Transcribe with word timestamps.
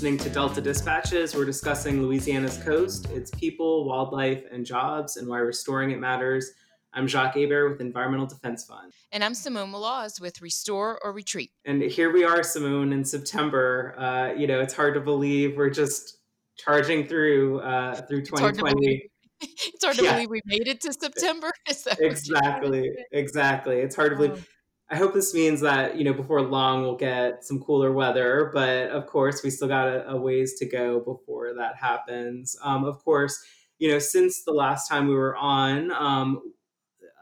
listening 0.00 0.16
to 0.16 0.30
Delta 0.30 0.62
Dispatches. 0.62 1.34
We're 1.34 1.44
discussing 1.44 2.00
Louisiana's 2.00 2.56
coast, 2.56 3.10
its 3.10 3.30
people, 3.32 3.84
wildlife, 3.84 4.42
and 4.50 4.64
jobs, 4.64 5.18
and 5.18 5.28
why 5.28 5.40
restoring 5.40 5.90
it 5.90 6.00
matters. 6.00 6.52
I'm 6.94 7.06
Jacques 7.06 7.34
Hebert 7.34 7.70
with 7.70 7.82
Environmental 7.82 8.24
Defense 8.24 8.64
Fund. 8.64 8.94
And 9.12 9.22
I'm 9.22 9.34
Simone 9.34 9.70
Maloz 9.70 10.18
with 10.18 10.40
Restore 10.40 10.98
or 11.04 11.12
Retreat. 11.12 11.50
And 11.66 11.82
here 11.82 12.10
we 12.10 12.24
are, 12.24 12.42
Simone, 12.42 12.94
in 12.94 13.04
September. 13.04 13.94
Uh, 13.98 14.32
you 14.32 14.46
know, 14.46 14.60
it's 14.60 14.72
hard 14.72 14.94
to 14.94 15.00
believe 15.00 15.58
we're 15.58 15.68
just 15.68 16.16
charging 16.56 17.06
through 17.06 17.60
uh, 17.60 17.96
through 17.96 18.24
2020. 18.24 19.02
It's 19.42 19.84
hard 19.84 19.96
to 19.96 20.04
yeah. 20.04 20.12
believe 20.14 20.30
we 20.30 20.40
made 20.46 20.68
it 20.68 20.80
to 20.82 20.94
September. 20.94 21.50
exactly, 21.98 22.90
exactly. 23.12 23.80
It's 23.80 23.96
hard 23.96 24.12
to 24.12 24.16
believe. 24.16 24.48
I 24.90 24.96
hope 24.96 25.14
this 25.14 25.32
means 25.32 25.60
that 25.60 25.96
you 25.96 26.04
know 26.04 26.12
before 26.12 26.42
long 26.42 26.82
we'll 26.82 26.96
get 26.96 27.44
some 27.44 27.60
cooler 27.60 27.92
weather, 27.92 28.50
but 28.52 28.88
of 28.88 29.06
course 29.06 29.42
we 29.44 29.50
still 29.50 29.68
got 29.68 29.86
a, 29.86 30.10
a 30.10 30.16
ways 30.16 30.54
to 30.58 30.66
go 30.66 30.98
before 31.00 31.54
that 31.54 31.76
happens. 31.76 32.56
Um, 32.62 32.84
of 32.84 33.02
course, 33.04 33.40
you 33.78 33.88
know 33.88 34.00
since 34.00 34.42
the 34.44 34.52
last 34.52 34.88
time 34.88 35.06
we 35.06 35.14
were 35.14 35.36
on, 35.36 35.92
um, 35.92 36.42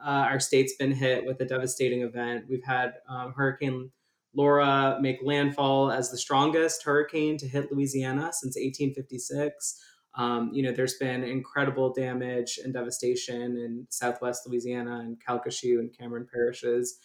uh, 0.03 0.09
our 0.31 0.41
state's 0.41 0.77
been 0.77 0.93
hit 0.93 1.27
with 1.27 1.41
a 1.41 1.45
devastating 1.45 2.03
event. 2.03 2.47
We've 2.49 2.65
had 2.65 2.95
um, 3.09 3.35
Hurricane 3.37 3.91
Laura 4.35 4.99
make 5.01 5.19
landfall 5.23 5.91
as 5.91 6.11
the 6.11 6.19
strongest 6.19 6.85
hurricane 6.85 7.37
to 7.39 7.49
hit 7.49 7.71
Louisiana 7.73 8.31
since 8.33 8.57
1856. 8.57 9.85
Um, 10.15 10.51
you 10.53 10.63
know, 10.63 10.73
there's 10.73 10.95
been 10.95 11.23
incredible 11.23 11.93
damage 11.93 12.59
and 12.63 12.73
devastation 12.73 13.57
in 13.57 13.87
Southwest 13.91 14.47
Louisiana 14.47 15.01
and 15.01 15.19
Calcasieu 15.23 15.79
and 15.81 15.97
Cameron 15.97 16.27
parishes. 16.33 16.99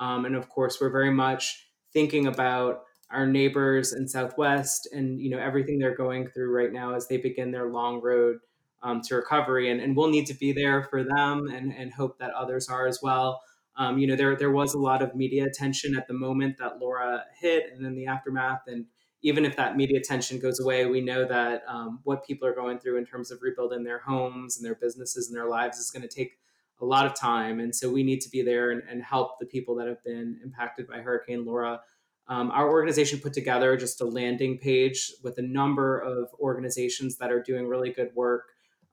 Um, 0.00 0.24
and 0.24 0.34
of 0.34 0.48
course, 0.48 0.80
we're 0.80 0.90
very 0.90 1.12
much 1.12 1.68
thinking 1.92 2.26
about 2.26 2.82
our 3.10 3.26
neighbors 3.26 3.92
in 3.92 4.08
Southwest 4.08 4.88
and 4.92 5.20
you 5.20 5.30
know 5.30 5.38
everything 5.38 5.78
they're 5.78 5.94
going 5.94 6.28
through 6.28 6.52
right 6.52 6.72
now 6.72 6.94
as 6.94 7.08
they 7.08 7.16
begin 7.16 7.50
their 7.50 7.68
long 7.68 8.00
road 8.00 8.38
um, 8.82 9.02
to 9.02 9.16
recovery. 9.16 9.70
And, 9.70 9.80
and 9.80 9.96
we'll 9.96 10.10
need 10.10 10.26
to 10.26 10.34
be 10.34 10.52
there 10.52 10.82
for 10.84 11.04
them 11.04 11.48
and, 11.48 11.72
and 11.72 11.92
hope 11.92 12.18
that 12.18 12.30
others 12.32 12.68
are 12.68 12.86
as 12.86 13.00
well. 13.02 13.42
Um, 13.76 13.98
you 13.98 14.06
know, 14.06 14.16
there 14.16 14.36
there 14.36 14.50
was 14.50 14.74
a 14.74 14.78
lot 14.78 15.02
of 15.02 15.14
media 15.14 15.44
attention 15.46 15.96
at 15.96 16.08
the 16.08 16.14
moment 16.14 16.56
that 16.58 16.78
Laura 16.80 17.24
hit, 17.38 17.72
and 17.72 17.86
in 17.86 17.94
the 17.94 18.06
aftermath, 18.06 18.62
and 18.66 18.86
even 19.22 19.44
if 19.44 19.56
that 19.56 19.76
media 19.76 19.98
attention 19.98 20.38
goes 20.38 20.60
away, 20.60 20.86
we 20.86 21.00
know 21.00 21.24
that 21.26 21.62
um, 21.68 22.00
what 22.04 22.24
people 22.24 22.48
are 22.48 22.54
going 22.54 22.78
through 22.78 22.96
in 22.96 23.04
terms 23.04 23.30
of 23.30 23.42
rebuilding 23.42 23.84
their 23.84 23.98
homes 23.98 24.56
and 24.56 24.64
their 24.64 24.74
businesses 24.74 25.28
and 25.28 25.36
their 25.36 25.48
lives 25.48 25.78
is 25.78 25.90
going 25.90 26.02
to 26.02 26.08
take 26.08 26.38
a 26.80 26.86
lot 26.86 27.06
of 27.06 27.14
time. 27.14 27.60
And 27.60 27.74
so 27.74 27.90
we 27.90 28.02
need 28.02 28.20
to 28.22 28.30
be 28.30 28.42
there 28.42 28.70
and, 28.70 28.82
and 28.88 29.02
help 29.02 29.38
the 29.38 29.46
people 29.46 29.74
that 29.76 29.86
have 29.86 30.02
been 30.04 30.38
impacted 30.42 30.86
by 30.86 30.98
Hurricane 30.98 31.44
Laura. 31.44 31.80
Um, 32.28 32.50
our 32.52 32.70
organization 32.70 33.18
put 33.18 33.32
together 33.32 33.76
just 33.76 34.00
a 34.00 34.04
landing 34.04 34.58
page 34.58 35.12
with 35.22 35.38
a 35.38 35.42
number 35.42 35.98
of 35.98 36.28
organizations 36.38 37.16
that 37.18 37.32
are 37.32 37.42
doing 37.42 37.66
really 37.66 37.90
good 37.90 38.10
work 38.14 38.44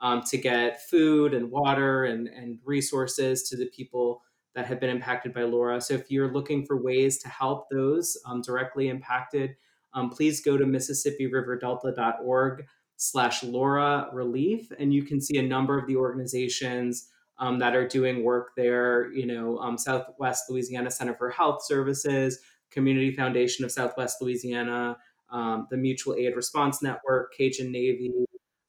um, 0.02 0.24
to 0.24 0.38
get 0.38 0.88
food 0.90 1.34
and 1.34 1.52
water 1.52 2.06
and, 2.06 2.28
and 2.28 2.60
resources 2.66 3.44
to 3.50 3.56
the 3.56 3.68
people 3.68 4.22
that 4.56 4.66
have 4.66 4.80
been 4.80 4.90
impacted 4.90 5.34
by 5.34 5.44
Laura. 5.44 5.80
So 5.80 5.94
if 5.94 6.10
you're 6.10 6.34
looking 6.34 6.66
for 6.66 6.82
ways 6.82 7.20
to 7.20 7.30
help 7.30 7.70
those 7.70 8.18
um, 8.26 8.42
directly 8.42 8.90
impacted, 8.90 9.56
um, 9.94 10.10
please 10.10 10.42
go 10.42 10.58
to 10.58 10.66
MississippiRiverDelta.org 10.66 12.66
slash 12.96 13.44
Laura 13.44 14.10
Relief, 14.12 14.72
and 14.80 14.94
you 14.94 15.04
can 15.04 15.22
see 15.22 15.38
a 15.38 15.44
number 15.44 15.78
of 15.78 15.88
the 15.88 15.96
organizations 15.96 17.10
um, 17.40 17.60
that 17.60 17.76
are 17.76 17.88
doing 17.88 18.24
work 18.24 18.52
there. 18.56 19.12
You 19.12 19.26
know, 19.26 19.58
um, 19.60 19.78
Southwest 19.78 20.50
Louisiana 20.50 20.92
Center 20.92 21.14
for 21.16 21.30
Health 21.30 21.64
Services, 21.66 22.40
Community 22.72 23.16
Foundation 23.16 23.66
of 23.66 23.72
Southwest 23.72 24.22
Louisiana, 24.22 24.98
um, 25.30 25.68
the 25.70 25.78
Mutual 25.78 26.16
Aid 26.16 26.36
Response 26.36 26.82
Network, 26.82 27.34
Cajun 27.36 27.72
Navy, 27.72 28.26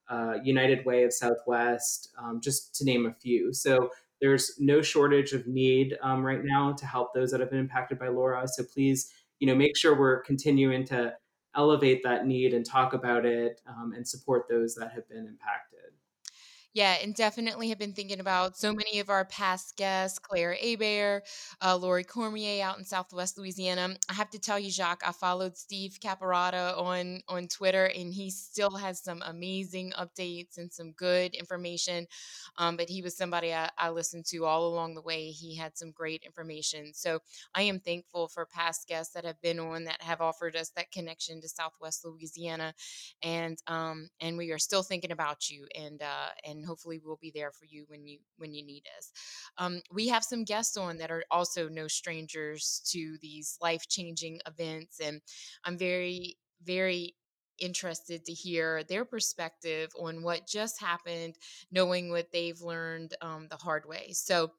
uh, 0.08 0.34
United 0.42 0.84
Way 0.84 1.04
of 1.04 1.12
Southwest, 1.12 2.10
um, 2.18 2.40
just 2.40 2.74
to 2.76 2.84
name 2.84 3.06
a 3.06 3.12
few. 3.12 3.52
So 3.52 3.90
there's 4.20 4.58
no 4.58 4.82
shortage 4.82 5.32
of 5.32 5.46
need 5.46 5.96
um, 6.02 6.24
right 6.24 6.40
now 6.42 6.72
to 6.72 6.86
help 6.86 7.14
those 7.14 7.30
that 7.30 7.40
have 7.40 7.50
been 7.50 7.60
impacted 7.60 7.98
by 7.98 8.08
Laura. 8.08 8.46
So 8.48 8.64
please 8.64 9.12
you 9.38 9.46
know 9.46 9.54
make 9.54 9.76
sure 9.76 9.98
we're 9.98 10.22
continuing 10.22 10.84
to 10.86 11.14
elevate 11.54 12.02
that 12.02 12.26
need 12.26 12.54
and 12.54 12.64
talk 12.64 12.92
about 12.92 13.24
it 13.24 13.60
um, 13.66 13.92
and 13.94 14.06
support 14.06 14.46
those 14.48 14.74
that 14.74 14.92
have 14.92 15.08
been 15.08 15.26
impacted 15.26 15.92
yeah, 16.74 16.96
and 17.02 17.14
definitely 17.14 17.70
have 17.70 17.78
been 17.78 17.94
thinking 17.94 18.20
about 18.20 18.56
so 18.56 18.72
many 18.72 19.00
of 19.00 19.08
our 19.08 19.24
past 19.24 19.76
guests, 19.76 20.18
Claire 20.18 20.54
Hebert, 20.54 21.24
uh, 21.62 21.76
Lori 21.76 22.04
Cormier 22.04 22.62
out 22.62 22.78
in 22.78 22.84
Southwest 22.84 23.38
Louisiana. 23.38 23.96
I 24.08 24.12
have 24.12 24.30
to 24.30 24.38
tell 24.38 24.58
you, 24.58 24.70
Jacques, 24.70 25.02
I 25.04 25.12
followed 25.12 25.56
Steve 25.56 25.98
Caparotta 26.00 26.78
on 26.78 27.22
on 27.26 27.48
Twitter, 27.48 27.86
and 27.86 28.12
he 28.12 28.30
still 28.30 28.76
has 28.76 29.02
some 29.02 29.22
amazing 29.26 29.92
updates 29.98 30.58
and 30.58 30.72
some 30.72 30.92
good 30.92 31.34
information. 31.34 32.06
Um, 32.58 32.76
but 32.76 32.88
he 32.88 33.02
was 33.02 33.16
somebody 33.16 33.52
I, 33.54 33.70
I 33.78 33.90
listened 33.90 34.26
to 34.26 34.44
all 34.44 34.68
along 34.68 34.94
the 34.94 35.02
way. 35.02 35.30
He 35.30 35.56
had 35.56 35.76
some 35.76 35.90
great 35.90 36.22
information. 36.24 36.92
So 36.92 37.20
I 37.54 37.62
am 37.62 37.80
thankful 37.80 38.28
for 38.28 38.46
past 38.46 38.86
guests 38.88 39.14
that 39.14 39.24
have 39.24 39.40
been 39.40 39.58
on 39.58 39.84
that 39.84 40.02
have 40.02 40.20
offered 40.20 40.54
us 40.54 40.70
that 40.76 40.92
connection 40.92 41.40
to 41.40 41.48
Southwest 41.48 42.04
Louisiana, 42.04 42.74
and 43.22 43.58
um, 43.66 44.10
and 44.20 44.36
we 44.36 44.52
are 44.52 44.58
still 44.58 44.82
thinking 44.82 45.12
about 45.12 45.48
you 45.50 45.66
and 45.74 46.02
uh, 46.02 46.28
and 46.44 46.57
and 46.58 46.66
hopefully 46.66 47.00
we'll 47.02 47.18
be 47.20 47.32
there 47.34 47.52
for 47.52 47.64
you 47.64 47.84
when 47.88 48.06
you 48.06 48.18
when 48.36 48.52
you 48.52 48.64
need 48.64 48.84
us. 48.98 49.12
Um, 49.56 49.80
we 49.92 50.08
have 50.08 50.24
some 50.24 50.44
guests 50.44 50.76
on 50.76 50.98
that 50.98 51.10
are 51.10 51.24
also 51.30 51.68
no 51.68 51.88
strangers 51.88 52.82
to 52.90 53.16
these 53.22 53.56
life 53.62 53.88
changing 53.88 54.40
events, 54.46 55.00
and 55.00 55.20
I'm 55.64 55.78
very 55.78 56.36
very 56.64 57.14
interested 57.58 58.24
to 58.24 58.32
hear 58.32 58.82
their 58.84 59.04
perspective 59.04 59.90
on 59.98 60.22
what 60.22 60.46
just 60.46 60.80
happened, 60.80 61.36
knowing 61.70 62.10
what 62.10 62.30
they've 62.32 62.60
learned 62.60 63.14
um, 63.20 63.48
the 63.50 63.56
hard 63.56 63.84
way. 63.86 64.10
So 64.12 64.52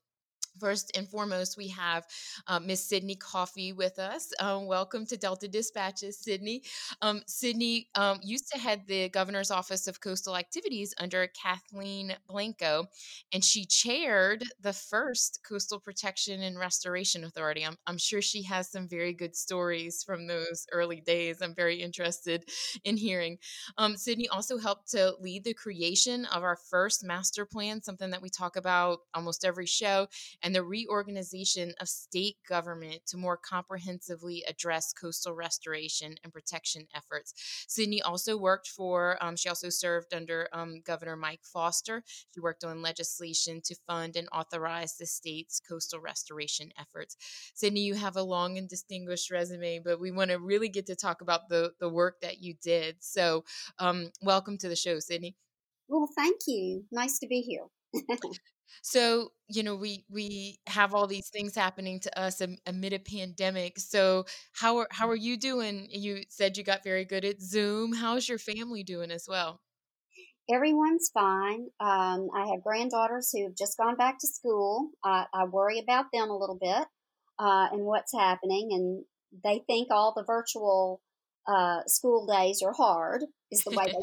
First 0.59 0.91
and 0.97 1.07
foremost, 1.07 1.57
we 1.57 1.69
have 1.69 2.05
uh, 2.47 2.59
Miss 2.59 2.83
Sidney 2.83 3.15
Coffee 3.15 3.71
with 3.71 3.97
us. 3.97 4.33
Um, 4.39 4.67
welcome 4.67 5.05
to 5.05 5.15
Delta 5.15 5.47
Dispatches, 5.47 6.17
Sidney. 6.17 6.63
Um, 7.01 7.21
Sidney 7.27 7.87
um, 7.95 8.19
used 8.21 8.51
to 8.51 8.59
head 8.59 8.81
the 8.87 9.07
Governor's 9.09 9.51
Office 9.51 9.87
of 9.87 10.01
Coastal 10.01 10.35
Activities 10.35 10.93
under 10.97 11.27
Kathleen 11.27 12.13
Blanco, 12.27 12.87
and 13.31 13.43
she 13.43 13.65
chaired 13.65 14.43
the 14.59 14.73
first 14.73 15.39
Coastal 15.47 15.79
Protection 15.79 16.41
and 16.41 16.59
Restoration 16.59 17.23
Authority. 17.23 17.65
I'm, 17.65 17.77
I'm 17.87 17.97
sure 17.97 18.21
she 18.21 18.43
has 18.43 18.69
some 18.69 18.89
very 18.89 19.13
good 19.13 19.35
stories 19.35 20.03
from 20.03 20.27
those 20.27 20.65
early 20.73 20.99
days. 20.99 21.41
I'm 21.41 21.55
very 21.55 21.81
interested 21.81 22.43
in 22.83 22.97
hearing. 22.97 23.37
Um, 23.77 23.95
Sidney 23.95 24.27
also 24.27 24.57
helped 24.57 24.91
to 24.91 25.13
lead 25.21 25.45
the 25.45 25.53
creation 25.53 26.25
of 26.25 26.43
our 26.43 26.57
first 26.69 27.03
master 27.03 27.45
plan, 27.45 27.81
something 27.81 28.09
that 28.09 28.21
we 28.21 28.29
talk 28.29 28.57
about 28.57 28.99
almost 29.13 29.45
every 29.45 29.65
show 29.65 30.07
and 30.41 30.48
the 30.53 30.63
reorganization 30.63 31.73
of 31.79 31.89
state 31.89 32.37
government 32.47 33.01
to 33.07 33.17
more 33.17 33.37
comprehensively 33.37 34.43
address 34.47 34.93
coastal 34.93 35.33
restoration 35.33 36.15
and 36.23 36.33
protection 36.33 36.87
efforts. 36.95 37.33
Sidney 37.67 38.01
also 38.01 38.37
worked 38.37 38.67
for, 38.67 39.17
um, 39.21 39.35
she 39.35 39.49
also 39.49 39.69
served 39.69 40.13
under 40.13 40.47
um, 40.53 40.81
Governor 40.85 41.15
Mike 41.15 41.43
Foster. 41.43 42.03
She 42.33 42.39
worked 42.39 42.63
on 42.63 42.81
legislation 42.81 43.61
to 43.65 43.75
fund 43.87 44.15
and 44.15 44.27
authorize 44.31 44.97
the 44.97 45.05
state's 45.05 45.59
coastal 45.59 45.99
restoration 45.99 46.71
efforts. 46.79 47.17
Sidney, 47.53 47.81
you 47.81 47.95
have 47.95 48.15
a 48.15 48.23
long 48.23 48.57
and 48.57 48.69
distinguished 48.69 49.31
resume, 49.31 49.79
but 49.79 49.99
we 49.99 50.11
want 50.11 50.31
to 50.31 50.39
really 50.39 50.69
get 50.69 50.85
to 50.87 50.95
talk 50.95 51.21
about 51.21 51.49
the, 51.49 51.73
the 51.79 51.89
work 51.89 52.21
that 52.21 52.41
you 52.41 52.55
did. 52.61 52.97
So, 52.99 53.43
um, 53.79 54.11
welcome 54.21 54.57
to 54.59 54.69
the 54.69 54.75
show, 54.75 54.99
Sidney. 54.99 55.35
Well, 55.87 56.07
thank 56.15 56.41
you. 56.47 56.85
Nice 56.91 57.19
to 57.19 57.27
be 57.27 57.41
here. 57.41 57.65
So, 58.81 59.31
you 59.47 59.63
know, 59.63 59.75
we 59.75 60.05
we 60.09 60.59
have 60.67 60.93
all 60.93 61.07
these 61.07 61.29
things 61.29 61.55
happening 61.55 61.99
to 62.01 62.19
us 62.19 62.41
amid 62.65 62.93
a 62.93 62.99
pandemic. 62.99 63.79
So, 63.79 64.25
how 64.53 64.77
are 64.77 64.87
how 64.91 65.09
are 65.09 65.15
you 65.15 65.37
doing? 65.37 65.87
You 65.89 66.23
said 66.29 66.57
you 66.57 66.63
got 66.63 66.83
very 66.83 67.05
good 67.05 67.25
at 67.25 67.41
Zoom. 67.41 67.93
How's 67.93 68.27
your 68.27 68.39
family 68.39 68.83
doing 68.83 69.11
as 69.11 69.25
well? 69.27 69.61
Everyone's 70.51 71.11
fine. 71.13 71.67
Um, 71.79 72.29
I 72.33 72.47
have 72.51 72.63
granddaughters 72.63 73.29
who 73.31 73.43
have 73.43 73.55
just 73.55 73.77
gone 73.77 73.95
back 73.95 74.17
to 74.19 74.27
school. 74.27 74.89
I, 75.03 75.25
I 75.31 75.45
worry 75.45 75.79
about 75.79 76.05
them 76.11 76.29
a 76.29 76.37
little 76.37 76.57
bit 76.59 76.87
uh, 77.37 77.67
and 77.71 77.83
what's 77.83 78.13
happening, 78.13 78.69
and 78.71 79.05
they 79.43 79.63
think 79.67 79.89
all 79.91 80.13
the 80.15 80.23
virtual 80.23 81.01
uh, 81.47 81.81
school 81.85 82.25
days 82.25 82.63
are 82.63 82.73
hard. 82.73 83.23
Is 83.51 83.63
the 83.63 83.71
way 83.71 83.85
they 83.85 83.91
say 83.93 83.99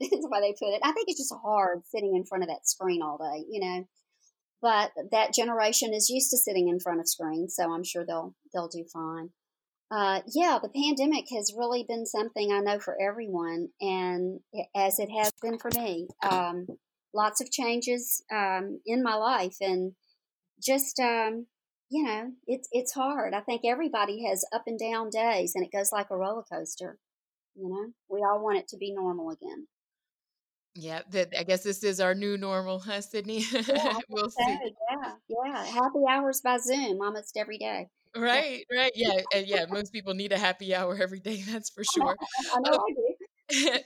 it. 0.00 0.12
Is 0.14 0.20
the 0.20 0.28
way 0.30 0.40
they 0.40 0.52
put 0.52 0.74
it. 0.74 0.80
I 0.82 0.92
think 0.92 1.08
it's 1.08 1.20
just 1.20 1.34
hard 1.42 1.82
sitting 1.86 2.14
in 2.16 2.24
front 2.24 2.44
of 2.44 2.48
that 2.48 2.68
screen 2.68 3.00
all 3.02 3.18
day. 3.18 3.44
You 3.48 3.60
know 3.60 3.84
but 4.64 4.92
that 5.12 5.34
generation 5.34 5.92
is 5.92 6.08
used 6.08 6.30
to 6.30 6.38
sitting 6.38 6.68
in 6.68 6.80
front 6.80 6.98
of 6.98 7.06
screens, 7.06 7.54
so 7.54 7.70
I'm 7.70 7.84
sure 7.84 8.02
they'll 8.06 8.34
they'll 8.54 8.68
do 8.68 8.86
fine. 8.90 9.28
Uh, 9.90 10.22
yeah, 10.34 10.58
the 10.60 10.70
pandemic 10.70 11.26
has 11.36 11.52
really 11.54 11.84
been 11.86 12.06
something 12.06 12.50
I 12.50 12.60
know 12.60 12.78
for 12.80 12.96
everyone, 12.98 13.68
and 13.82 14.40
as 14.74 14.98
it 14.98 15.10
has 15.10 15.30
been 15.42 15.58
for 15.58 15.70
me. 15.76 16.08
Um, 16.28 16.66
lots 17.12 17.42
of 17.42 17.50
changes 17.50 18.24
um, 18.32 18.80
in 18.86 19.02
my 19.02 19.16
life, 19.16 19.56
and 19.60 19.92
just 20.62 20.98
um, 20.98 21.46
you 21.90 22.02
know, 22.02 22.30
it's 22.46 22.66
it's 22.72 22.94
hard. 22.94 23.34
I 23.34 23.40
think 23.40 23.66
everybody 23.66 24.24
has 24.26 24.46
up 24.50 24.62
and 24.66 24.78
down 24.78 25.10
days, 25.10 25.52
and 25.54 25.62
it 25.62 25.76
goes 25.76 25.92
like 25.92 26.06
a 26.10 26.16
roller 26.16 26.44
coaster. 26.50 26.96
You 27.54 27.68
know, 27.68 27.92
we 28.08 28.20
all 28.20 28.42
want 28.42 28.60
it 28.60 28.68
to 28.68 28.78
be 28.78 28.94
normal 28.94 29.28
again. 29.28 29.66
Yeah, 30.74 31.02
that 31.10 31.32
I 31.38 31.44
guess 31.44 31.62
this 31.62 31.84
is 31.84 32.00
our 32.00 32.14
new 32.14 32.36
normal, 32.36 32.80
huh, 32.80 33.00
Sidney? 33.00 33.44
Yeah, 33.52 33.98
we'll 34.10 34.30
so, 34.30 34.44
see. 34.44 34.58
yeah, 34.90 35.12
yeah. 35.28 35.64
Happy 35.66 36.00
hours 36.08 36.40
by 36.40 36.58
Zoom 36.58 37.00
almost 37.00 37.36
every 37.36 37.58
day. 37.58 37.88
Right, 38.16 38.64
right. 38.72 38.92
Yeah, 38.94 39.20
and 39.32 39.46
yeah, 39.46 39.66
most 39.68 39.92
people 39.92 40.14
need 40.14 40.32
a 40.32 40.38
happy 40.38 40.74
hour 40.74 40.96
every 41.00 41.20
day, 41.20 41.42
that's 41.48 41.70
for 41.70 41.84
sure. 41.84 42.16
I 42.54 42.60
know 42.60 42.72
Um, 42.72 42.78
I 42.80 42.94
do. 42.94 43.14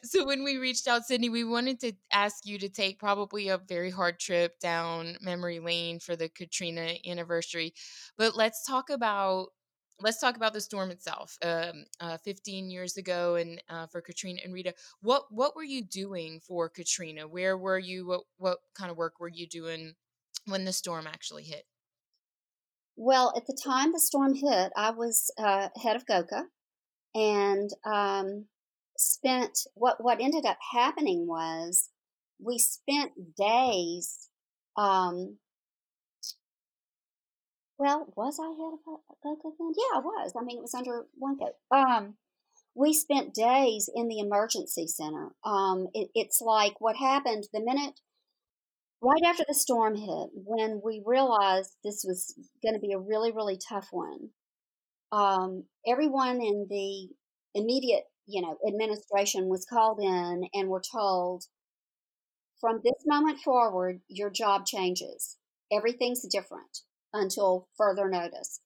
so 0.04 0.24
when 0.24 0.44
we 0.44 0.56
reached 0.56 0.86
out, 0.86 1.04
Sidney, 1.04 1.28
we 1.28 1.44
wanted 1.44 1.80
to 1.80 1.92
ask 2.12 2.46
you 2.46 2.58
to 2.58 2.68
take 2.68 2.98
probably 2.98 3.48
a 3.48 3.58
very 3.58 3.90
hard 3.90 4.18
trip 4.20 4.58
down 4.60 5.16
memory 5.20 5.58
lane 5.60 5.98
for 5.98 6.14
the 6.16 6.28
Katrina 6.28 6.94
anniversary. 7.06 7.74
But 8.16 8.36
let's 8.36 8.64
talk 8.64 8.88
about 8.90 9.48
let's 10.00 10.20
talk 10.20 10.36
about 10.36 10.52
the 10.52 10.60
storm 10.60 10.90
itself. 10.90 11.36
Um, 11.42 11.84
uh, 12.00 12.18
15 12.18 12.70
years 12.70 12.96
ago, 12.96 13.36
and 13.36 13.62
uh, 13.68 13.86
for 13.86 14.00
Katrina 14.00 14.40
and 14.44 14.52
Rita, 14.52 14.74
what 15.00 15.24
what 15.30 15.56
were 15.56 15.64
you 15.64 15.82
doing 15.82 16.40
for 16.40 16.68
Katrina? 16.68 17.26
Where 17.26 17.56
were 17.56 17.78
you? 17.78 18.06
What 18.06 18.22
what 18.36 18.58
kind 18.74 18.90
of 18.90 18.96
work 18.96 19.20
were 19.20 19.28
you 19.28 19.46
doing 19.46 19.94
when 20.46 20.64
the 20.64 20.72
storm 20.72 21.06
actually 21.06 21.44
hit? 21.44 21.64
Well, 22.96 23.32
at 23.36 23.46
the 23.46 23.56
time 23.62 23.92
the 23.92 24.00
storm 24.00 24.34
hit, 24.34 24.72
I 24.76 24.90
was 24.90 25.30
uh, 25.38 25.68
head 25.80 25.96
of 25.96 26.04
GOCA 26.06 26.44
and 27.14 27.70
um, 27.84 28.46
spent 28.96 29.60
what 29.74 30.02
what 30.02 30.20
ended 30.20 30.44
up 30.44 30.58
happening 30.72 31.26
was 31.26 31.90
we 32.40 32.58
spent 32.58 33.36
days. 33.36 34.28
Um, 34.76 35.38
well, 37.78 38.12
was 38.16 38.38
I 38.40 38.48
head 38.48 38.74
of 38.74 39.00
GOCA 39.22 39.52
then? 39.58 39.72
Yeah, 39.76 39.98
I 39.98 40.00
was. 40.00 40.32
I 40.38 40.42
mean, 40.44 40.58
it 40.58 40.62
was 40.62 40.74
under 40.74 41.06
one 41.14 41.38
coat. 41.38 41.54
Um, 41.70 42.14
we 42.74 42.92
spent 42.92 43.34
days 43.34 43.88
in 43.94 44.08
the 44.08 44.18
emergency 44.20 44.86
center. 44.86 45.30
Um, 45.44 45.88
it, 45.94 46.10
it's 46.14 46.40
like 46.40 46.80
what 46.80 46.96
happened 46.96 47.44
the 47.52 47.60
minute 47.60 48.00
right 49.00 49.22
after 49.24 49.44
the 49.46 49.54
storm 49.54 49.94
hit, 49.94 50.30
when 50.34 50.80
we 50.84 51.02
realized 51.06 51.74
this 51.84 52.04
was 52.06 52.34
going 52.62 52.74
to 52.74 52.80
be 52.80 52.92
a 52.92 52.98
really, 52.98 53.30
really 53.32 53.58
tough 53.58 53.88
one. 53.92 54.30
Um, 55.12 55.64
everyone 55.86 56.40
in 56.42 56.66
the 56.68 57.08
immediate, 57.54 58.04
you 58.26 58.42
know, 58.42 58.58
administration 58.66 59.48
was 59.48 59.64
called 59.64 60.00
in 60.00 60.48
and 60.52 60.68
were 60.68 60.82
told, 60.92 61.44
from 62.60 62.80
this 62.84 63.04
moment 63.06 63.38
forward, 63.40 64.00
your 64.08 64.30
job 64.30 64.66
changes. 64.66 65.36
Everything's 65.72 66.26
different 66.26 66.80
until 67.12 67.68
further 67.76 68.08
notice. 68.08 68.60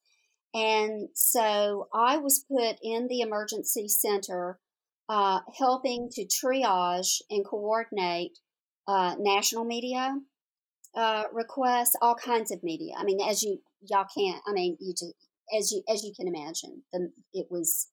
And 0.55 1.09
so 1.15 1.89
I 1.95 2.19
was 2.19 2.45
put 2.51 2.77
in 2.83 3.09
the 3.09 3.21
emergency 3.21 3.89
center, 3.89 4.59
uh, 5.09 5.41
helping 5.59 6.11
to 6.13 6.27
triage 6.27 7.23
and 7.31 7.45
coordinate 7.45 8.39
uh, 8.87 9.15
national 9.19 9.65
media 9.65 10.17
uh, 10.95 11.25
requests, 11.33 11.97
all 12.03 12.15
kinds 12.15 12.51
of 12.51 12.63
media. 12.63 12.95
I 12.99 13.05
mean, 13.05 13.21
as 13.21 13.43
you 13.43 13.61
y'all 13.81 14.07
can't. 14.17 14.43
I 14.47 14.53
mean, 14.53 14.77
you 14.81 14.93
just 14.93 15.15
as 15.57 15.73
you 15.73 15.83
as 15.89 16.05
you 16.05 16.13
can 16.15 16.29
imagine, 16.29 16.83
the 16.93 17.11
it 17.33 17.47
was 17.51 17.89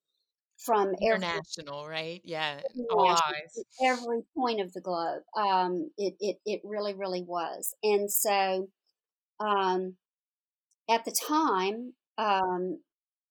from 0.65 0.89
every 1.01 1.25
International, 1.25 1.87
right? 1.87 2.21
Yeah, 2.23 2.59
all 2.91 3.09
eyes. 3.09 3.63
every 3.83 4.21
point 4.35 4.59
of 4.59 4.73
the 4.73 4.81
globe. 4.81 5.21
Um, 5.37 5.91
it 5.97 6.15
it 6.19 6.37
it 6.45 6.61
really 6.63 6.93
really 6.93 7.23
was, 7.23 7.73
and 7.83 8.11
so 8.11 8.67
um, 9.39 9.95
at 10.89 11.05
the 11.05 11.11
time, 11.11 11.93
um, 12.17 12.79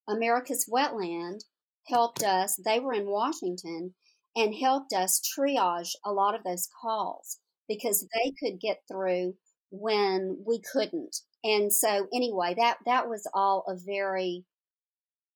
America's 0.08 0.69
Wetland 0.72 1.40
helped 1.87 2.22
us. 2.22 2.56
They 2.64 2.81
were 2.81 2.93
in 2.94 3.06
Washington 3.06 3.94
and 4.37 4.55
helped 4.55 4.93
us 4.93 5.20
triage 5.20 5.93
a 6.05 6.12
lot 6.12 6.34
of 6.34 6.44
those 6.44 6.69
calls 6.82 7.38
because 7.69 8.06
they 8.14 8.32
could 8.40 8.60
get 8.60 8.78
through 8.90 9.34
when 9.70 10.43
we 10.46 10.60
couldn't. 10.72 11.16
And 11.44 11.72
so 11.72 12.08
anyway, 12.12 12.55
that 12.56 12.78
that 12.87 13.08
was 13.08 13.28
all 13.34 13.64
a 13.69 13.76
very 13.76 14.44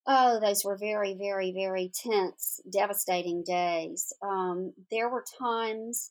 oh, 0.06 0.40
those 0.40 0.64
were 0.64 0.76
very, 0.76 1.14
very, 1.14 1.52
very 1.52 1.90
tense, 1.94 2.60
devastating 2.72 3.44
days. 3.44 4.12
Um, 4.22 4.72
there 4.90 5.08
were 5.08 5.24
times 5.38 6.10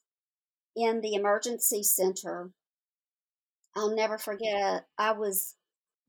in 0.76 1.02
the 1.02 1.16
emergency 1.16 1.84
center, 1.84 2.52
I'll 3.76 3.96
never 3.96 4.18
forget, 4.18 4.86
I 4.98 5.12
was 5.14 5.56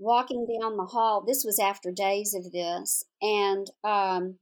walking 0.03 0.47
down 0.47 0.77
the 0.77 0.87
hall. 0.87 1.25
This 1.27 1.45
was 1.45 1.59
after 1.59 1.91
days 1.91 2.35
of 2.35 2.53
this, 2.53 3.05
and 3.21 3.69
um, 3.85 4.39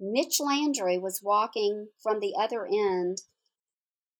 Mitch 0.00 0.38
Landrieu 0.40 1.00
was 1.00 1.22
walking 1.22 1.88
from 2.02 2.20
the 2.20 2.34
other 2.38 2.66
end 2.66 3.22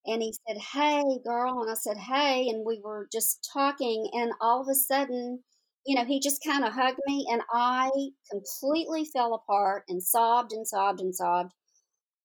and 0.06 0.23
he 0.23 0.35
said, 0.46 0.58
Hey, 0.73 1.02
girl. 1.25 1.62
And 1.62 1.70
I 1.70 1.75
said, 1.75 1.96
Hey. 1.96 2.49
And 2.49 2.64
we 2.64 2.81
were 2.82 3.08
just 3.12 3.49
talking. 3.52 4.08
And 4.12 4.32
all 4.41 4.61
of 4.61 4.69
a 4.69 4.75
sudden, 4.75 5.43
you 5.87 5.96
know, 5.96 6.05
he 6.05 6.20
just 6.20 6.43
kind 6.44 6.64
of 6.64 6.73
hugged 6.73 7.00
me 7.06 7.26
and 7.31 7.43
I 7.52 7.91
completely 8.31 9.05
fell 9.05 9.35
apart 9.35 9.85
and 9.88 10.02
sobbed 10.02 10.52
and 10.52 10.67
sobbed 10.67 11.00
and 11.00 11.14
sobbed. 11.14 11.52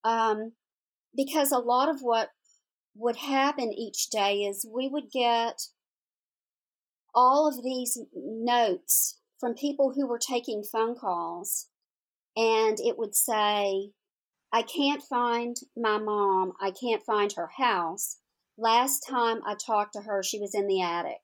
Um, 0.03 0.53
because 1.15 1.51
a 1.51 1.57
lot 1.57 1.89
of 1.89 2.01
what 2.01 2.29
would 2.95 3.17
happen 3.17 3.73
each 3.73 4.09
day 4.09 4.43
is 4.43 4.67
we 4.71 4.87
would 4.87 5.11
get 5.11 5.59
all 7.13 7.47
of 7.47 7.63
these 7.63 7.97
notes 8.13 9.19
from 9.39 9.53
people 9.53 9.93
who 9.95 10.07
were 10.07 10.19
taking 10.19 10.63
phone 10.63 10.95
calls. 10.95 11.67
And 12.35 12.77
it 12.79 12.97
would 12.97 13.15
say, 13.15 13.91
I 14.51 14.61
can't 14.63 15.03
find 15.03 15.55
my 15.77 15.97
mom. 15.97 16.53
I 16.59 16.71
can't 16.71 17.03
find 17.03 17.31
her 17.33 17.49
house. 17.57 18.17
Last 18.57 19.01
time 19.07 19.39
I 19.45 19.55
talked 19.55 19.93
to 19.93 20.01
her, 20.01 20.23
she 20.23 20.39
was 20.39 20.53
in 20.53 20.67
the 20.67 20.81
attic. 20.81 21.19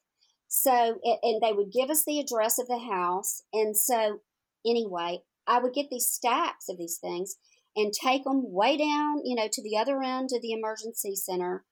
So, 0.48 1.00
and 1.04 1.42
they 1.42 1.52
would 1.52 1.72
give 1.72 1.90
us 1.90 2.04
the 2.06 2.20
address 2.20 2.60
of 2.60 2.68
the 2.68 2.80
house. 2.80 3.42
And 3.52 3.76
so, 3.76 4.20
anyway, 4.66 5.20
I 5.48 5.60
would 5.60 5.74
get 5.74 5.90
these 5.90 6.08
stacks 6.08 6.70
of 6.70 6.78
these 6.78 6.98
things 6.98 7.36
and 7.76 7.92
take 7.92 8.24
them 8.24 8.54
way 8.54 8.78
down, 8.78 9.22
you 9.26 9.36
know, 9.36 9.50
to 9.52 9.62
the 9.62 9.78
other 9.78 10.02
end 10.02 10.30
of 10.34 10.42
the 10.42 10.54
emergency 10.54 11.16
center. 11.16 11.66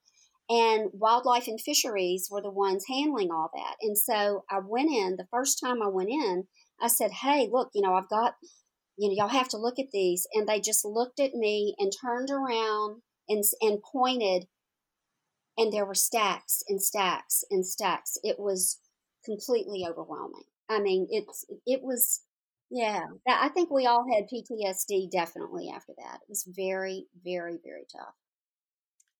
And 0.49 0.89
wildlife 0.93 1.47
and 1.47 1.59
fisheries 1.59 2.27
were 2.29 2.41
the 2.41 2.51
ones 2.51 2.85
handling 2.89 3.31
all 3.31 3.49
that. 3.53 3.75
And 3.81 3.97
so 3.97 4.43
I 4.51 4.59
went 4.65 4.89
in, 4.89 5.15
the 5.17 5.27
first 5.31 5.59
time 5.63 5.81
I 5.81 5.87
went 5.87 6.09
in, 6.09 6.45
I 6.81 6.87
said, 6.87 7.11
Hey, 7.11 7.47
look, 7.51 7.69
you 7.73 7.81
know, 7.81 7.93
I've 7.93 8.09
got 8.09 8.35
you 8.97 9.09
know, 9.09 9.15
y'all 9.15 9.29
have 9.29 9.49
to 9.49 9.57
look 9.57 9.79
at 9.79 9.91
these. 9.91 10.27
And 10.33 10.47
they 10.47 10.59
just 10.59 10.85
looked 10.85 11.19
at 11.19 11.33
me 11.33 11.75
and 11.79 11.91
turned 12.01 12.29
around 12.29 13.01
and, 13.27 13.43
and 13.61 13.79
pointed, 13.81 14.45
and 15.57 15.71
there 15.71 15.85
were 15.85 15.95
stacks 15.95 16.63
and 16.67 16.81
stacks 16.81 17.43
and 17.49 17.65
stacks. 17.65 18.17
It 18.23 18.39
was 18.39 18.79
completely 19.25 19.85
overwhelming. 19.89 20.43
I 20.69 20.79
mean, 20.79 21.07
it's, 21.09 21.45
it 21.65 21.81
was, 21.83 22.21
yeah, 22.69 23.05
I 23.27 23.49
think 23.49 23.69
we 23.69 23.85
all 23.85 24.05
had 24.13 24.25
PTSD 24.25 25.11
definitely 25.11 25.69
after 25.73 25.93
that. 25.97 26.19
It 26.21 26.29
was 26.29 26.47
very, 26.47 27.07
very, 27.23 27.59
very 27.63 27.85
tough. 27.91 28.15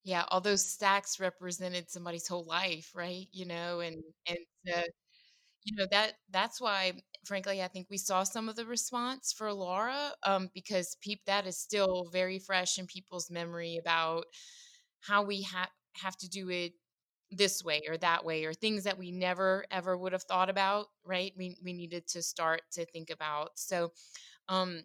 Yeah, 0.04 0.26
all 0.30 0.42
those 0.42 0.66
stacks 0.66 1.20
represented 1.20 1.90
somebody's 1.90 2.28
whole 2.28 2.46
life, 2.46 2.92
right? 2.94 3.28
You 3.32 3.46
know, 3.46 3.80
and 3.80 4.04
and 4.28 4.38
uh, 4.76 4.82
you 5.66 5.76
know 5.78 5.88
that 5.92 6.14
that's 6.32 6.62
why 6.62 6.94
frankly 7.26 7.62
i 7.64 7.68
think 7.68 7.88
we 7.90 7.98
saw 7.98 8.24
some 8.24 8.50
of 8.50 8.56
the 8.56 8.66
response 8.66 9.34
for 9.34 9.52
laura 9.54 10.12
um, 10.24 10.50
because 10.54 10.98
peep 11.02 11.22
that 11.26 11.48
is 11.48 11.58
still 11.58 12.10
very 12.12 12.40
fresh 12.40 12.78
in 12.80 12.88
people's 12.88 13.32
memory 13.32 13.78
about 13.82 14.26
how 15.02 15.24
we 15.24 15.42
ha- 15.44 15.70
have 15.96 16.18
to 16.18 16.30
do 16.30 16.50
it 16.50 16.74
this 17.32 17.64
way 17.64 17.82
or 17.90 17.98
that 17.98 18.24
way 18.24 18.46
or 18.46 18.54
things 18.54 18.84
that 18.84 18.98
we 18.98 19.12
never 19.12 19.66
ever 19.72 19.98
would 19.98 20.14
have 20.14 20.24
thought 20.24 20.50
about 20.50 20.88
right 21.06 21.34
we, 21.38 21.58
we 21.64 21.74
needed 21.74 22.08
to 22.08 22.22
start 22.22 22.62
to 22.72 22.86
think 22.86 23.10
about 23.10 23.50
so 23.56 23.92
um 24.50 24.82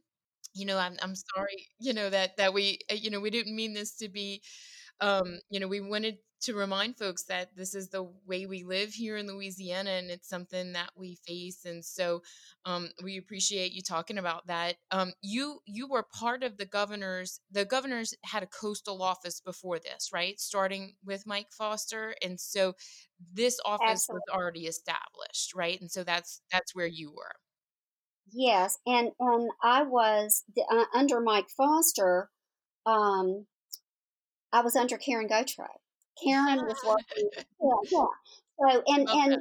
you 0.55 0.67
know 0.67 0.79
i'm, 0.79 0.97
I'm 1.03 1.15
sorry 1.37 1.67
you 1.81 1.95
know 1.95 2.11
that 2.11 2.37
that 2.39 2.55
we 2.55 2.79
uh, 2.91 2.95
you 2.95 3.11
know 3.11 3.21
we 3.21 3.31
didn't 3.31 3.57
mean 3.57 3.75
this 3.75 3.97
to 3.99 4.09
be 4.09 4.43
um, 5.01 5.39
you 5.51 5.61
know, 5.61 5.69
we 5.69 5.81
wanted 5.81 6.19
to 6.41 6.55
remind 6.55 6.97
folks 6.97 7.25
that 7.25 7.55
this 7.57 7.75
is 7.75 7.89
the 7.89 8.09
way 8.27 8.47
we 8.47 8.63
live 8.63 8.91
here 8.91 9.17
in 9.17 9.27
Louisiana 9.27 9.91
and 9.91 10.11
it's 10.11 10.29
something 10.29 10.73
that 10.73 10.91
we 10.97 11.19
face. 11.27 11.65
And 11.65 11.85
so 11.85 12.23
um, 12.65 12.91
we 13.03 13.19
appreciate 13.19 13.73
you 13.73 13.83
talking 13.83 14.19
about 14.19 14.47
that. 14.47 14.77
Um, 14.91 15.13
you 15.21 15.59
you 15.67 15.89
were 15.89 16.05
part 16.15 16.45
of 16.45 16.57
the 16.57 16.65
governor's 16.65 17.41
the 17.51 17.65
governors 17.65 18.15
had 18.25 18.43
a 18.43 18.47
coastal 18.47 19.03
office 19.03 19.41
before 19.41 19.81
this, 19.81 20.11
right? 20.13 20.39
Starting 20.39 20.95
with 21.05 21.27
Mike 21.27 21.49
Foster. 21.51 22.15
And 22.23 22.39
so 22.39 22.75
this 23.33 23.59
office 23.65 23.91
Absolutely. 23.91 24.23
was 24.29 24.41
already 24.41 24.67
established, 24.67 25.55
right? 25.57 25.81
And 25.81 25.91
so 25.91 26.05
that's 26.05 26.41
that's 26.53 26.75
where 26.75 26.87
you 26.87 27.11
were. 27.11 27.35
Yes. 28.31 28.77
And, 28.87 29.11
and 29.19 29.51
I 29.63 29.83
was 29.85 30.45
the, 30.55 30.63
uh, 30.71 30.85
under 30.97 31.21
Mike 31.21 31.49
Foster. 31.57 32.29
Um, 32.87 33.47
I 34.53 34.61
was 34.61 34.77
under 34.77 34.97
Karen 34.97 35.29
Gautreaux. 35.29 35.67
Karen 36.23 36.65
was 36.65 36.79
working. 36.87 37.31
Yeah, 37.37 37.77
yeah. 37.91 38.73
So 38.73 38.83
and 38.87 39.09
okay. 39.09 39.19
and 39.19 39.37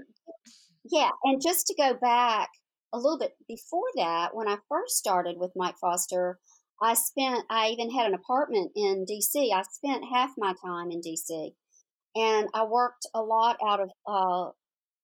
yeah, 0.86 1.10
and 1.24 1.42
just 1.42 1.68
to 1.68 1.76
go 1.76 1.94
back 1.94 2.50
a 2.94 2.98
little 2.98 3.18
bit 3.18 3.34
before 3.48 3.90
that, 3.96 4.36
when 4.36 4.48
I 4.48 4.58
first 4.70 4.98
started 4.98 5.38
with 5.38 5.52
Mike 5.56 5.78
Foster, 5.80 6.40
I 6.82 6.94
spent. 6.94 7.46
I 7.50 7.70
even 7.70 7.92
had 7.92 8.08
an 8.08 8.14
apartment 8.14 8.72
in 8.76 9.06
D.C. 9.06 9.52
I 9.54 9.64
spent 9.64 10.06
half 10.14 10.32
my 10.38 10.54
time 10.64 10.92
in 10.92 11.02
D.C. 11.02 11.54
and 12.16 12.48
I 12.54 12.64
worked 12.66 13.08
a 13.14 13.22
lot 13.22 13.58
out 13.66 13.80
of 13.80 13.90
uh, 14.08 14.52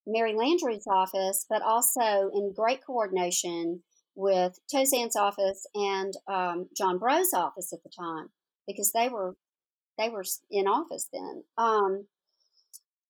Mary 0.05 0.33
Landrieu's 0.33 0.87
office, 0.87 1.45
but 1.49 1.61
also 1.61 2.29
in 2.33 2.53
great 2.55 2.85
coordination 2.85 3.83
with 4.15 4.59
Tauzin's 4.73 5.15
office 5.15 5.65
and 5.73 6.13
um, 6.27 6.69
John 6.77 6.99
Breaux's 6.99 7.33
office 7.33 7.73
at 7.73 7.81
the 7.83 7.89
time 7.89 8.29
because 8.67 8.91
they 8.91 9.09
were 9.09 9.35
they 9.97 10.09
were 10.09 10.25
in 10.49 10.67
office 10.67 11.09
then. 11.11 11.43
Um, 11.57 12.05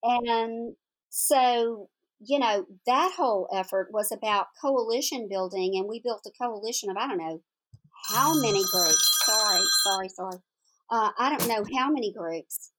and 0.04 0.76
so 1.10 1.90
you 2.26 2.40
know 2.40 2.66
that 2.86 3.14
whole 3.16 3.48
effort 3.54 3.90
was 3.92 4.12
about 4.12 4.48
coalition 4.62 5.28
building, 5.30 5.76
and 5.76 5.88
we 5.88 6.00
built 6.00 6.28
a 6.28 6.44
coalition 6.44 6.90
of 6.90 6.98
I 6.98 7.08
don't 7.08 7.18
know 7.18 7.42
how 8.10 8.34
many 8.40 8.64
groups. 8.72 9.26
Sorry, 9.26 9.62
sorry, 9.84 10.10
sorry. 10.10 10.38
Uh, 10.90 11.12
I 11.18 11.30
don't 11.30 11.48
know 11.48 11.66
how 11.78 11.90
many 11.90 12.12
groups 12.12 12.72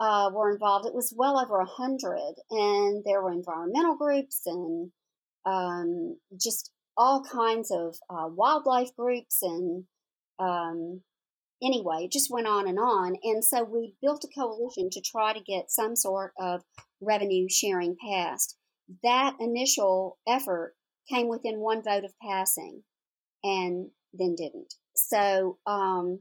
uh, 0.00 0.30
were 0.32 0.52
involved. 0.52 0.86
It 0.86 0.94
was 0.94 1.14
well 1.16 1.38
over 1.38 1.58
a 1.58 1.66
hundred, 1.66 2.34
and 2.50 3.02
there 3.04 3.22
were 3.22 3.32
environmental 3.32 3.96
groups 3.96 4.42
and 4.46 4.90
um, 5.44 6.16
just 6.40 6.70
all 6.96 7.22
kinds 7.22 7.70
of 7.70 7.96
uh, 8.10 8.28
wildlife 8.28 8.94
groups 8.96 9.42
and 9.42 9.84
um, 10.38 11.02
anyway, 11.62 12.04
it 12.04 12.12
just 12.12 12.30
went 12.30 12.46
on 12.46 12.68
and 12.68 12.78
on. 12.78 13.16
And 13.22 13.44
so 13.44 13.62
we 13.62 13.94
built 14.02 14.24
a 14.24 14.40
coalition 14.40 14.90
to 14.90 15.00
try 15.00 15.32
to 15.32 15.40
get 15.40 15.70
some 15.70 15.96
sort 15.96 16.32
of 16.38 16.62
revenue 17.00 17.46
sharing 17.48 17.96
passed. 18.04 18.56
That 19.02 19.34
initial 19.40 20.18
effort 20.26 20.74
came 21.08 21.28
within 21.28 21.60
one 21.60 21.82
vote 21.82 22.04
of 22.04 22.12
passing 22.22 22.82
and 23.42 23.90
then 24.12 24.34
didn't. 24.36 24.74
So 24.94 25.58
um, 25.66 26.20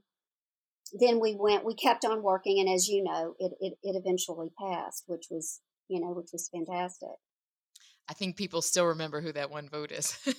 then 0.99 1.19
we 1.19 1.35
went, 1.37 1.65
we 1.65 1.75
kept 1.75 2.05
on 2.05 2.23
working. 2.23 2.59
And 2.59 2.69
as 2.69 2.87
you 2.87 3.03
know, 3.03 3.35
it, 3.39 3.53
it, 3.59 3.73
it 3.83 4.01
eventually 4.03 4.49
passed, 4.59 5.03
which 5.07 5.25
was, 5.29 5.59
you 5.87 5.99
know, 5.99 6.13
which 6.13 6.29
was 6.31 6.49
fantastic. 6.53 7.09
I 8.11 8.13
think 8.13 8.35
people 8.35 8.61
still 8.61 8.87
remember 8.87 9.21
who 9.21 9.31
that 9.31 9.49
one 9.49 9.69
vote 9.69 9.89
is. 9.89 10.17
but 10.25 10.35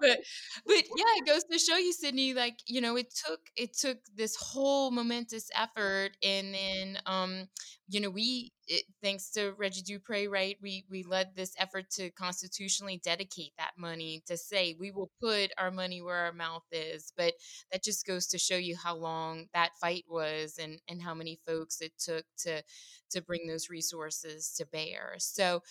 but 0.00 0.84
yeah, 0.96 1.12
it 1.16 1.26
goes 1.26 1.42
to 1.50 1.58
show 1.58 1.76
you, 1.76 1.92
Sidney, 1.92 2.34
like, 2.34 2.60
you 2.68 2.80
know, 2.80 2.94
it 2.94 3.12
took 3.26 3.40
it 3.56 3.76
took 3.76 3.98
this 4.14 4.36
whole 4.36 4.92
momentous 4.92 5.50
effort 5.56 6.12
and 6.22 6.54
then 6.54 6.98
um, 7.06 7.48
you 7.88 8.00
know, 8.00 8.10
we 8.10 8.52
it, 8.68 8.84
thanks 9.02 9.28
to 9.32 9.54
Reggie 9.58 9.82
Dupre, 9.82 10.28
right, 10.28 10.56
we 10.62 10.84
we 10.88 11.02
led 11.02 11.30
this 11.34 11.52
effort 11.58 11.90
to 11.96 12.10
constitutionally 12.10 13.00
dedicate 13.02 13.50
that 13.58 13.72
money 13.76 14.22
to 14.28 14.36
say 14.36 14.76
we 14.78 14.92
will 14.92 15.10
put 15.20 15.50
our 15.58 15.72
money 15.72 16.00
where 16.00 16.26
our 16.26 16.32
mouth 16.32 16.62
is. 16.70 17.12
But 17.16 17.34
that 17.72 17.82
just 17.82 18.06
goes 18.06 18.28
to 18.28 18.38
show 18.38 18.56
you 18.56 18.76
how 18.76 18.94
long 18.94 19.46
that 19.52 19.70
fight 19.80 20.04
was 20.08 20.60
and 20.62 20.78
and 20.88 21.02
how 21.02 21.12
many 21.12 21.40
folks 21.44 21.80
it 21.80 21.92
took 21.98 22.24
to 22.44 22.62
to 23.10 23.20
bring 23.20 23.48
those 23.48 23.68
resources 23.68 24.54
to 24.58 24.66
bear. 24.66 25.14
So 25.18 25.62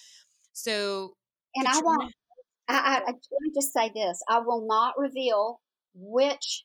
so, 0.54 1.14
and 1.56 1.68
I 1.68 1.80
want, 1.80 2.14
I, 2.68 3.02
I, 3.08 3.12
I, 3.12 3.14
just 3.54 3.74
say 3.74 3.92
this 3.94 4.22
I 4.30 4.40
will 4.40 4.66
not 4.68 4.94
reveal 4.98 5.60
which 5.94 6.64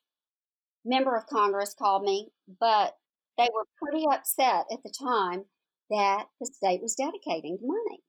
member 0.84 1.16
of 1.16 1.26
Congress 1.26 1.74
called 1.78 2.02
me, 2.02 2.28
but 2.60 2.94
they 3.36 3.48
were 3.54 3.66
pretty 3.82 4.04
upset 4.10 4.66
at 4.72 4.82
the 4.82 4.92
time 4.98 5.44
that 5.90 6.26
the 6.40 6.46
state 6.46 6.80
was 6.82 6.94
dedicating 6.94 7.58
the 7.60 7.66
money. 7.66 8.00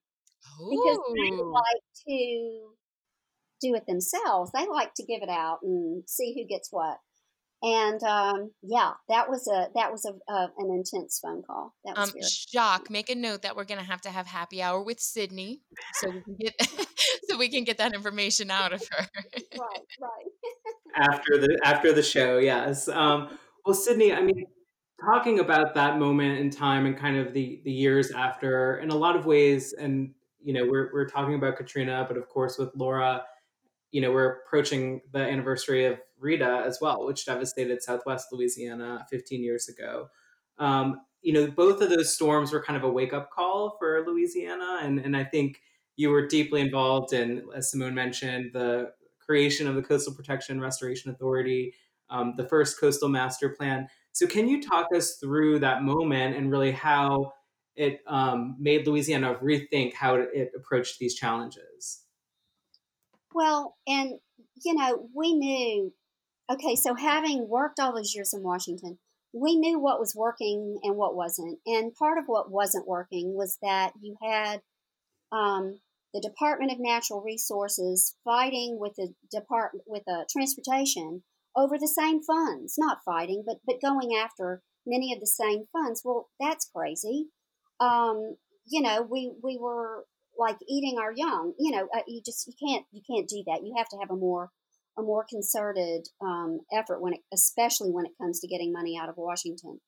Ooh. 0.61 0.69
Because 0.69 0.99
they 1.15 1.43
like 1.43 1.83
to 2.07 2.69
do 3.61 3.75
it 3.75 3.85
themselves. 3.87 4.51
They 4.51 4.67
like 4.67 4.93
to 4.95 5.05
give 5.05 5.21
it 5.21 5.29
out 5.29 5.59
and 5.63 6.03
see 6.07 6.33
who 6.35 6.47
gets 6.47 6.69
what 6.71 6.97
and 7.61 8.01
um, 8.03 8.51
yeah, 8.61 8.91
that 9.09 9.29
was 9.29 9.47
a 9.47 9.67
that 9.75 9.91
was 9.91 10.05
a, 10.05 10.31
a 10.31 10.51
an 10.57 10.71
intense 10.71 11.19
phone 11.21 11.43
call. 11.43 11.73
That 11.83 11.97
was 11.97 12.09
um, 12.09 12.15
Jacques, 12.51 12.89
make 12.89 13.09
a 13.09 13.15
note 13.15 13.41
that 13.41 13.55
we're 13.55 13.65
going 13.65 13.79
to 13.79 13.85
have 13.85 14.01
to 14.01 14.09
have 14.09 14.27
happy 14.27 14.61
hour 14.61 14.81
with 14.81 14.99
Sidney, 14.99 15.61
so 15.95 16.09
we 16.09 16.21
can 16.21 16.35
get 16.39 16.53
so 17.29 17.37
we 17.37 17.49
can 17.49 17.65
get 17.65 17.77
that 17.77 17.93
information 17.93 18.49
out 18.49 18.71
of 18.71 18.81
her. 18.91 19.05
right, 19.59 19.81
right. 20.01 21.09
after 21.09 21.37
the 21.37 21.59
after 21.63 21.91
the 21.91 22.03
show, 22.03 22.37
yes. 22.37 22.87
Um, 22.87 23.37
well, 23.65 23.75
Sidney, 23.75 24.13
I 24.13 24.21
mean, 24.21 24.45
talking 25.03 25.39
about 25.39 25.75
that 25.75 25.99
moment 25.99 26.39
in 26.39 26.49
time 26.49 26.85
and 26.85 26.97
kind 26.97 27.17
of 27.17 27.33
the 27.33 27.61
the 27.65 27.71
years 27.71 28.11
after, 28.11 28.77
in 28.77 28.89
a 28.89 28.95
lot 28.95 29.17
of 29.17 29.25
ways, 29.25 29.73
and 29.73 30.13
you 30.41 30.53
know, 30.53 30.65
we're 30.65 30.91
we're 30.93 31.09
talking 31.09 31.35
about 31.35 31.57
Katrina, 31.57 32.05
but 32.07 32.15
of 32.15 32.29
course 32.29 32.57
with 32.57 32.69
Laura 32.73 33.25
you 33.91 34.01
know, 34.01 34.11
we're 34.11 34.39
approaching 34.45 35.01
the 35.11 35.19
anniversary 35.19 35.85
of 35.85 35.99
Rita 36.19 36.63
as 36.65 36.79
well, 36.81 37.05
which 37.05 37.25
devastated 37.25 37.81
Southwest 37.81 38.27
Louisiana 38.31 39.05
15 39.09 39.43
years 39.43 39.69
ago. 39.69 40.09
Um, 40.57 41.01
you 41.21 41.33
know, 41.33 41.47
both 41.47 41.81
of 41.81 41.89
those 41.89 42.13
storms 42.13 42.51
were 42.51 42.63
kind 42.63 42.77
of 42.77 42.83
a 42.83 42.91
wake 42.91 43.13
up 43.13 43.31
call 43.31 43.75
for 43.79 44.03
Louisiana. 44.05 44.79
And, 44.81 44.99
and 44.99 45.17
I 45.17 45.23
think 45.23 45.61
you 45.95 46.09
were 46.09 46.27
deeply 46.27 46.61
involved 46.61 47.13
in, 47.13 47.43
as 47.55 47.71
Simone 47.71 47.93
mentioned, 47.93 48.51
the 48.53 48.91
creation 49.19 49.67
of 49.67 49.75
the 49.75 49.81
Coastal 49.81 50.13
Protection 50.13 50.61
Restoration 50.61 51.11
Authority, 51.11 51.73
um, 52.09 52.33
the 52.37 52.47
first 52.47 52.79
coastal 52.79 53.09
master 53.09 53.49
plan. 53.49 53.87
So, 54.11 54.25
can 54.25 54.47
you 54.47 54.61
talk 54.61 54.87
us 54.95 55.15
through 55.15 55.59
that 55.59 55.83
moment 55.83 56.35
and 56.35 56.49
really 56.49 56.71
how 56.71 57.33
it 57.75 57.99
um, 58.07 58.55
made 58.59 58.87
Louisiana 58.87 59.35
rethink 59.35 59.93
how 59.93 60.15
it 60.15 60.51
approached 60.55 60.99
these 60.99 61.15
challenges? 61.15 62.05
Well, 63.33 63.77
and 63.87 64.19
you 64.63 64.73
know, 64.73 65.09
we 65.13 65.33
knew, 65.33 65.93
okay, 66.51 66.75
so 66.75 66.95
having 66.95 67.47
worked 67.47 67.79
all 67.79 67.95
those 67.95 68.15
years 68.15 68.33
in 68.33 68.43
Washington, 68.43 68.99
we 69.33 69.55
knew 69.55 69.79
what 69.79 69.99
was 69.99 70.15
working 70.15 70.79
and 70.83 70.95
what 70.95 71.15
wasn't. 71.15 71.59
And 71.65 71.93
part 71.95 72.17
of 72.17 72.25
what 72.25 72.51
wasn't 72.51 72.87
working 72.87 73.35
was 73.35 73.57
that 73.61 73.93
you 74.01 74.15
had 74.21 74.61
um, 75.31 75.79
the 76.13 76.21
Department 76.21 76.71
of 76.71 76.79
Natural 76.79 77.21
Resources 77.21 78.15
fighting 78.23 78.79
with 78.79 78.95
the 78.95 79.13
department 79.31 79.85
with 79.87 80.03
the 80.05 80.25
transportation 80.31 81.23
over 81.55 81.77
the 81.77 81.87
same 81.87 82.21
funds, 82.23 82.75
not 82.77 83.03
fighting, 83.05 83.43
but 83.45 83.57
but 83.65 83.81
going 83.81 84.15
after 84.15 84.61
many 84.85 85.13
of 85.13 85.19
the 85.19 85.27
same 85.27 85.65
funds. 85.71 86.01
Well, 86.03 86.29
that's 86.39 86.69
crazy. 86.75 87.27
Um, 87.79 88.37
you 88.65 88.81
know, 88.81 89.01
we 89.03 89.33
we 89.43 89.57
were 89.57 90.05
like 90.39 90.57
eating 90.67 90.97
our 90.97 91.11
young. 91.11 91.53
You 91.59 91.71
know, 91.71 91.87
uh, 91.93 92.01
you 92.07 92.21
just 92.25 92.47
you 92.47 92.53
can't 92.59 92.85
you 92.91 93.01
can't 93.07 93.27
do 93.27 93.43
that. 93.47 93.61
You 93.63 93.75
have 93.77 93.89
to 93.89 93.97
have 93.97 94.09
a 94.09 94.15
more 94.15 94.49
a 94.97 95.01
more 95.01 95.25
concerted 95.29 96.07
um, 96.21 96.61
effort 96.73 97.01
when 97.01 97.13
it, 97.13 97.19
especially 97.33 97.91
when 97.91 98.05
it 98.05 98.17
comes 98.19 98.39
to 98.39 98.47
getting 98.47 98.73
money 98.73 98.97
out 98.97 99.09
of 99.09 99.17
Washington. 99.17 99.79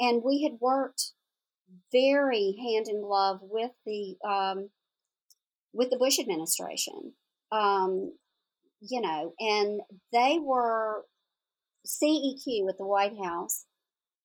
And 0.00 0.22
we 0.24 0.42
had 0.42 0.58
worked 0.60 1.12
very 1.92 2.56
hand 2.58 2.88
in 2.88 3.02
glove 3.02 3.40
with 3.42 3.70
the 3.86 4.16
um, 4.26 4.70
with 5.72 5.90
the 5.90 5.98
Bush 5.98 6.18
administration. 6.18 7.12
Um, 7.52 8.12
you 8.80 9.00
know, 9.00 9.34
and 9.38 9.80
they 10.12 10.38
were 10.40 11.04
CEQ 11.86 12.68
at 12.68 12.78
the 12.78 12.86
White 12.86 13.16
House, 13.22 13.66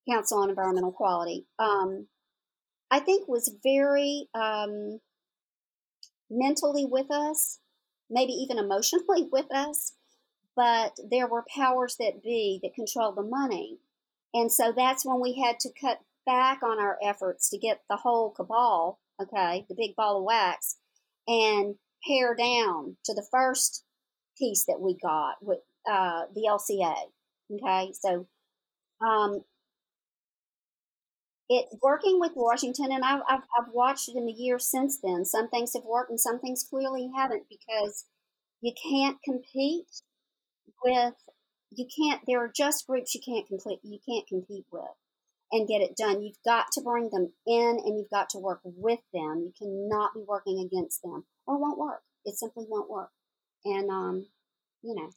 Council 0.09 0.39
on 0.39 0.49
Environmental 0.49 0.93
Quality. 0.93 1.45
Um, 1.59 2.07
I 2.89 2.99
think 2.99 3.27
was 3.27 3.53
very 3.63 4.27
um, 4.33 4.99
mentally 6.29 6.85
with 6.85 7.11
us, 7.11 7.59
maybe 8.09 8.33
even 8.33 8.57
emotionally 8.57 9.27
with 9.31 9.51
us, 9.53 9.93
but 10.55 10.97
there 11.09 11.27
were 11.27 11.45
powers 11.55 11.97
that 11.99 12.23
be 12.23 12.59
that 12.63 12.73
controlled 12.73 13.17
the 13.17 13.23
money. 13.23 13.79
And 14.33 14.51
so 14.51 14.73
that's 14.75 15.05
when 15.05 15.21
we 15.21 15.41
had 15.41 15.59
to 15.61 15.69
cut 15.79 15.99
back 16.25 16.63
on 16.63 16.79
our 16.79 16.97
efforts 17.03 17.49
to 17.49 17.57
get 17.57 17.81
the 17.89 17.97
whole 17.97 18.31
cabal, 18.31 18.99
okay, 19.21 19.65
the 19.69 19.75
big 19.75 19.95
ball 19.95 20.17
of 20.17 20.23
wax, 20.23 20.77
and 21.27 21.75
pare 22.07 22.35
down 22.35 22.97
to 23.05 23.13
the 23.13 23.25
first 23.31 23.83
piece 24.37 24.65
that 24.65 24.79
we 24.79 24.97
got 25.01 25.35
with 25.41 25.59
uh, 25.89 26.23
the 26.33 26.43
LCA. 26.49 26.95
Okay, 27.53 27.93
so 27.93 28.27
um, 29.05 29.43
it 31.49 31.67
working 31.81 32.19
with 32.19 32.31
Washington, 32.35 32.91
and 32.91 33.03
I've, 33.03 33.21
I've, 33.29 33.43
I've 33.57 33.73
watched 33.73 34.09
it 34.09 34.15
in 34.15 34.25
the 34.25 34.31
years 34.31 34.69
since 34.69 34.99
then. 34.99 35.25
Some 35.25 35.49
things 35.49 35.73
have 35.73 35.83
worked, 35.83 36.09
and 36.09 36.19
some 36.19 36.39
things 36.39 36.65
clearly 36.67 37.11
haven't 37.15 37.43
because 37.49 38.05
you 38.61 38.73
can't 38.81 39.17
compete 39.23 40.01
with 40.83 41.13
you 41.71 41.85
can't. 41.97 42.21
There 42.25 42.43
are 42.43 42.51
just 42.55 42.87
groups 42.87 43.13
you 43.13 43.21
can't 43.25 43.47
complete 43.47 43.79
you 43.83 43.99
can't 44.07 44.27
compete 44.27 44.65
with 44.71 44.83
and 45.51 45.67
get 45.67 45.81
it 45.81 45.95
done. 45.95 46.21
You've 46.21 46.41
got 46.43 46.67
to 46.73 46.81
bring 46.81 47.09
them 47.11 47.33
in, 47.45 47.79
and 47.83 47.97
you've 47.97 48.09
got 48.09 48.29
to 48.29 48.39
work 48.39 48.61
with 48.63 48.99
them. 49.13 49.45
You 49.45 49.53
cannot 49.57 50.13
be 50.15 50.23
working 50.27 50.59
against 50.59 51.01
them, 51.03 51.25
or 51.45 51.55
it 51.55 51.59
won't 51.59 51.77
work. 51.77 52.01
It 52.23 52.37
simply 52.37 52.65
won't 52.67 52.89
work. 52.89 53.11
And 53.65 53.89
um, 53.89 54.27
you 54.81 54.95
know, 54.95 55.09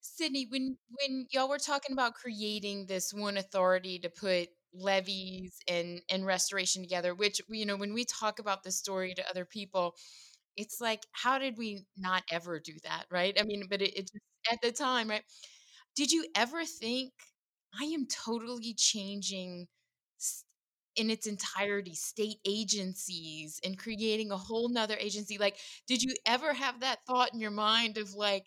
Sydney, 0.00 0.46
when 0.50 0.78
when 0.88 1.26
y'all 1.30 1.48
were 1.48 1.58
talking 1.58 1.92
about 1.92 2.14
creating 2.14 2.86
this 2.86 3.12
one 3.12 3.36
authority 3.36 3.98
to 3.98 4.08
put 4.08 4.48
levees 4.74 5.56
and 5.68 6.00
and 6.10 6.26
restoration 6.26 6.82
together 6.82 7.14
which 7.14 7.40
you 7.48 7.66
know 7.66 7.76
when 7.76 7.92
we 7.94 8.04
talk 8.04 8.38
about 8.38 8.62
this 8.62 8.76
story 8.76 9.14
to 9.14 9.28
other 9.28 9.44
people 9.44 9.94
it's 10.56 10.80
like 10.80 11.04
how 11.12 11.38
did 11.38 11.56
we 11.58 11.84
not 11.96 12.22
ever 12.30 12.60
do 12.60 12.74
that 12.84 13.04
right? 13.10 13.36
I 13.40 13.44
mean 13.44 13.64
but 13.70 13.82
it, 13.82 13.94
it 13.96 14.10
at 14.50 14.60
the 14.62 14.72
time 14.72 15.10
right? 15.10 15.22
Did 15.96 16.12
you 16.12 16.26
ever 16.36 16.64
think 16.64 17.12
i 17.80 17.84
am 17.84 18.06
totally 18.06 18.74
changing 18.74 19.68
in 20.96 21.08
its 21.08 21.26
entirety 21.26 21.94
state 21.94 22.38
agencies 22.44 23.60
and 23.64 23.78
creating 23.78 24.32
a 24.32 24.36
whole 24.36 24.68
nother 24.68 24.96
agency 24.98 25.38
like 25.38 25.56
did 25.86 26.02
you 26.02 26.12
ever 26.26 26.52
have 26.52 26.80
that 26.80 26.98
thought 27.06 27.32
in 27.32 27.40
your 27.40 27.50
mind 27.52 27.96
of 27.96 28.12
like 28.14 28.46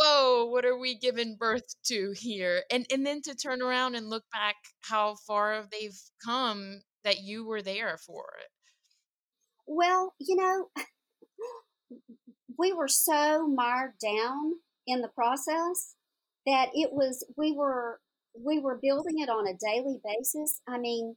whoa, 0.00 0.46
what 0.46 0.64
are 0.64 0.78
we 0.78 0.94
giving 0.94 1.36
birth 1.36 1.74
to 1.84 2.12
here? 2.16 2.62
And 2.70 2.86
and 2.92 3.04
then 3.04 3.20
to 3.22 3.34
turn 3.34 3.62
around 3.62 3.94
and 3.94 4.08
look 4.08 4.24
back 4.32 4.56
how 4.80 5.16
far 5.26 5.66
they've 5.70 5.98
come 6.24 6.80
that 7.04 7.20
you 7.22 7.46
were 7.46 7.62
there 7.62 7.98
for 7.98 8.24
it. 8.40 8.48
Well, 9.66 10.14
you 10.18 10.36
know, 10.36 10.68
we 12.58 12.72
were 12.72 12.88
so 12.88 13.46
mired 13.46 13.94
down 14.02 14.54
in 14.86 15.02
the 15.02 15.08
process 15.08 15.94
that 16.46 16.68
it 16.74 16.92
was 16.92 17.26
we 17.36 17.52
were 17.52 18.00
we 18.34 18.58
were 18.58 18.78
building 18.80 19.18
it 19.18 19.28
on 19.28 19.46
a 19.46 19.54
daily 19.54 20.00
basis. 20.04 20.60
I 20.66 20.78
mean, 20.78 21.16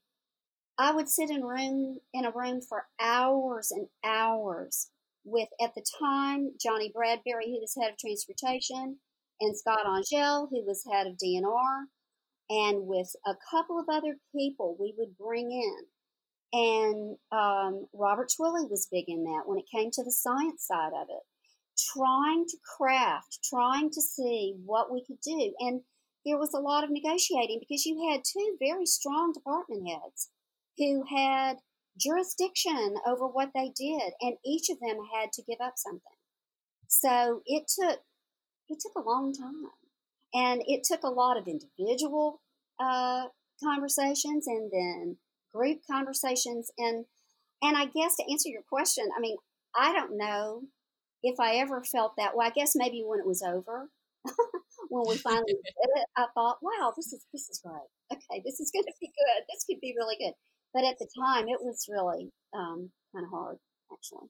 I 0.78 0.92
would 0.92 1.08
sit 1.08 1.30
in 1.30 1.44
room 1.44 2.00
in 2.14 2.26
a 2.26 2.32
room 2.32 2.62
for 2.62 2.86
hours 3.00 3.72
and 3.72 3.88
hours 4.04 4.90
with, 5.26 5.50
at 5.62 5.74
the 5.76 5.86
time, 6.00 6.52
Johnny 6.62 6.92
Bradbury, 6.94 7.48
who 7.48 7.60
was 7.62 7.76
head 7.80 7.92
of 7.92 7.98
transportation, 7.98 8.98
and 9.40 9.58
Scott 9.58 9.86
Angelle, 9.86 10.48
who 10.52 10.64
was 10.66 10.86
head 10.92 11.08
of 11.08 11.14
DNR, 11.14 11.86
and 12.50 12.88
with 12.88 13.12
a 13.26 13.34
couple 13.52 13.80
of 13.80 13.86
other 13.92 14.18
people 14.36 14.78
we 14.80 14.94
would 14.98 15.18
bring 15.18 15.52
in. 15.52 15.78
And 16.54 17.18
um, 17.32 17.88
Robert 17.94 18.30
Twilley 18.30 18.70
was 18.70 18.88
big 18.92 19.06
in 19.08 19.24
that 19.24 19.44
when 19.46 19.58
it 19.58 19.66
came 19.74 19.90
to 19.92 20.04
the 20.04 20.12
science 20.12 20.68
side 20.68 20.92
of 20.94 21.08
it, 21.10 21.24
trying 21.96 22.46
to 22.48 22.58
craft, 22.78 23.40
trying 23.50 23.90
to 23.90 24.02
see 24.02 24.56
what 24.64 24.92
we 24.92 25.04
could 25.06 25.20
do. 25.24 25.54
And 25.60 25.82
there 26.26 26.38
was 26.38 26.54
a 26.54 26.60
lot 26.60 26.84
of 26.84 26.92
negotiating 26.92 27.60
because 27.60 27.86
you 27.86 28.10
had 28.12 28.22
two 28.24 28.56
very 28.60 28.86
strong 28.86 29.34
department 29.34 29.88
heads 29.88 30.30
who 30.78 31.04
had 31.10 31.58
jurisdiction 31.98 32.96
over 33.06 33.28
what 33.28 33.52
they 33.54 33.72
did, 33.76 34.14
and 34.22 34.38
each 34.46 34.70
of 34.70 34.80
them 34.80 34.98
had 35.14 35.32
to 35.34 35.44
give 35.44 35.60
up 35.62 35.74
something. 35.78 36.18
So 36.88 37.42
it 37.46 37.64
took 37.68 38.00
it 38.70 38.80
took 38.80 38.94
a 38.96 39.08
long 39.08 39.34
time, 39.34 39.72
and 40.34 40.64
it 40.68 40.84
took 40.84 41.04
a 41.04 41.10
lot 41.10 41.38
of 41.38 41.48
individual 41.48 42.42
uh, 42.80 43.26
conversations 43.64 44.48
and 44.48 44.72
then 44.72 45.18
group 45.54 45.80
conversations, 45.90 46.72
and 46.78 47.06
and 47.62 47.78
I 47.78 47.86
guess 47.86 48.16
to 48.18 48.32
answer 48.32 48.50
your 48.50 48.64
question, 48.70 49.06
I 49.16 49.20
mean 49.20 49.38
I 49.76 49.94
don't 49.94 50.18
know 50.18 50.64
if 51.24 51.40
I 51.40 51.56
ever 51.56 51.84
felt 51.84 52.14
that 52.18 52.36
way. 52.36 52.46
I 52.46 52.50
guess 52.50 52.74
maybe 52.76 53.04
when 53.06 53.20
it 53.20 53.28
was 53.28 53.42
over. 53.42 53.90
when 54.90 55.04
we 55.08 55.18
finally 55.18 55.44
did 55.54 55.90
it, 55.96 56.06
I 56.16 56.28
thought, 56.34 56.60
"Wow, 56.62 56.94
this 56.96 57.12
is 57.14 57.26
this 57.34 57.50
is 57.50 57.62
great. 57.64 57.90
Okay, 58.12 58.42
this 58.46 58.60
is 58.60 58.72
going 58.72 58.86
to 58.86 58.94
be 59.00 59.08
good. 59.08 59.44
This 59.50 59.66
could 59.66 59.82
be 59.82 59.96
really 59.98 60.18
good." 60.20 60.34
But 60.74 60.86
at 60.86 60.98
the 61.00 61.08
time 61.16 61.48
it 61.48 61.60
was 61.62 61.88
really 61.90 62.32
um, 62.54 62.92
kind 63.14 63.26
of 63.26 63.32
hard 63.32 63.58
actually. 63.92 64.30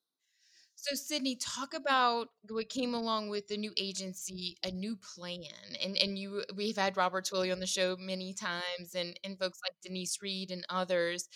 So 0.75 0.95
sidney 0.95 1.38
talk 1.38 1.73
about 1.73 2.27
what 2.50 2.67
came 2.67 2.93
along 2.93 3.29
with 3.29 3.47
the 3.47 3.57
new 3.57 3.71
agency 3.77 4.58
a 4.63 4.71
new 4.71 4.97
plan 4.97 5.77
and 5.82 5.97
and 5.97 6.17
you 6.17 6.43
we've 6.56 6.75
had 6.75 6.97
robert 6.97 7.25
twilley 7.25 7.53
on 7.53 7.60
the 7.60 7.67
show 7.67 7.95
many 7.97 8.34
times 8.34 8.93
and 8.95 9.17
and 9.23 9.39
folks 9.39 9.60
like 9.63 9.77
denise 9.82 10.17
reed 10.21 10.51
and 10.51 10.65
others. 10.69 11.29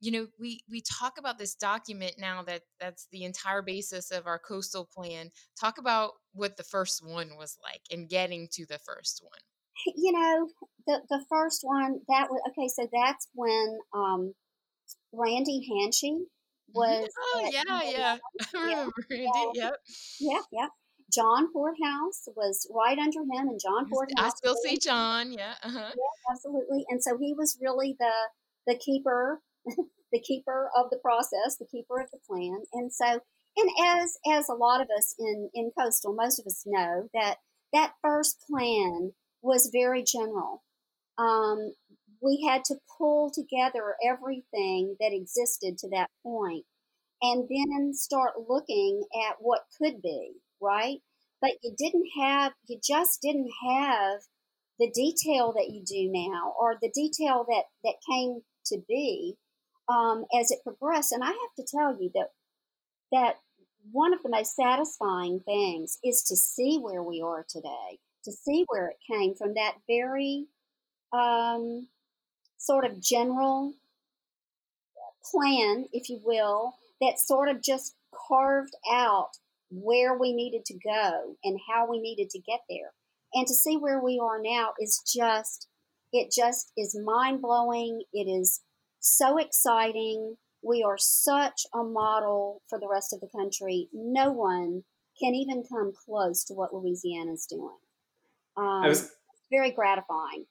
You 0.00 0.12
know 0.12 0.26
we 0.38 0.60
we 0.70 0.80
talk 0.80 1.18
about 1.18 1.38
this 1.38 1.54
document 1.54 2.14
now 2.18 2.42
that 2.44 2.62
that's 2.80 3.08
the 3.12 3.24
entire 3.24 3.62
basis 3.62 4.10
of 4.10 4.26
our 4.26 4.38
coastal 4.38 4.88
plan. 4.96 5.30
Talk 5.60 5.78
about 5.78 6.12
what 6.32 6.56
the 6.56 6.62
first 6.62 7.04
one 7.04 7.36
was 7.36 7.58
like 7.62 7.82
and 7.90 8.08
getting 8.08 8.48
to 8.52 8.64
the 8.66 8.78
first 8.78 9.22
one. 9.22 9.40
You 9.96 10.12
know, 10.12 10.48
the 10.88 11.02
the 11.08 11.24
first 11.28 11.60
one 11.62 12.00
that 12.08 12.28
was 12.30 12.40
okay. 12.48 12.66
So 12.66 12.88
that's 12.90 13.28
when 13.34 13.78
um, 13.94 14.34
Randy 15.12 15.60
Hanchey 15.70 16.24
was. 16.74 17.08
Oh 17.34 17.50
yeah, 17.52 17.82
yeah, 17.84 18.16
I 18.56 18.60
remember 18.60 18.92
Randy. 19.10 19.28
Yep. 19.54 19.74
Yeah, 20.20 20.40
yeah. 20.50 20.68
John 21.12 21.52
Porthouse 21.52 22.28
was 22.36 22.66
right 22.74 22.98
under 22.98 23.20
him, 23.20 23.48
and 23.48 23.60
John 23.60 23.88
Porthouse. 23.90 24.26
I 24.26 24.28
still 24.30 24.56
see 24.62 24.78
John. 24.78 25.32
Yeah, 25.32 25.54
uh-huh. 25.62 25.78
yeah, 25.78 26.32
absolutely. 26.32 26.84
And 26.88 27.02
so 27.02 27.16
he 27.18 27.34
was 27.36 27.58
really 27.60 27.94
the 27.98 28.12
the 28.66 28.78
keeper, 28.78 29.40
the 30.12 30.20
keeper 30.20 30.70
of 30.76 30.90
the 30.90 30.98
process, 30.98 31.56
the 31.58 31.66
keeper 31.70 32.00
of 32.00 32.10
the 32.10 32.18
plan. 32.26 32.62
And 32.72 32.92
so, 32.92 33.20
and 33.56 33.70
as 33.86 34.18
as 34.30 34.48
a 34.48 34.54
lot 34.54 34.80
of 34.80 34.88
us 34.96 35.14
in 35.18 35.50
in 35.54 35.70
coastal, 35.78 36.14
most 36.14 36.38
of 36.38 36.46
us 36.46 36.64
know 36.66 37.08
that 37.12 37.36
that 37.72 37.94
first 38.02 38.42
plan 38.48 39.12
was 39.42 39.70
very 39.72 40.02
general. 40.02 40.62
Um, 41.18 41.72
we 42.22 42.46
had 42.48 42.64
to 42.64 42.76
pull 42.96 43.30
together 43.30 43.96
everything 44.04 44.96
that 45.00 45.12
existed 45.12 45.78
to 45.78 45.88
that 45.90 46.10
point 46.22 46.64
and 47.22 47.48
then 47.48 47.92
start 47.94 48.32
looking 48.48 49.04
at 49.28 49.36
what 49.40 49.62
could 49.80 50.00
be, 50.02 50.32
right? 50.60 50.98
But 51.40 51.52
you 51.62 51.74
didn't 51.76 52.08
have, 52.20 52.52
you 52.66 52.78
just 52.82 53.20
didn't 53.22 53.50
have 53.68 54.20
the 54.78 54.90
detail 54.90 55.52
that 55.56 55.70
you 55.70 55.82
do 55.84 56.10
now 56.12 56.54
or 56.58 56.76
the 56.80 56.90
detail 56.94 57.44
that, 57.48 57.64
that 57.84 57.94
came 58.08 58.42
to 58.66 58.78
be 58.88 59.36
um, 59.88 60.24
as 60.38 60.50
it 60.50 60.60
progressed. 60.64 61.12
And 61.12 61.22
I 61.22 61.28
have 61.28 61.54
to 61.58 61.66
tell 61.76 62.00
you 62.00 62.10
that, 62.14 62.28
that 63.10 63.36
one 63.90 64.12
of 64.12 64.22
the 64.22 64.28
most 64.28 64.54
satisfying 64.54 65.40
things 65.40 65.98
is 66.04 66.22
to 66.24 66.36
see 66.36 66.78
where 66.78 67.02
we 67.02 67.22
are 67.24 67.44
today 67.48 67.98
to 68.24 68.32
see 68.32 68.64
where 68.68 68.88
it 68.88 68.96
came 69.10 69.34
from 69.34 69.54
that 69.54 69.74
very 69.88 70.46
um, 71.12 71.88
sort 72.58 72.84
of 72.84 73.00
general 73.00 73.74
plan, 75.30 75.86
if 75.92 76.08
you 76.08 76.20
will, 76.24 76.74
that 77.00 77.18
sort 77.18 77.48
of 77.48 77.62
just 77.62 77.94
carved 78.28 78.74
out 78.90 79.30
where 79.70 80.16
we 80.16 80.32
needed 80.32 80.64
to 80.64 80.74
go 80.74 81.36
and 81.44 81.58
how 81.70 81.88
we 81.88 82.00
needed 82.00 82.30
to 82.30 82.38
get 82.38 82.60
there. 82.68 82.92
And 83.34 83.46
to 83.46 83.54
see 83.54 83.76
where 83.76 84.02
we 84.02 84.18
are 84.22 84.40
now 84.40 84.72
is 84.80 85.02
just, 85.06 85.68
it 86.12 86.32
just 86.34 86.72
is 86.76 86.98
mind 86.98 87.42
blowing. 87.42 88.02
It 88.12 88.24
is 88.24 88.62
so 89.00 89.38
exciting. 89.38 90.36
We 90.62 90.82
are 90.82 90.96
such 90.98 91.66
a 91.74 91.82
model 91.84 92.62
for 92.68 92.80
the 92.80 92.88
rest 92.88 93.12
of 93.12 93.20
the 93.20 93.28
country. 93.28 93.88
No 93.92 94.32
one 94.32 94.84
can 95.20 95.34
even 95.34 95.62
come 95.68 95.92
close 95.92 96.44
to 96.44 96.54
what 96.54 96.72
Louisiana 96.72 97.32
is 97.32 97.46
doing. 97.46 97.76
Um, 98.56 98.82
I 98.84 98.88
was 98.88 99.10
very 99.50 99.70
gratifying. 99.70 100.46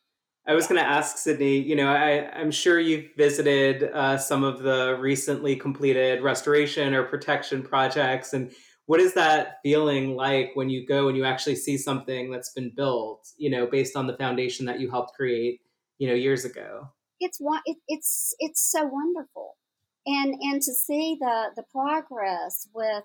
I 0.48 0.54
was 0.54 0.68
going 0.68 0.80
to 0.82 0.88
ask 0.88 1.18
Sidney. 1.18 1.60
You 1.60 1.76
know, 1.76 1.88
I, 1.88 2.30
I'm 2.32 2.52
sure 2.52 2.80
you've 2.80 3.10
visited 3.18 3.84
uh, 3.84 4.18
some 4.18 4.44
of 4.44 4.64
the 4.64 4.98
recently 5.00 5.56
completed 5.56 6.24
restoration 6.24 6.94
or 6.94 7.04
protection 7.04 7.62
projects, 7.62 8.34
and 8.34 8.52
what 8.86 9.02
is 9.02 9.14
that 9.16 9.58
feeling 9.64 10.16
like 10.16 10.52
when 10.54 10.70
you 10.70 10.88
go 10.88 11.10
and 11.10 11.18
you 11.18 11.26
actually 11.26 11.58
see 11.58 11.78
something 11.78 12.32
that's 12.32 12.54
been 12.54 12.72
built? 12.76 13.28
You 13.38 13.50
know, 13.50 13.68
based 13.68 13.96
on 13.96 14.08
the 14.08 14.16
foundation 14.18 14.66
that 14.68 14.80
you 14.80 14.90
helped 14.90 15.16
create, 15.16 15.60
you 15.98 16.08
know, 16.08 16.16
years 16.16 16.46
ago. 16.46 16.90
It's 17.20 17.40
it's 17.88 18.36
it's 18.40 18.72
so 18.72 18.86
wonderful, 18.86 19.58
and 20.06 20.34
and 20.40 20.62
to 20.62 20.74
see 20.74 21.18
the 21.20 21.48
the 21.56 21.64
progress 21.72 22.70
with 22.74 23.04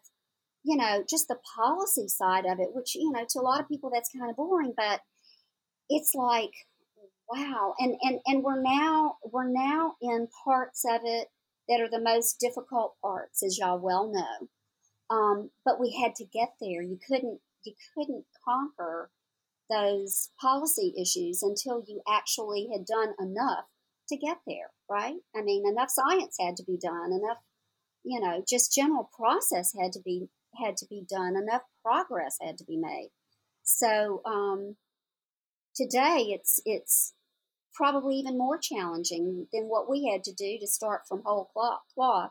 you 0.64 0.76
know, 0.76 1.02
just 1.08 1.28
the 1.28 1.38
policy 1.56 2.08
side 2.08 2.44
of 2.46 2.60
it, 2.60 2.68
which, 2.72 2.94
you 2.94 3.10
know, 3.10 3.24
to 3.28 3.40
a 3.40 3.42
lot 3.42 3.60
of 3.60 3.68
people 3.68 3.90
that's 3.92 4.10
kind 4.16 4.30
of 4.30 4.36
boring, 4.36 4.72
but 4.76 5.00
it's 5.88 6.12
like, 6.14 6.52
wow. 7.34 7.74
And, 7.78 7.96
and, 8.02 8.20
and 8.26 8.42
we're 8.42 8.60
now, 8.62 9.16
we're 9.24 9.48
now 9.48 9.94
in 10.00 10.28
parts 10.44 10.84
of 10.88 11.00
it 11.04 11.28
that 11.68 11.80
are 11.80 11.90
the 11.90 12.00
most 12.02 12.38
difficult 12.40 12.94
parts, 13.00 13.42
as 13.42 13.58
y'all 13.58 13.78
well 13.78 14.12
know. 14.12 14.48
Um, 15.16 15.50
but 15.64 15.80
we 15.80 15.98
had 16.02 16.14
to 16.16 16.24
get 16.24 16.54
there. 16.60 16.82
You 16.82 16.98
couldn't, 17.06 17.40
you 17.64 17.74
couldn't 17.94 18.24
conquer 18.44 19.10
those 19.70 20.30
policy 20.40 20.94
issues 21.00 21.42
until 21.42 21.84
you 21.86 22.02
actually 22.08 22.68
had 22.72 22.84
done 22.84 23.14
enough 23.20 23.64
to 24.08 24.16
get 24.16 24.38
there, 24.46 24.70
right? 24.90 25.16
I 25.34 25.42
mean, 25.42 25.64
enough 25.66 25.90
science 25.90 26.36
had 26.40 26.56
to 26.56 26.64
be 26.64 26.76
done, 26.76 27.12
enough, 27.12 27.38
you 28.04 28.20
know, 28.20 28.42
just 28.46 28.74
general 28.74 29.10
process 29.16 29.72
had 29.80 29.92
to 29.92 30.00
be 30.04 30.28
had 30.62 30.76
to 30.76 30.86
be 30.86 31.02
done, 31.08 31.34
enough 31.36 31.62
progress 31.82 32.36
had 32.42 32.58
to 32.58 32.64
be 32.64 32.76
made. 32.76 33.10
So 33.62 34.20
um, 34.26 34.76
today 35.74 36.26
it's 36.28 36.60
it's 36.66 37.14
probably 37.74 38.16
even 38.16 38.38
more 38.38 38.58
challenging 38.58 39.46
than 39.52 39.64
what 39.64 39.88
we 39.88 40.08
had 40.10 40.24
to 40.24 40.32
do 40.32 40.58
to 40.58 40.66
start 40.66 41.02
from 41.08 41.22
whole 41.24 41.50
cloth, 41.94 42.30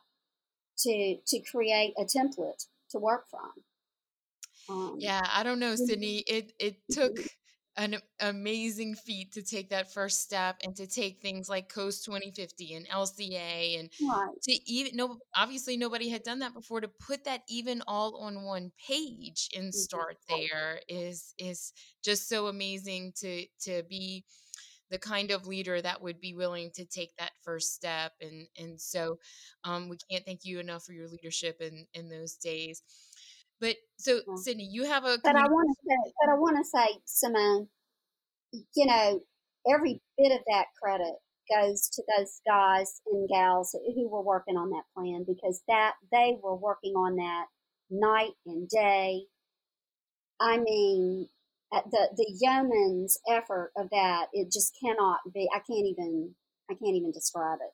to 0.80 1.18
to 1.28 1.40
create 1.40 1.94
a 1.98 2.04
template 2.04 2.68
to 2.90 3.00
work 3.00 3.26
from. 3.30 3.52
Um, 4.70 4.96
yeah, 5.00 5.22
I 5.32 5.44
don't 5.44 5.60
know, 5.60 5.76
Sidney. 5.76 6.24
It 6.28 6.54
it 6.60 6.78
took 6.92 7.18
an 7.78 7.96
amazing 8.20 8.96
feat 8.96 9.32
to 9.32 9.42
take 9.42 9.70
that 9.70 9.94
first 9.94 10.20
step 10.22 10.58
and 10.64 10.76
to 10.76 10.86
take 10.86 11.22
things 11.22 11.48
like 11.48 11.70
Coast 11.70 12.04
2050 12.04 12.74
and 12.74 12.88
LCA 12.90 13.80
and 13.80 13.90
right. 14.02 14.30
to 14.44 14.52
even 14.70 14.96
no 14.96 15.18
obviously 15.36 15.78
nobody 15.78 16.10
had 16.10 16.22
done 16.24 16.40
that 16.40 16.54
before 16.54 16.82
to 16.82 16.90
put 16.90 17.24
that 17.24 17.44
even 17.48 17.82
all 17.88 18.18
on 18.18 18.44
one 18.44 18.72
page 18.88 19.50
and 19.56 19.66
mm-hmm. 19.66 19.72
start 19.72 20.18
there 20.28 20.82
is 20.90 21.34
is 21.38 21.72
just 22.04 22.28
so 22.28 22.48
amazing 22.48 23.14
to 23.16 23.46
to 23.62 23.84
be 23.90 24.26
the 24.92 25.00
kind 25.00 25.32
of 25.32 25.48
leader 25.48 25.82
that 25.82 26.02
would 26.02 26.20
be 26.20 26.36
willing 26.36 26.70
to 26.76 26.86
take 26.86 27.16
that 27.18 27.32
first 27.44 27.74
step 27.74 28.12
and 28.22 28.48
and 28.60 28.80
so 28.80 29.18
um, 29.64 29.90
we 29.90 29.98
can't 30.10 30.26
thank 30.26 30.42
you 30.44 30.60
enough 30.60 30.84
for 30.84 30.94
your 30.94 31.08
leadership 31.08 31.58
in 31.62 31.86
in 31.94 32.10
those 32.10 32.36
days 32.36 32.84
but 33.60 33.76
so 33.98 34.22
Sidney, 34.38 34.68
you 34.72 34.86
have 34.86 35.06
a 35.06 35.18
but 35.24 35.36
I 35.36 35.44
want 35.44 35.70
to 35.70 35.88
say 35.88 36.12
but 36.20 36.32
I 36.32 36.36
want 36.36 36.58
to 36.58 36.64
say 36.64 37.00
Simone, 37.06 37.68
you 38.52 38.86
know 38.86 39.22
every 39.72 40.02
bit 40.18 40.32
of 40.32 40.42
that 40.48 40.66
credit 40.82 41.16
goes 41.54 41.90
to 41.90 42.04
those 42.18 42.42
guys 42.48 43.02
and 43.12 43.30
gals 43.30 43.76
who 43.96 44.10
were 44.10 44.24
working 44.24 44.58
on 44.58 44.70
that 44.70 44.84
plan 44.96 45.26
because 45.28 45.62
that 45.68 45.94
they 46.12 46.38
were 46.42 46.56
working 46.56 46.94
on 46.94 47.16
that 47.18 47.46
night 47.90 48.32
and 48.46 48.68
day. 48.70 49.22
I 50.40 50.58
mean, 50.58 51.28
the 51.72 52.10
the 52.16 52.38
yeoman's 52.40 53.18
effort 53.30 53.72
of 53.78 53.90
that 53.92 54.28
it 54.34 54.52
just 54.52 54.76
cannot 54.84 55.20
be 55.34 55.48
i 55.54 55.60
can't 55.60 55.86
even 55.86 56.34
i 56.70 56.74
can't 56.74 56.96
even 56.96 57.12
describe 57.12 57.60
it. 57.62 57.72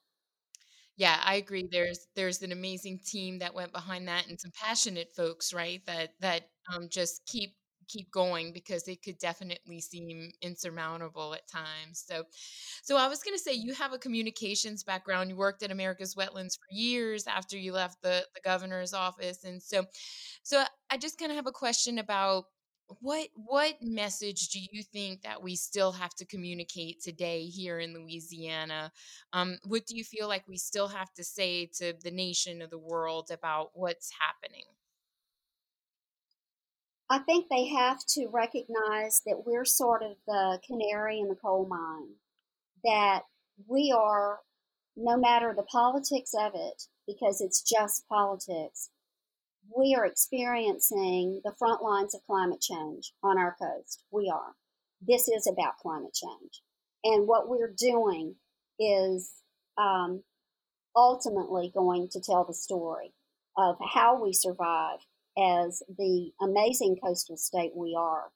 Yeah 0.98 1.20
i 1.24 1.36
agree 1.36 1.68
there's 1.72 2.08
there's 2.16 2.42
an 2.42 2.52
amazing 2.52 3.00
team 3.06 3.40
that 3.40 3.54
went 3.54 3.74
behind 3.74 4.08
that 4.08 4.28
and 4.28 4.40
some 4.40 4.52
passionate 4.52 5.10
folks 5.16 5.54
right 5.54 5.82
that 5.88 6.10
that 6.22 6.50
um, 6.74 6.88
just 6.90 7.26
keep 7.26 7.56
keep 7.88 8.12
going 8.12 8.52
because 8.52 8.88
it 8.88 9.02
could 9.02 9.18
definitely 9.18 9.80
seem 9.80 10.30
insurmountable 10.42 11.34
at 11.34 11.48
times 11.48 12.04
so 12.06 12.24
so 12.84 12.98
i 12.98 13.08
was 13.08 13.24
going 13.24 13.36
to 13.36 13.42
say 13.42 13.54
you 13.54 13.74
have 13.74 13.94
a 13.94 13.98
communications 13.98 14.84
background 14.84 15.30
you 15.30 15.38
worked 15.38 15.64
at 15.64 15.72
america's 15.72 16.16
wetlands 16.16 16.58
for 16.58 16.68
years 16.76 17.26
after 17.28 17.58
you 17.58 17.72
left 17.72 18.02
the 18.02 18.26
the 18.36 18.42
governor's 18.44 18.94
office 18.94 19.46
and 19.46 19.64
so 19.64 19.86
so 20.44 20.64
i 20.90 20.98
just 20.98 21.18
kind 21.18 21.32
of 21.32 21.38
have 21.38 21.48
a 21.48 21.52
question 21.52 21.98
about 22.00 22.46
what 23.02 23.28
what 23.36 23.76
message 23.82 24.50
do 24.50 24.60
you 24.72 24.82
think 24.82 25.22
that 25.22 25.42
we 25.42 25.56
still 25.56 25.92
have 25.92 26.14
to 26.16 26.26
communicate 26.26 27.02
today 27.02 27.46
here 27.46 27.80
in 27.80 27.94
Louisiana? 27.94 28.92
Um, 29.34 29.58
what 29.66 29.86
do 29.86 29.98
you 29.98 30.04
feel 30.04 30.28
like 30.28 30.48
we 30.48 30.58
still 30.58 30.88
have 30.88 31.14
to 31.16 31.24
say 31.24 31.70
to 31.78 31.94
the 32.02 32.12
nation 32.12 32.62
of 32.62 32.70
the 32.70 32.78
world 32.78 33.30
about 33.32 33.72
what's 33.74 34.12
happening? 34.20 34.64
I 37.10 37.20
think 37.20 37.48
they 37.50 37.68
have 37.68 38.00
to 38.10 38.28
recognize 38.28 39.22
that 39.26 39.44
we're 39.46 39.66
sort 39.66 40.04
of 40.04 40.18
the 40.26 40.60
canary 40.66 41.20
in 41.20 41.30
the 41.30 41.36
coal 41.36 41.66
mine. 41.66 42.16
That 42.84 43.24
we 43.68 43.94
are, 43.98 44.40
no 44.96 45.18
matter 45.18 45.54
the 45.56 45.64
politics 45.64 46.32
of 46.38 46.52
it, 46.54 46.84
because 47.08 47.42
it's 47.42 47.62
just 47.62 48.08
politics, 48.08 48.90
we 49.76 49.96
are 49.96 50.06
experiencing 50.06 51.42
the 51.44 51.54
front 51.58 51.82
lines 51.82 52.16
of 52.16 52.26
climate 52.26 52.62
change 52.62 53.14
on 53.24 53.38
our 53.38 53.56
coast. 53.62 54.04
We 54.12 54.32
are. 54.34 54.54
This 55.02 55.28
is 55.28 55.48
about 55.48 55.78
climate 55.82 56.14
change. 56.14 56.62
And 57.04 57.28
what 57.28 57.48
we're 57.48 57.74
doing 57.78 58.36
is 58.80 59.32
um, 59.78 60.24
ultimately 60.96 61.72
going 61.74 62.10
to 62.12 62.22
tell 62.22 62.44
the 62.44 62.54
story 62.54 63.14
of 63.58 63.76
how 63.94 64.22
we 64.22 64.34
survive 64.34 65.00
as 65.38 65.84
the 65.98 66.32
amazing 66.42 66.98
coastal 67.04 67.38
state 67.38 67.72
we 67.76 67.96
are. 67.98 68.32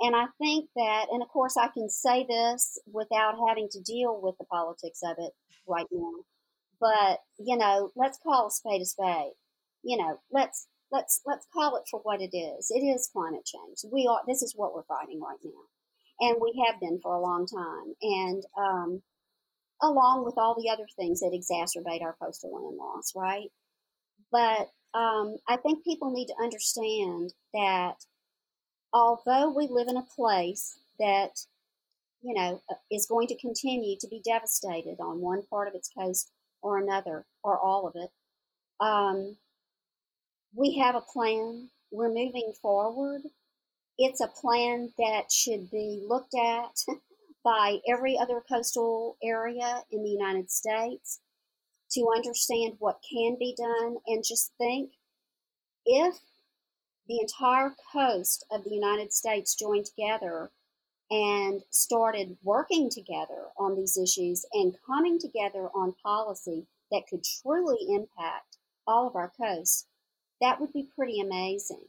And 0.00 0.14
I 0.14 0.26
think 0.38 0.68
that, 0.76 1.06
and 1.10 1.22
of 1.22 1.28
course, 1.28 1.56
I 1.56 1.68
can 1.68 1.88
say 1.88 2.26
this 2.28 2.78
without 2.90 3.34
having 3.48 3.68
to 3.72 3.80
deal 3.80 4.18
with 4.22 4.36
the 4.38 4.44
politics 4.44 5.00
of 5.02 5.16
it 5.18 5.32
right 5.66 5.86
now. 5.90 6.10
But, 6.80 7.20
you 7.38 7.56
know, 7.56 7.90
let's 7.96 8.18
call 8.22 8.48
a 8.48 8.50
spade 8.50 8.82
a 8.82 8.84
spade. 8.84 9.32
You 9.82 9.96
know, 9.98 10.20
let's 10.30 10.66
let's 10.96 11.20
let's 11.26 11.46
call 11.52 11.76
it 11.76 11.84
for 11.90 12.00
what 12.00 12.20
it 12.20 12.36
is. 12.36 12.70
It 12.70 12.80
is 12.80 13.10
climate 13.12 13.44
change. 13.44 13.90
We 13.92 14.08
are. 14.10 14.20
This 14.26 14.42
is 14.42 14.54
what 14.56 14.74
we're 14.74 14.84
fighting 14.84 15.20
right 15.20 15.38
now, 15.44 16.28
and 16.28 16.38
we 16.40 16.64
have 16.66 16.80
been 16.80 16.98
for 17.02 17.14
a 17.14 17.20
long 17.20 17.46
time. 17.46 17.94
And 18.02 18.42
um, 18.58 19.02
along 19.82 20.24
with 20.24 20.34
all 20.38 20.56
the 20.56 20.70
other 20.70 20.86
things 20.96 21.20
that 21.20 21.32
exacerbate 21.36 22.02
our 22.02 22.16
coastal 22.20 22.54
land 22.54 22.76
loss, 22.78 23.12
right? 23.14 23.50
But 24.32 24.70
um, 24.98 25.36
I 25.48 25.56
think 25.56 25.84
people 25.84 26.10
need 26.10 26.26
to 26.26 26.42
understand 26.42 27.34
that 27.52 27.96
although 28.92 29.52
we 29.54 29.68
live 29.70 29.88
in 29.88 29.98
a 29.98 30.14
place 30.16 30.78
that 30.98 31.32
you 32.22 32.34
know 32.34 32.62
uh, 32.70 32.74
is 32.90 33.06
going 33.06 33.28
to 33.28 33.38
continue 33.38 33.96
to 34.00 34.08
be 34.08 34.22
devastated 34.24 34.96
on 34.98 35.20
one 35.20 35.42
part 35.50 35.68
of 35.68 35.74
its 35.74 35.90
coast 35.96 36.30
or 36.62 36.78
another 36.78 37.26
or 37.44 37.58
all 37.58 37.86
of 37.86 37.92
it. 37.96 38.10
Um, 38.80 39.36
we 40.54 40.78
have 40.78 40.94
a 40.94 41.00
plan. 41.00 41.70
We're 41.90 42.08
moving 42.08 42.52
forward. 42.60 43.22
It's 43.98 44.20
a 44.20 44.28
plan 44.28 44.92
that 44.98 45.32
should 45.32 45.70
be 45.70 46.02
looked 46.06 46.34
at 46.34 46.84
by 47.44 47.78
every 47.88 48.18
other 48.18 48.42
coastal 48.48 49.16
area 49.22 49.84
in 49.90 50.02
the 50.02 50.10
United 50.10 50.50
States 50.50 51.20
to 51.92 52.08
understand 52.14 52.74
what 52.78 53.00
can 53.08 53.36
be 53.38 53.54
done 53.56 53.96
and 54.06 54.24
just 54.24 54.52
think 54.58 54.90
if 55.84 56.16
the 57.08 57.20
entire 57.20 57.74
coast 57.92 58.44
of 58.50 58.64
the 58.64 58.74
United 58.74 59.12
States 59.12 59.54
joined 59.54 59.86
together 59.86 60.50
and 61.10 61.62
started 61.70 62.36
working 62.42 62.90
together 62.90 63.46
on 63.56 63.76
these 63.76 63.96
issues 63.96 64.44
and 64.52 64.76
coming 64.84 65.18
together 65.20 65.68
on 65.74 65.94
policy 66.02 66.66
that 66.90 67.06
could 67.08 67.22
truly 67.22 67.78
impact 67.94 68.56
all 68.86 69.06
of 69.06 69.14
our 69.14 69.32
coasts, 69.40 69.86
that 70.40 70.60
would 70.60 70.72
be 70.72 70.88
pretty 70.96 71.20
amazing. 71.20 71.84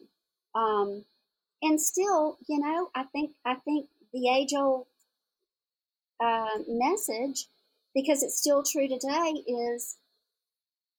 Um, 0.56 1.06
and 1.62 1.80
still, 1.80 2.38
you 2.48 2.60
know, 2.60 2.90
I 2.96 3.04
think 3.04 3.32
I 3.46 3.56
think 3.56 3.88
the 4.14 4.30
age 4.30 4.54
old 4.56 4.88
uh, 6.20 6.60
message, 6.68 7.48
because 7.94 8.24
it's 8.24 8.40
still 8.40 8.64
true 8.64 8.88
today, 8.88 9.44
is 9.48 9.98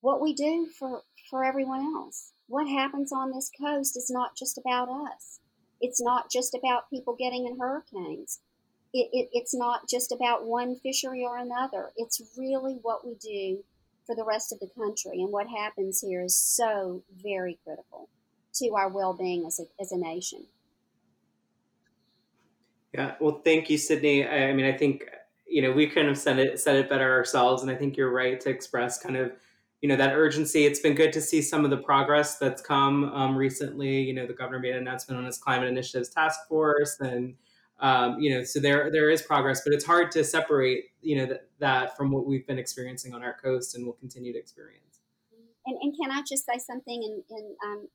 what 0.00 0.20
we 0.20 0.34
do 0.34 0.66
for 0.78 1.02
for 1.30 1.44
everyone 1.44 1.80
else. 1.80 2.32
What 2.48 2.68
happens 2.68 3.12
on 3.12 3.30
this 3.30 3.50
coast 3.60 3.96
is 3.96 4.10
not 4.10 4.36
just 4.36 4.58
about 4.58 4.88
us. 4.88 5.40
It's 5.80 6.00
not 6.00 6.30
just 6.30 6.54
about 6.54 6.90
people 6.90 7.14
getting 7.16 7.46
in 7.46 7.58
hurricanes. 7.58 8.40
It, 8.94 9.10
it, 9.12 9.28
it's 9.32 9.54
not 9.54 9.86
just 9.88 10.12
about 10.12 10.46
one 10.46 10.76
fishery 10.76 11.22
or 11.22 11.36
another. 11.36 11.90
It's 11.96 12.22
really 12.38 12.78
what 12.80 13.06
we 13.06 13.14
do 13.16 13.62
for 14.08 14.16
the 14.16 14.24
rest 14.24 14.52
of 14.52 14.58
the 14.58 14.70
country. 14.74 15.20
And 15.20 15.30
what 15.30 15.46
happens 15.46 16.00
here 16.00 16.24
is 16.24 16.34
so 16.34 17.04
very 17.22 17.58
critical 17.62 18.08
to 18.54 18.74
our 18.74 18.88
well 18.88 19.12
being 19.12 19.44
as 19.46 19.60
a, 19.60 19.64
as 19.80 19.92
a 19.92 19.98
nation. 19.98 20.46
Yeah, 22.94 23.14
well, 23.20 23.42
thank 23.44 23.68
you, 23.68 23.76
Sidney. 23.76 24.26
I, 24.26 24.48
I 24.48 24.52
mean, 24.54 24.64
I 24.64 24.72
think 24.72 25.04
you 25.46 25.60
know 25.60 25.72
we 25.72 25.86
kind 25.86 26.08
of 26.08 26.16
said 26.16 26.38
it 26.38 26.58
said 26.58 26.76
it 26.76 26.88
better 26.88 27.12
ourselves, 27.12 27.62
and 27.62 27.70
I 27.70 27.74
think 27.74 27.98
you're 27.98 28.10
right 28.10 28.40
to 28.40 28.48
express 28.48 28.98
kind 28.98 29.16
of 29.16 29.32
you 29.82 29.90
know 29.90 29.96
that 29.96 30.14
urgency. 30.14 30.64
It's 30.64 30.80
been 30.80 30.94
good 30.94 31.12
to 31.12 31.20
see 31.20 31.42
some 31.42 31.64
of 31.66 31.70
the 31.70 31.76
progress 31.76 32.38
that's 32.38 32.62
come 32.62 33.12
um, 33.12 33.36
recently. 33.36 34.00
You 34.00 34.14
know, 34.14 34.26
the 34.26 34.32
governor 34.32 34.58
made 34.58 34.72
an 34.72 34.78
announcement 34.78 35.18
on 35.18 35.26
his 35.26 35.36
climate 35.36 35.68
initiatives 35.68 36.08
task 36.08 36.48
force, 36.48 36.98
and 37.00 37.34
um, 37.80 38.18
you 38.18 38.34
know, 38.34 38.44
so 38.44 38.58
there 38.58 38.90
there 38.90 39.10
is 39.10 39.22
progress, 39.22 39.62
but 39.64 39.72
it's 39.72 39.84
hard 39.84 40.10
to 40.12 40.24
separate 40.24 40.90
you 41.00 41.16
know 41.16 41.26
th- 41.26 41.40
that 41.60 41.96
from 41.96 42.10
what 42.10 42.26
we've 42.26 42.46
been 42.46 42.58
experiencing 42.58 43.14
on 43.14 43.22
our 43.22 43.34
coast 43.34 43.74
and 43.74 43.86
will 43.86 43.94
continue 43.94 44.32
to 44.32 44.38
experience. 44.38 45.00
And, 45.66 45.76
and 45.82 45.94
can 45.96 46.10
I 46.10 46.22
just 46.28 46.44
say 46.44 46.58
something 46.58 47.02
in 47.02 47.22
in, 47.30 47.56
um, 47.64 47.88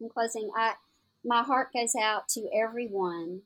in 0.00 0.08
closing? 0.08 0.50
I 0.56 0.74
my 1.24 1.42
heart 1.42 1.68
goes 1.74 1.94
out 2.00 2.28
to 2.30 2.48
everyone 2.54 3.42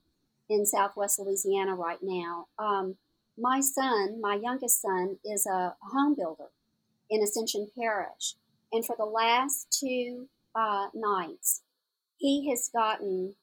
in 0.48 0.66
Southwest 0.66 1.18
Louisiana 1.18 1.74
right 1.74 2.00
now. 2.02 2.46
Um, 2.58 2.96
my 3.38 3.60
son, 3.60 4.20
my 4.20 4.34
youngest 4.34 4.80
son, 4.80 5.16
is 5.24 5.46
a 5.46 5.74
home 5.80 6.14
builder 6.14 6.50
in 7.10 7.22
Ascension 7.22 7.70
Parish, 7.76 8.34
and 8.70 8.84
for 8.84 8.94
the 8.96 9.04
last 9.04 9.76
two 9.80 10.28
uh, 10.54 10.88
nights, 10.94 11.62
he 12.18 12.48
has 12.50 12.70
gotten 12.72 13.34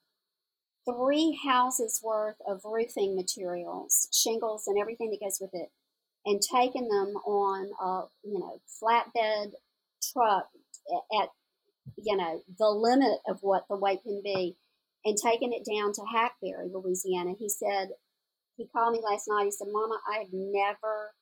three 0.94 1.40
houses 1.44 2.02
worth 2.04 2.38
of 2.48 2.62
roofing 2.64 3.16
materials, 3.16 4.08
shingles, 4.14 4.66
and 4.68 4.80
everything 4.80 5.12
that 5.12 5.20
goes 5.24 5.40
with 5.40 5.52
it, 5.54 5.70
and 6.26 6.42
taken 6.42 6.88
them 6.88 7.16
on 7.26 7.70
a 7.82 8.08
you 8.28 8.40
know 8.40 8.62
flatbed 8.82 9.52
truck 10.14 10.48
at 11.22 11.30
you 11.98 12.16
know 12.16 12.42
the 12.58 12.70
limit 12.70 13.20
of 13.28 13.40
what 13.42 13.66
the 13.70 13.78
weight 13.78 14.02
can 14.04 14.22
be, 14.24 14.58
and 15.06 15.18
taken 15.18 15.52
it 15.54 15.66
down 15.70 15.94
to 15.94 16.02
Hackberry, 16.14 16.70
Louisiana. 16.74 17.34
He 17.38 17.50
said 17.50 17.90
he 18.58 18.68
called 18.68 18.94
me 18.94 19.02
last 19.04 19.28
night. 19.28 19.46
He 19.46 19.52
said, 19.52 19.68
"Mama, 19.72 20.00
I 20.08 20.20
have 20.20 20.34
never." 20.34 21.14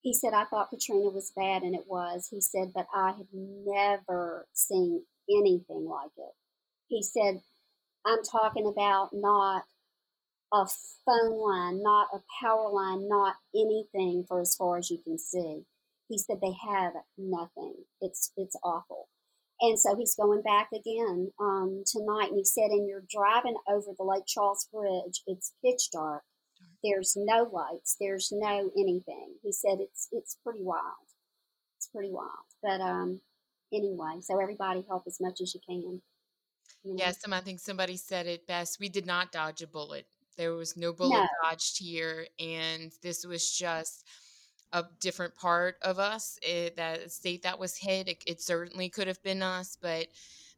He 0.00 0.14
said, 0.14 0.34
"I 0.34 0.44
thought 0.44 0.70
Katrina 0.70 1.10
was 1.10 1.32
bad, 1.34 1.62
and 1.62 1.74
it 1.74 1.86
was." 1.86 2.28
He 2.30 2.40
said, 2.40 2.72
"But 2.72 2.86
I 2.94 3.12
have 3.12 3.32
never 3.32 4.48
seen 4.52 5.04
anything 5.28 5.86
like 5.86 6.12
it." 6.16 6.34
He 6.88 7.02
said 7.02 7.42
I'm 8.06 8.22
talking 8.22 8.66
about 8.66 9.10
not 9.12 9.64
a 10.52 10.66
phone 11.04 11.38
line, 11.40 11.82
not 11.82 12.08
a 12.14 12.20
power 12.40 12.70
line, 12.70 13.08
not 13.08 13.34
anything 13.54 14.24
for 14.28 14.40
as 14.40 14.54
far 14.54 14.78
as 14.78 14.90
you 14.90 14.98
can 15.02 15.18
see. 15.18 15.62
He 16.08 16.18
said 16.18 16.38
they 16.40 16.54
have 16.68 16.92
nothing. 17.18 17.74
It's 18.00 18.32
it's 18.36 18.56
awful. 18.62 19.08
And 19.60 19.78
so 19.78 19.96
he's 19.96 20.14
going 20.14 20.42
back 20.42 20.68
again 20.72 21.32
um, 21.40 21.82
tonight. 21.86 22.28
And 22.28 22.36
he 22.36 22.44
said, 22.44 22.70
and 22.70 22.86
you're 22.86 23.04
driving 23.10 23.56
over 23.68 23.88
the 23.96 24.04
Lake 24.04 24.24
Charles 24.26 24.68
Bridge. 24.72 25.22
It's 25.26 25.54
pitch 25.64 25.88
dark. 25.92 26.22
There's 26.84 27.14
no 27.16 27.48
lights. 27.50 27.96
There's 27.98 28.30
no 28.32 28.70
anything. 28.78 29.34
He 29.42 29.52
said 29.52 29.78
it's 29.80 30.08
it's 30.12 30.36
pretty 30.44 30.62
wild. 30.62 31.08
It's 31.78 31.88
pretty 31.88 32.10
wild. 32.12 32.46
But 32.62 32.80
um, 32.80 33.20
anyway, 33.72 34.20
so 34.20 34.40
everybody 34.40 34.84
help 34.86 35.04
as 35.06 35.18
much 35.20 35.40
as 35.40 35.54
you 35.54 35.60
can. 35.66 36.02
Yes, 36.94 37.18
I 37.30 37.40
think 37.40 37.60
somebody 37.60 37.96
said 37.96 38.26
it 38.26 38.46
best. 38.46 38.78
We 38.80 38.88
did 38.88 39.06
not 39.06 39.32
dodge 39.32 39.62
a 39.62 39.66
bullet. 39.66 40.06
There 40.36 40.52
was 40.52 40.76
no 40.76 40.92
bullet 40.92 41.18
no. 41.20 41.28
dodged 41.42 41.78
here, 41.78 42.26
and 42.38 42.92
this 43.02 43.24
was 43.24 43.50
just 43.50 44.04
a 44.72 44.84
different 45.00 45.34
part 45.34 45.76
of 45.82 45.98
us. 45.98 46.38
It, 46.42 46.76
that 46.76 47.10
state 47.10 47.42
that 47.42 47.58
was 47.58 47.76
hit, 47.76 48.08
it, 48.08 48.22
it 48.26 48.40
certainly 48.40 48.88
could 48.88 49.08
have 49.08 49.22
been 49.22 49.42
us, 49.42 49.76
but 49.80 50.08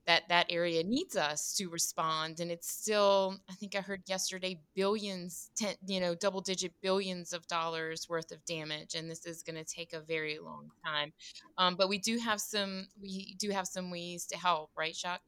that 0.09 0.27
that 0.31 0.47
area 0.49 0.83
needs 0.83 1.17
us 1.19 1.55
to 1.55 1.69
respond 1.69 2.41
and 2.41 2.51
it's 2.51 2.67
still 2.67 3.37
i 3.51 3.53
think 3.53 3.77
i 3.77 3.81
heard 3.81 4.01
yesterday 4.07 4.59
billions 4.75 5.51
ten, 5.55 5.75
you 5.87 6.01
know 6.01 6.15
double 6.15 6.41
digit 6.41 6.73
billions 6.81 7.35
of 7.35 7.47
dollars 7.47 8.09
worth 8.09 8.33
of 8.33 8.43
damage 8.47 8.95
and 8.95 9.11
this 9.11 9.27
is 9.27 9.43
going 9.43 9.55
to 9.55 9.65
take 9.65 9.93
a 9.93 10.01
very 10.01 10.39
long 10.39 10.71
time 10.83 11.13
um, 11.59 11.77
but 11.77 11.91
we 11.91 11.99
do 11.99 12.17
have 12.17 12.41
some 12.41 12.87
we 13.01 13.37
do 13.39 13.51
have 13.51 13.69
some 13.69 13.91
ways 13.91 14.25
to 14.25 14.39
help 14.39 14.71
right 14.79 14.97
Jacques? 14.97 15.21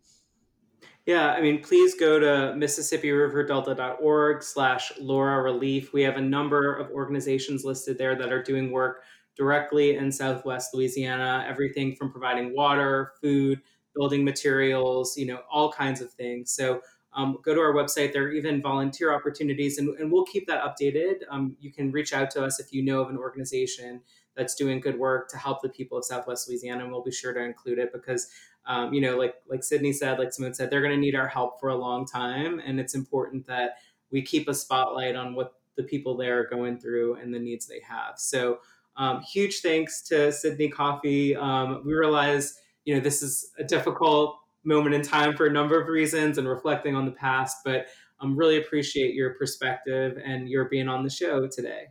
Yeah, 1.11 1.33
I 1.33 1.41
mean, 1.41 1.61
please 1.61 1.97
go 1.97 2.21
to 2.21 2.55
MississippiRiverDelta.org 2.57 4.45
slash 4.45 4.93
Laura 5.01 5.43
Relief. 5.43 5.93
We 5.93 6.03
have 6.03 6.17
a 6.17 6.21
number 6.21 6.77
of 6.77 6.89
organizations 6.93 7.65
listed 7.65 7.99
there 7.99 8.15
that 8.15 8.33
are 8.33 8.41
doing 8.41 8.71
work 8.71 9.03
directly 9.37 9.97
in 9.97 10.13
Southwest 10.13 10.73
Louisiana, 10.73 11.45
everything 11.49 11.97
from 11.97 12.13
providing 12.13 12.55
water, 12.55 13.15
food, 13.21 13.61
building 13.97 14.25
materials, 14.25 15.17
you 15.17 15.27
know, 15.27 15.41
all 15.51 15.73
kinds 15.73 16.01
of 16.01 16.13
things. 16.13 16.53
So 16.53 16.81
um, 17.13 17.39
go 17.43 17.57
to 17.57 17.61
our 17.61 17.75
website. 17.75 18.13
There 18.13 18.27
are 18.27 18.31
even 18.31 18.63
volunteer 18.63 19.13
opportunities, 19.13 19.79
and, 19.79 19.89
and 19.99 20.13
we'll 20.13 20.27
keep 20.27 20.47
that 20.47 20.63
updated. 20.63 21.23
Um, 21.29 21.57
you 21.59 21.73
can 21.73 21.91
reach 21.91 22.13
out 22.13 22.31
to 22.31 22.45
us 22.45 22.61
if 22.61 22.73
you 22.73 22.85
know 22.85 23.01
of 23.01 23.11
an 23.11 23.19
organization 23.19 24.01
that's 24.37 24.55
doing 24.55 24.79
good 24.79 24.97
work 24.97 25.29
to 25.31 25.37
help 25.37 25.61
the 25.61 25.71
people 25.71 25.99
of 25.99 26.05
Southwest 26.05 26.49
Louisiana, 26.49 26.85
and 26.85 26.93
we'll 26.93 27.03
be 27.03 27.11
sure 27.11 27.35
to 27.35 27.41
include 27.41 27.81
it 27.81 27.93
because 27.93 28.31
um, 28.67 28.93
you 28.93 29.01
know, 29.01 29.17
like 29.17 29.35
like 29.49 29.65
Sidney 29.65 29.93
said, 29.93 30.19
like 30.19 30.33
Simone 30.33 30.55
said, 30.55 30.71
they're 30.71 30.83
going 30.83 30.95
to 30.95 31.01
need 31.01 31.15
our 31.15 31.29
help 31.29 31.61
for 31.61 31.71
a 31.71 31.77
long 31.77 32.07
time, 32.07 32.61
and 32.65 32.79
it's 32.79 32.95
important 32.95 33.47
that 33.47 33.79
we 34.11 34.23
keep 34.23 34.49
a 34.49 34.55
spotlight 34.55 35.17
on 35.17 35.35
what 35.35 35.55
the 35.77 35.83
people 35.83 36.17
there 36.17 36.41
are 36.41 36.47
going 36.47 36.79
through 36.79 37.15
and 37.17 37.33
the 37.33 37.39
needs 37.39 37.67
they 37.67 37.81
have. 37.81 38.19
So, 38.19 38.59
um, 38.97 39.23
huge 39.23 39.61
thanks 39.61 40.03
to 40.09 40.33
Sidney 40.33 40.69
Coffee. 40.69 41.37
Um, 41.37 41.83
we 41.85 41.95
realize, 41.95 42.55
you 42.85 42.95
know, 42.95 43.01
this 43.01 43.23
is 43.23 43.51
a 43.59 43.65
difficult 43.65 44.37
moment 44.65 44.95
in 44.95 45.03
time 45.03 45.37
for 45.37 45.47
a 45.47 45.53
number 45.53 45.81
of 45.81 45.89
reasons 45.89 46.39
and 46.39 46.47
reflecting 46.47 46.95
on 46.95 47.07
the 47.07 47.13
past, 47.13 47.59
but 47.65 47.87
I 48.21 48.25
um, 48.25 48.37
really 48.37 48.59
appreciate 48.59 49.15
your 49.15 49.35
perspective 49.35 50.19
and 50.23 50.49
your 50.49 50.67
being 50.67 50.89
on 50.89 51.03
the 51.03 51.11
show 51.11 51.49
today. 51.49 51.85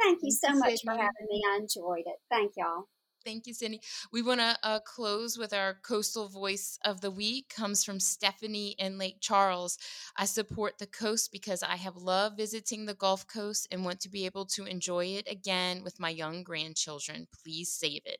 Thank 0.00 0.20
you 0.22 0.30
so 0.30 0.54
much 0.54 0.80
for 0.84 0.92
having 0.92 1.26
me. 1.28 1.42
I 1.50 1.56
enjoyed 1.56 2.04
it. 2.06 2.18
Thank 2.30 2.52
y'all. 2.56 2.84
Thank 3.24 3.46
you, 3.46 3.54
Cindy. 3.54 3.80
We 4.12 4.20
want 4.20 4.40
to 4.40 4.56
uh, 4.62 4.80
close 4.80 5.38
with 5.38 5.54
our 5.54 5.78
coastal 5.82 6.28
voice 6.28 6.78
of 6.84 7.00
the 7.00 7.10
week. 7.10 7.48
Comes 7.48 7.82
from 7.82 7.98
Stephanie 7.98 8.76
in 8.78 8.98
Lake 8.98 9.16
Charles. 9.20 9.78
I 10.16 10.26
support 10.26 10.76
the 10.76 10.86
coast 10.86 11.32
because 11.32 11.62
I 11.62 11.76
have 11.76 11.96
loved 11.96 12.36
visiting 12.36 12.84
the 12.84 12.92
Gulf 12.92 13.26
Coast 13.26 13.66
and 13.70 13.82
want 13.82 14.00
to 14.00 14.10
be 14.10 14.26
able 14.26 14.44
to 14.46 14.66
enjoy 14.66 15.06
it 15.06 15.26
again 15.30 15.82
with 15.82 15.98
my 15.98 16.10
young 16.10 16.42
grandchildren. 16.42 17.26
Please 17.42 17.70
save 17.70 18.02
it. 18.04 18.18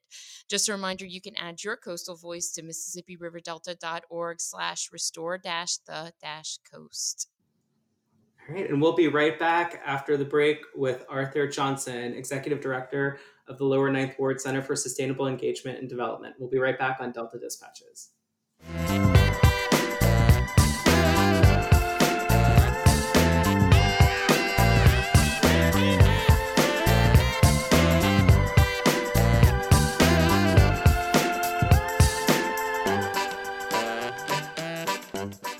Just 0.49 0.71
a 0.71 0.73
reminder, 0.73 1.05
you 1.05 1.21
can 1.21 1.37
add 1.37 1.63
your 1.63 1.77
coastal 1.77 2.17
voice 2.17 2.51
to 2.53 2.63
MississippiRiverDelta.org 2.63 4.41
slash 4.41 4.91
restore 4.91 5.37
dash 5.37 5.77
the 5.87 6.15
dash 6.23 6.59
coast. 6.73 7.29
All 8.49 8.55
right, 8.55 8.69
and 8.69 8.81
we'll 8.81 8.93
be 8.95 9.09
right 9.09 9.39
back 9.39 9.81
after 9.87 10.17
the 10.17 10.25
break 10.25 10.65
with 10.75 11.05
Arthur 11.09 11.47
Johnson, 11.47 12.15
Executive 12.15 12.61
Director 12.61 13.19
of 13.49 13.59
the 13.59 13.65
Lower 13.65 13.91
Ninth 13.91 14.15
Ward 14.19 14.41
Center 14.41 14.63
for 14.63 14.77
Sustainable 14.77 15.27
Engagement 15.27 15.79
and 15.79 15.89
Development. 15.89 16.35
We'll 16.39 16.51
be 16.51 16.59
right 16.59 16.79
back 16.79 16.99
on 17.01 17.13
Delta 17.13 17.39
Dispatches. 17.39 18.11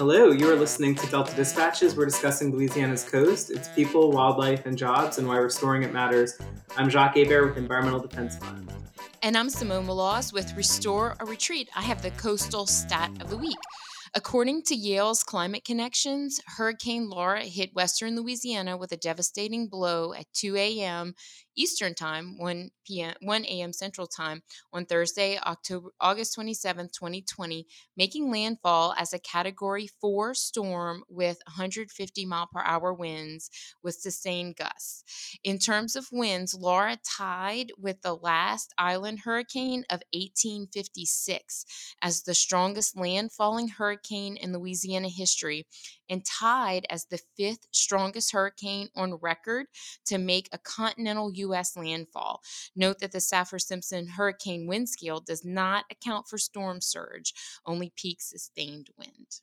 Hello, 0.07 0.33
you 0.33 0.53
are 0.53 0.55
listening 0.55 0.95
to 0.97 1.07
Delta 1.07 1.35
Dispatches. 1.35 1.97
We're 1.97 2.05
discussing 2.05 2.53
Louisiana's 2.53 3.05
coast, 3.05 3.51
its 3.51 3.69
people, 3.69 4.13
wildlife, 4.13 4.67
and 4.67 4.77
jobs, 4.77 5.17
and 5.17 5.27
why 5.27 5.39
restoring 5.39 5.83
it 5.83 5.95
matters. 5.95 6.37
I'm 6.77 6.91
Jacques 6.91 7.17
Hebert 7.17 7.49
with 7.49 7.57
Environmental 7.57 8.01
Defense 8.01 8.37
Fund. 8.37 8.71
And 9.23 9.35
I'm 9.35 9.49
Simone 9.49 9.87
Maloz 9.87 10.31
with 10.31 10.55
Restore 10.59 11.17
or 11.19 11.27
Retreat. 11.27 11.71
I 11.75 11.81
have 11.81 12.03
the 12.03 12.11
coastal 12.11 12.67
stat 12.67 13.13
of 13.23 13.31
the 13.31 13.39
week. 13.39 13.57
According 14.15 14.65
to 14.65 14.75
Yale's 14.75 15.23
Climate 15.23 15.65
Connections, 15.65 16.39
Hurricane 16.47 17.09
Laura 17.09 17.41
hit 17.41 17.75
western 17.75 18.15
Louisiana 18.15 18.77
with 18.77 18.93
a 18.93 18.99
devastating 18.99 19.69
blow 19.69 20.13
at 20.13 20.27
2 20.35 20.55
a.m. 20.55 21.15
Eastern 21.57 21.95
Time, 21.95 22.39
1 22.39 22.71
p.m. 22.87 23.15
1 23.21 23.45
a.m. 23.45 23.73
Central 23.73 24.07
Time 24.07 24.43
on 24.73 24.85
Thursday, 24.85 25.39
October 25.45 25.91
August 26.01 26.35
27, 26.35 26.89
2020, 26.89 27.67
making 27.97 28.31
landfall 28.31 28.95
as 28.99 29.13
a 29.13 29.19
category 29.19 29.89
4 30.01 30.35
storm 30.35 31.05
with 31.09 31.39
150 31.47 32.27
mile 32.27 32.49
per 32.53 32.61
hour 32.61 32.93
winds 32.93 33.51
with 33.83 33.95
sustained 33.95 34.57
gusts. 34.57 35.05
In 35.45 35.59
terms 35.59 35.97
of 35.97 36.09
winds, 36.13 36.55
Laura 36.55 36.99
tied 37.05 37.73
with 37.79 38.03
the 38.03 38.15
last 38.15 38.75
island 38.79 39.21
hurricane 39.21 39.85
of 39.91 40.03
1856 40.13 41.65
as 42.03 42.23
the 42.23 42.35
strongest 42.35 42.97
landfalling 42.97 43.71
hurricane 43.71 44.37
in 44.37 44.53
Louisiana 44.53 45.09
history 45.09 45.67
and 46.09 46.25
tied 46.25 46.87
as 46.91 47.07
the 47.07 47.21
fifth 47.37 47.67
strongest 47.71 48.33
hurricane 48.33 48.89
on 48.95 49.15
record 49.15 49.67
to 50.07 50.19
make 50.19 50.49
a 50.53 50.59
continental 50.59 51.33
U.S. 51.47 51.77
landfall. 51.77 52.41
Note 52.77 52.99
that 53.01 53.13
the 53.13 53.19
Saffir 53.19 53.61
Simpson 53.61 54.07
hurricane 54.07 54.67
wind 54.67 54.89
scale 54.89 55.21
does 55.21 55.45
not 55.45 55.85
account 55.91 56.29
for 56.29 56.39
storm 56.39 56.81
surge, 56.81 57.33
only 57.67 57.93
peak 57.97 58.21
sustained 58.21 58.89
wind. 58.99 59.41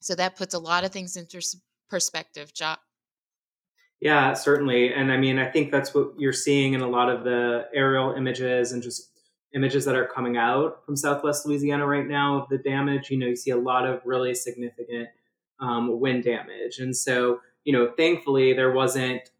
So 0.00 0.14
that 0.14 0.36
puts 0.36 0.54
a 0.54 0.58
lot 0.58 0.84
of 0.84 0.92
things 0.92 1.16
into 1.16 1.40
perspective, 1.88 2.52
Jacques. 2.54 2.80
Yeah, 4.00 4.34
certainly. 4.34 4.92
And 4.92 5.10
I 5.10 5.16
mean, 5.16 5.38
I 5.38 5.50
think 5.50 5.70
that's 5.70 5.94
what 5.94 6.12
you're 6.18 6.32
seeing 6.32 6.74
in 6.74 6.82
a 6.82 6.88
lot 6.88 7.08
of 7.08 7.24
the 7.24 7.66
aerial 7.74 8.12
images 8.12 8.72
and 8.72 8.82
just 8.82 9.10
images 9.54 9.84
that 9.84 9.94
are 9.94 10.06
coming 10.06 10.36
out 10.36 10.84
from 10.84 10.96
Southwest 10.96 11.46
Louisiana 11.46 11.86
right 11.86 12.06
now 12.06 12.42
of 12.42 12.48
the 12.48 12.58
damage. 12.58 13.10
You 13.10 13.18
know, 13.18 13.28
you 13.28 13.36
see 13.36 13.50
a 13.50 13.56
lot 13.56 13.86
of 13.86 14.02
really 14.04 14.34
significant 14.34 15.08
um, 15.60 16.00
wind 16.00 16.24
damage. 16.24 16.80
And 16.80 16.94
so, 16.94 17.40
you 17.64 17.72
know, 17.72 17.92
thankfully 17.96 18.52
there 18.52 18.72
wasn't, 18.72 19.30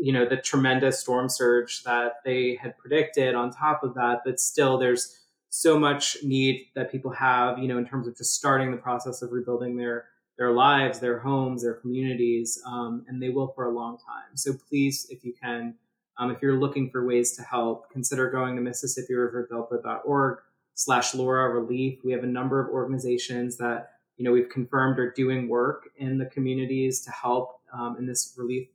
you 0.00 0.12
know, 0.12 0.26
the 0.26 0.36
tremendous 0.36 0.98
storm 0.98 1.28
surge 1.28 1.82
that 1.82 2.16
they 2.24 2.56
had 2.60 2.76
predicted 2.78 3.34
on 3.34 3.50
top 3.50 3.82
of 3.84 3.94
that, 3.94 4.20
but 4.24 4.40
still 4.40 4.78
there's 4.78 5.18
so 5.50 5.78
much 5.78 6.16
need 6.22 6.66
that 6.74 6.90
people 6.90 7.10
have, 7.10 7.58
you 7.58 7.68
know, 7.68 7.76
in 7.76 7.86
terms 7.86 8.06
of 8.06 8.16
just 8.16 8.34
starting 8.34 8.70
the 8.70 8.76
process 8.76 9.22
of 9.22 9.32
rebuilding 9.32 9.76
their 9.76 10.06
their 10.38 10.52
lives, 10.52 11.00
their 11.00 11.18
homes, 11.18 11.62
their 11.62 11.74
communities, 11.74 12.62
um, 12.64 13.04
and 13.08 13.22
they 13.22 13.28
will 13.28 13.48
for 13.48 13.66
a 13.66 13.70
long 13.70 13.98
time. 13.98 14.36
So 14.36 14.54
please, 14.54 15.06
if 15.10 15.22
you 15.22 15.34
can, 15.34 15.74
um, 16.16 16.30
if 16.30 16.40
you're 16.40 16.58
looking 16.58 16.88
for 16.90 17.06
ways 17.06 17.36
to 17.36 17.42
help, 17.42 17.90
consider 17.90 18.30
going 18.30 18.56
to 18.56 18.62
MississippiRiverDelta.org 18.62 20.38
slash 20.74 21.14
Laura 21.14 21.50
Relief. 21.50 21.98
We 22.02 22.12
have 22.12 22.24
a 22.24 22.28
number 22.28 22.58
of 22.58 22.72
organizations 22.72 23.58
that 23.58 23.90
you 24.20 24.24
know, 24.24 24.32
we've 24.32 24.50
confirmed 24.50 24.98
are 24.98 25.10
doing 25.12 25.48
work 25.48 25.88
in 25.96 26.18
the 26.18 26.26
communities 26.26 27.00
to 27.00 27.10
help 27.10 27.58
um, 27.72 27.96
in 27.98 28.06
this 28.06 28.34
relief 28.36 28.68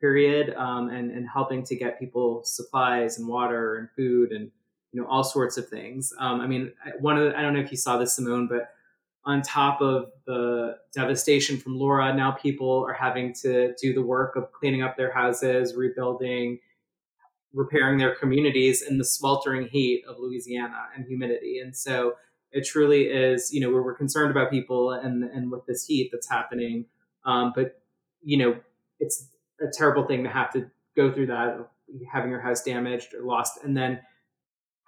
period 0.00 0.54
um, 0.56 0.88
and, 0.88 1.10
and 1.10 1.28
helping 1.28 1.64
to 1.64 1.76
get 1.76 1.98
people 1.98 2.42
supplies 2.44 3.18
and 3.18 3.26
water 3.28 3.76
and 3.76 3.88
food 3.96 4.32
and, 4.32 4.50
you 4.92 5.00
know, 5.00 5.06
all 5.08 5.24
sorts 5.24 5.56
of 5.56 5.68
things. 5.68 6.12
Um, 6.18 6.40
I 6.40 6.46
mean, 6.46 6.72
one 7.00 7.18
of 7.18 7.24
the, 7.24 7.38
I 7.38 7.42
don't 7.42 7.52
know 7.52 7.60
if 7.60 7.70
you 7.70 7.76
saw 7.76 7.96
this, 7.98 8.14
Simone, 8.14 8.46
but 8.48 8.70
on 9.24 9.42
top 9.42 9.82
of 9.82 10.10
the 10.26 10.76
devastation 10.94 11.58
from 11.58 11.78
Laura, 11.78 12.14
now 12.14 12.30
people 12.30 12.84
are 12.88 12.94
having 12.94 13.34
to 13.34 13.74
do 13.80 13.92
the 13.92 14.02
work 14.02 14.36
of 14.36 14.52
cleaning 14.52 14.82
up 14.82 14.96
their 14.96 15.12
houses, 15.12 15.74
rebuilding, 15.74 16.60
repairing 17.52 17.98
their 17.98 18.14
communities 18.14 18.82
in 18.82 18.98
the 18.98 19.04
sweltering 19.04 19.68
heat 19.68 20.04
of 20.08 20.16
Louisiana 20.18 20.86
and 20.94 21.04
humidity. 21.06 21.58
And 21.58 21.76
so 21.76 22.14
it 22.52 22.66
truly 22.66 23.04
is, 23.04 23.52
you 23.52 23.60
know, 23.60 23.70
we're, 23.70 23.82
we're 23.82 23.94
concerned 23.94 24.30
about 24.30 24.50
people 24.50 24.92
and 24.92 25.24
and 25.24 25.50
with 25.50 25.66
this 25.66 25.86
heat 25.86 26.10
that's 26.12 26.28
happening. 26.28 26.86
Um, 27.24 27.52
but 27.54 27.82
you 28.22 28.38
know, 28.38 28.56
it's 29.00 29.28
a 29.60 29.66
terrible 29.72 30.06
thing 30.06 30.24
to 30.24 30.30
have 30.30 30.52
to 30.52 30.70
go 30.96 31.12
through 31.12 31.26
that, 31.26 31.68
having 32.10 32.30
your 32.30 32.40
house 32.40 32.62
damaged 32.62 33.14
or 33.14 33.22
lost, 33.22 33.64
and 33.64 33.76
then 33.76 34.00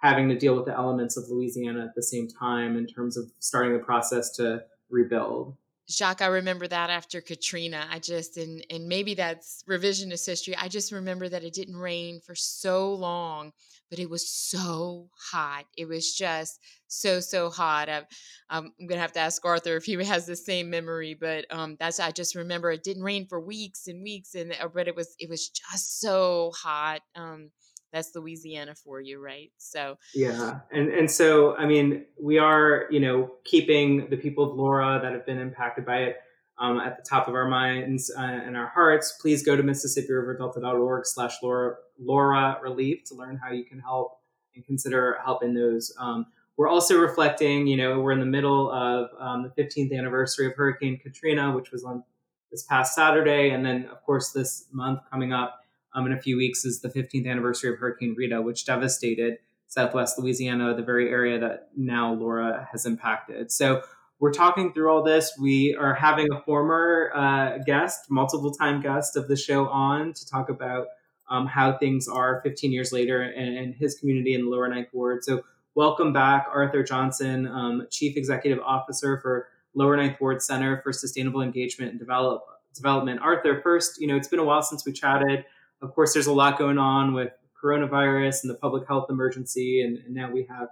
having 0.01 0.29
to 0.29 0.37
deal 0.37 0.55
with 0.55 0.65
the 0.65 0.73
elements 0.73 1.15
of 1.17 1.29
Louisiana 1.29 1.85
at 1.85 1.95
the 1.95 2.03
same 2.03 2.27
time 2.27 2.77
in 2.77 2.87
terms 2.87 3.17
of 3.17 3.31
starting 3.39 3.73
the 3.73 3.79
process 3.79 4.31
to 4.31 4.63
rebuild. 4.89 5.55
Jacques, 5.89 6.21
I 6.21 6.27
remember 6.27 6.67
that 6.67 6.89
after 6.89 7.19
Katrina. 7.19 7.85
I 7.89 7.99
just 7.99 8.37
and 8.37 8.65
and 8.69 8.87
maybe 8.87 9.13
that's 9.13 9.63
revisionist 9.69 10.25
history. 10.25 10.55
I 10.55 10.69
just 10.69 10.91
remember 10.91 11.27
that 11.27 11.43
it 11.43 11.53
didn't 11.53 11.75
rain 11.75 12.21
for 12.25 12.33
so 12.33 12.93
long, 12.93 13.51
but 13.89 13.99
it 13.99 14.09
was 14.09 14.29
so 14.29 15.09
hot. 15.31 15.65
It 15.77 15.87
was 15.87 16.13
just 16.15 16.59
so 16.87 17.19
so 17.19 17.49
hot. 17.49 17.89
I, 17.89 18.03
I'm 18.49 18.71
gonna 18.87 19.01
have 19.01 19.11
to 19.13 19.19
ask 19.19 19.43
Arthur 19.43 19.75
if 19.75 19.83
he 19.83 19.93
has 20.05 20.25
the 20.25 20.35
same 20.35 20.69
memory, 20.69 21.13
but 21.13 21.45
um, 21.49 21.75
that's 21.79 21.99
I 21.99 22.11
just 22.11 22.35
remember 22.35 22.71
it 22.71 22.83
didn't 22.83 23.03
rain 23.03 23.27
for 23.27 23.41
weeks 23.41 23.87
and 23.87 24.01
weeks, 24.01 24.33
and 24.35 24.53
uh, 24.61 24.69
but 24.73 24.87
it 24.87 24.95
was 24.95 25.13
it 25.19 25.29
was 25.29 25.49
just 25.49 25.99
so 25.99 26.51
hot. 26.55 27.01
Um, 27.15 27.51
that's 27.91 28.15
Louisiana 28.15 28.75
for 28.75 29.01
you, 29.01 29.19
right? 29.19 29.51
So 29.57 29.97
yeah, 30.13 30.59
and 30.71 30.89
and 30.89 31.09
so 31.09 31.55
I 31.55 31.65
mean, 31.65 32.05
we 32.19 32.37
are 32.37 32.85
you 32.89 32.99
know 32.99 33.31
keeping 33.43 34.09
the 34.09 34.17
people 34.17 34.49
of 34.49 34.57
Laura 34.57 34.99
that 35.01 35.13
have 35.13 35.25
been 35.25 35.39
impacted 35.39 35.85
by 35.85 35.97
it 36.03 36.17
um, 36.57 36.79
at 36.79 36.97
the 36.97 37.03
top 37.07 37.27
of 37.27 37.35
our 37.35 37.47
minds 37.47 38.11
uh, 38.17 38.21
and 38.21 38.55
our 38.55 38.67
hearts. 38.67 39.17
Please 39.19 39.43
go 39.43 39.55
to 39.55 39.63
MississippiRiverDelta.org 39.63 41.05
slash 41.05 41.33
Laura 41.41 41.75
Laura 41.99 42.59
Relief 42.61 43.03
to 43.05 43.15
learn 43.15 43.39
how 43.43 43.51
you 43.51 43.65
can 43.65 43.79
help 43.79 44.19
and 44.55 44.65
consider 44.65 45.17
helping 45.23 45.53
those. 45.53 45.93
Um, 45.99 46.27
we're 46.57 46.69
also 46.69 46.99
reflecting, 46.99 47.65
you 47.65 47.77
know, 47.77 47.99
we're 47.99 48.11
in 48.11 48.19
the 48.19 48.25
middle 48.25 48.69
of 48.71 49.09
um, 49.19 49.43
the 49.43 49.63
15th 49.63 49.97
anniversary 49.97 50.45
of 50.45 50.53
Hurricane 50.53 50.99
Katrina, 50.99 51.55
which 51.55 51.71
was 51.71 51.83
on 51.83 52.03
this 52.51 52.63
past 52.63 52.93
Saturday, 52.93 53.49
and 53.51 53.65
then 53.65 53.85
of 53.85 54.03
course 54.03 54.31
this 54.31 54.65
month 54.71 54.99
coming 55.09 55.33
up 55.33 55.60
um, 55.93 56.05
in 56.05 56.13
a 56.13 56.21
few 56.21 56.37
weeks 56.37 56.65
is 56.65 56.81
the 56.81 56.89
15th 56.89 57.27
anniversary 57.27 57.71
of 57.71 57.79
Hurricane 57.79 58.15
Rita, 58.17 58.41
which 58.41 58.65
devastated 58.65 59.37
Southwest 59.67 60.19
Louisiana, 60.19 60.75
the 60.75 60.83
very 60.83 61.09
area 61.09 61.39
that 61.39 61.69
now 61.75 62.13
Laura 62.13 62.67
has 62.71 62.85
impacted. 62.85 63.51
So 63.51 63.81
we're 64.19 64.33
talking 64.33 64.71
through 64.71 64.91
all 64.91 65.01
this. 65.01 65.33
We 65.39 65.75
are 65.75 65.95
having 65.95 66.27
a 66.31 66.41
former 66.41 67.11
uh, 67.15 67.57
guest, 67.65 68.05
multiple 68.09 68.51
time 68.51 68.81
guest 68.81 69.17
of 69.17 69.27
the 69.27 69.35
show 69.35 69.67
on 69.67 70.13
to 70.13 70.29
talk 70.29 70.49
about 70.49 70.87
um, 71.29 71.47
how 71.47 71.77
things 71.77 72.07
are 72.07 72.41
15 72.43 72.71
years 72.71 72.91
later 72.91 73.23
in, 73.23 73.53
in, 73.53 73.73
his 73.73 73.95
community 73.95 74.33
in 74.33 74.43
the 74.43 74.49
Lower 74.49 74.67
Ninth 74.67 74.89
Ward. 74.91 75.23
So 75.23 75.41
welcome 75.73 76.11
back, 76.13 76.45
Arthur 76.53 76.83
Johnson, 76.83 77.47
um, 77.47 77.87
Chief 77.89 78.17
Executive 78.17 78.59
Officer 78.63 79.17
for 79.21 79.47
Lower 79.73 79.95
Ninth 79.95 80.19
Ward 80.19 80.41
Center 80.41 80.81
for 80.83 80.91
Sustainable 80.91 81.41
Engagement 81.41 81.91
and 81.91 81.99
Develop, 81.99 82.43
Development. 82.75 83.21
Arthur, 83.21 83.61
first, 83.61 83.99
you 83.99 84.07
know, 84.07 84.17
it's 84.17 84.27
been 84.27 84.39
a 84.39 84.43
while 84.43 84.61
since 84.61 84.85
we 84.85 84.91
chatted. 84.91 85.45
Of 85.81 85.93
course, 85.93 86.13
there's 86.13 86.27
a 86.27 86.33
lot 86.33 86.57
going 86.57 86.77
on 86.77 87.13
with 87.13 87.31
coronavirus 87.63 88.43
and 88.43 88.49
the 88.49 88.57
public 88.57 88.87
health 88.87 89.07
emergency, 89.09 89.81
and, 89.81 89.97
and 89.97 90.13
now 90.13 90.31
we 90.31 90.47
have 90.49 90.69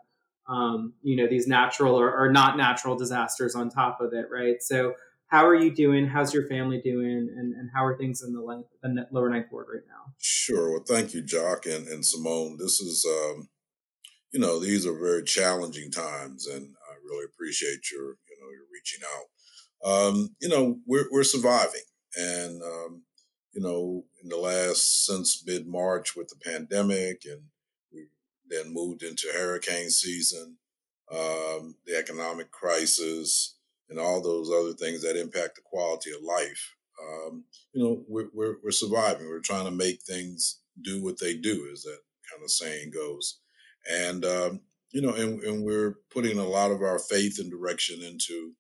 um, 0.48 0.94
you 1.04 1.16
know 1.16 1.28
these 1.28 1.48
natural 1.48 1.96
or, 1.96 2.12
or, 2.12 2.32
not 2.32 2.58
natural 2.58 2.96
disasters 2.96 3.54
on 3.54 3.70
top 3.70 4.02
of 4.02 4.14
it, 4.14 4.26
right? 4.32 4.56
So, 4.62 4.96
how 5.28 5.46
are 5.46 5.56
you 5.56 5.74
doing? 5.74 6.08
How's 6.08 6.34
your 6.34 6.48
family 6.48 6.82
doing? 6.84 7.30
And, 7.38 7.54
and 7.54 7.70
how 7.74 7.86
are 7.86 7.96
things 7.96 8.24
in 8.24 8.34
the, 8.34 8.64
the 8.82 9.08
lower 9.12 9.30
ninth 9.30 9.46
ward 9.52 9.68
right 9.72 9.84
now? 9.88 10.14
Sure. 10.18 10.72
Well, 10.72 10.84
thank 10.88 11.14
you, 11.14 11.22
Jacques 11.22 11.68
and, 11.68 11.88
and 11.88 12.04
Simone. 12.04 12.58
This 12.58 12.80
is, 12.80 13.06
um, 13.06 13.50
you 14.32 14.40
know, 14.40 14.60
these 14.60 14.88
are 14.88 14.98
very 14.98 15.24
challenging 15.24 15.92
times, 15.92 16.48
and 16.48 16.64
I 16.90 16.96
really 17.06 17.26
appreciate 17.26 17.92
your, 17.92 18.08
you 18.08 18.38
know, 18.42 18.50
your 18.50 18.66
reaching 18.74 19.02
out. 19.06 19.28
Um, 19.88 20.36
you 20.42 20.50
know, 20.50 20.80
we're 20.88 21.06
we're 21.12 21.24
surviving, 21.24 21.84
and 22.18 22.62
um, 22.64 23.04
you 23.54 23.62
know, 23.62 24.06
in 24.24 24.30
the 24.30 24.38
last 24.38 25.06
since 25.06 25.44
mid 25.46 25.68
March 25.68 26.16
with 26.16 26.30
the 26.30 26.50
pandemic, 26.50 27.24
and 27.26 27.44
we 27.92 28.08
then 28.48 28.74
moved 28.74 29.04
into 29.04 29.28
hurricane 29.34 29.90
season, 29.90 30.58
um, 31.12 31.76
the 31.86 31.98
economic 31.98 32.52
crisis, 32.52 33.56
and 33.90 34.00
all 34.00 34.22
those 34.22 34.50
other 34.52 34.74
things 34.74 35.02
that 35.02 35.20
impact 35.20 35.56
the 35.56 35.62
quality 35.64 36.12
of 36.12 36.22
life. 36.22 36.76
Um, 37.02 37.46
you 37.74 37.84
know, 37.84 38.04
we're, 38.08 38.30
we're, 38.34 38.56
we're 38.64 38.72
surviving. 38.72 39.28
We're 39.28 39.40
trying 39.40 39.66
to 39.66 39.72
make 39.72 40.02
things 40.02 40.60
do 40.82 41.04
what 41.04 41.20
they 41.20 41.36
do, 41.36 41.70
as 41.72 41.84
that 41.84 42.00
kind 42.30 42.44
of 42.44 42.52
saying 42.52 42.92
goes. 42.92 43.40
And, 43.90 44.26
um, 44.26 44.62
you 44.92 45.02
know, 45.02 45.14
and, 45.14 45.42
and, 45.44 45.64
we're 45.64 45.96
putting 46.12 46.38
a 46.38 46.48
lot 46.48 46.72
of 46.72 46.82
our 46.82 47.00
faith 47.00 47.40
and 47.40 47.50
direction 47.50 48.02
into 48.02 48.54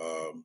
um, 0.00 0.44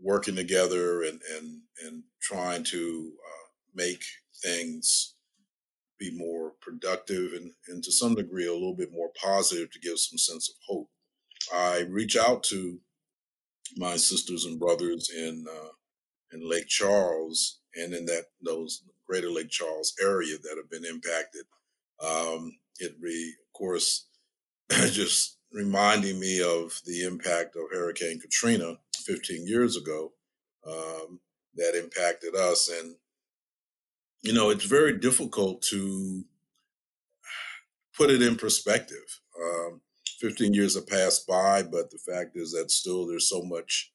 working 0.00 0.36
together 0.36 1.02
and 1.02 1.20
and 1.36 1.60
and 1.84 2.02
trying 2.20 2.64
to 2.64 3.12
uh, 3.26 3.48
make 3.74 4.02
things 4.42 5.14
be 5.98 6.16
more 6.16 6.52
productive 6.60 7.32
and, 7.32 7.50
and 7.68 7.82
to 7.82 7.90
some 7.90 8.14
degree 8.14 8.46
a 8.46 8.52
little 8.52 8.76
bit 8.76 8.92
more 8.92 9.10
positive 9.20 9.70
to 9.72 9.80
give 9.80 9.98
some 9.98 10.18
sense 10.18 10.48
of 10.48 10.54
hope. 10.68 10.88
I 11.52 11.80
reach 11.88 12.16
out 12.16 12.44
to 12.44 12.78
my 13.76 13.96
sisters 13.96 14.44
and 14.44 14.58
brothers 14.58 15.10
in 15.10 15.44
uh, 15.50 15.68
in 16.32 16.48
Lake 16.48 16.68
Charles 16.68 17.60
and 17.74 17.94
in 17.94 18.06
that 18.06 18.26
those 18.42 18.82
greater 19.06 19.30
Lake 19.30 19.50
Charles 19.50 19.94
area 20.02 20.36
that 20.42 20.56
have 20.56 20.70
been 20.70 20.84
impacted. 20.84 21.42
Um, 22.04 22.58
it 22.78 23.00
be, 23.02 23.32
of 23.46 23.58
course, 23.58 24.06
just 24.70 25.38
reminding 25.52 26.20
me 26.20 26.42
of 26.42 26.78
the 26.84 27.04
impact 27.04 27.56
of 27.56 27.62
Hurricane 27.72 28.20
Katrina 28.20 28.76
15 29.08 29.46
years 29.46 29.76
ago 29.76 30.12
um, 30.66 31.18
that 31.56 31.74
impacted 31.74 32.34
us. 32.36 32.70
And, 32.70 32.94
you 34.22 34.34
know, 34.34 34.50
it's 34.50 34.64
very 34.64 34.98
difficult 34.98 35.62
to 35.62 36.24
put 37.96 38.10
it 38.10 38.22
in 38.22 38.36
perspective. 38.36 39.20
Um, 39.42 39.80
15 40.20 40.52
years 40.52 40.74
have 40.74 40.86
passed 40.86 41.26
by, 41.26 41.62
but 41.62 41.90
the 41.90 41.98
fact 41.98 42.36
is 42.36 42.52
that 42.52 42.70
still 42.70 43.06
there's 43.06 43.28
so 43.28 43.42
much 43.42 43.92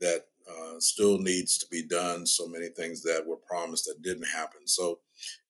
that 0.00 0.26
uh, 0.48 0.78
still 0.78 1.18
needs 1.18 1.58
to 1.58 1.66
be 1.70 1.82
done, 1.82 2.26
so 2.26 2.46
many 2.46 2.68
things 2.68 3.02
that 3.02 3.24
were 3.26 3.36
promised 3.36 3.86
that 3.86 4.02
didn't 4.02 4.26
happen. 4.26 4.66
So, 4.66 5.00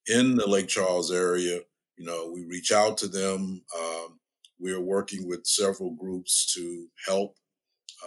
in 0.08 0.36
the 0.36 0.46
Lake 0.46 0.68
Charles 0.68 1.12
area, 1.12 1.60
you 1.96 2.04
know, 2.04 2.30
we 2.32 2.44
reach 2.44 2.72
out 2.72 2.98
to 2.98 3.08
them. 3.08 3.62
Um, 3.78 4.18
we 4.58 4.72
are 4.72 4.80
working 4.80 5.26
with 5.26 5.46
several 5.46 5.92
groups 5.92 6.52
to 6.54 6.86
help 7.06 7.36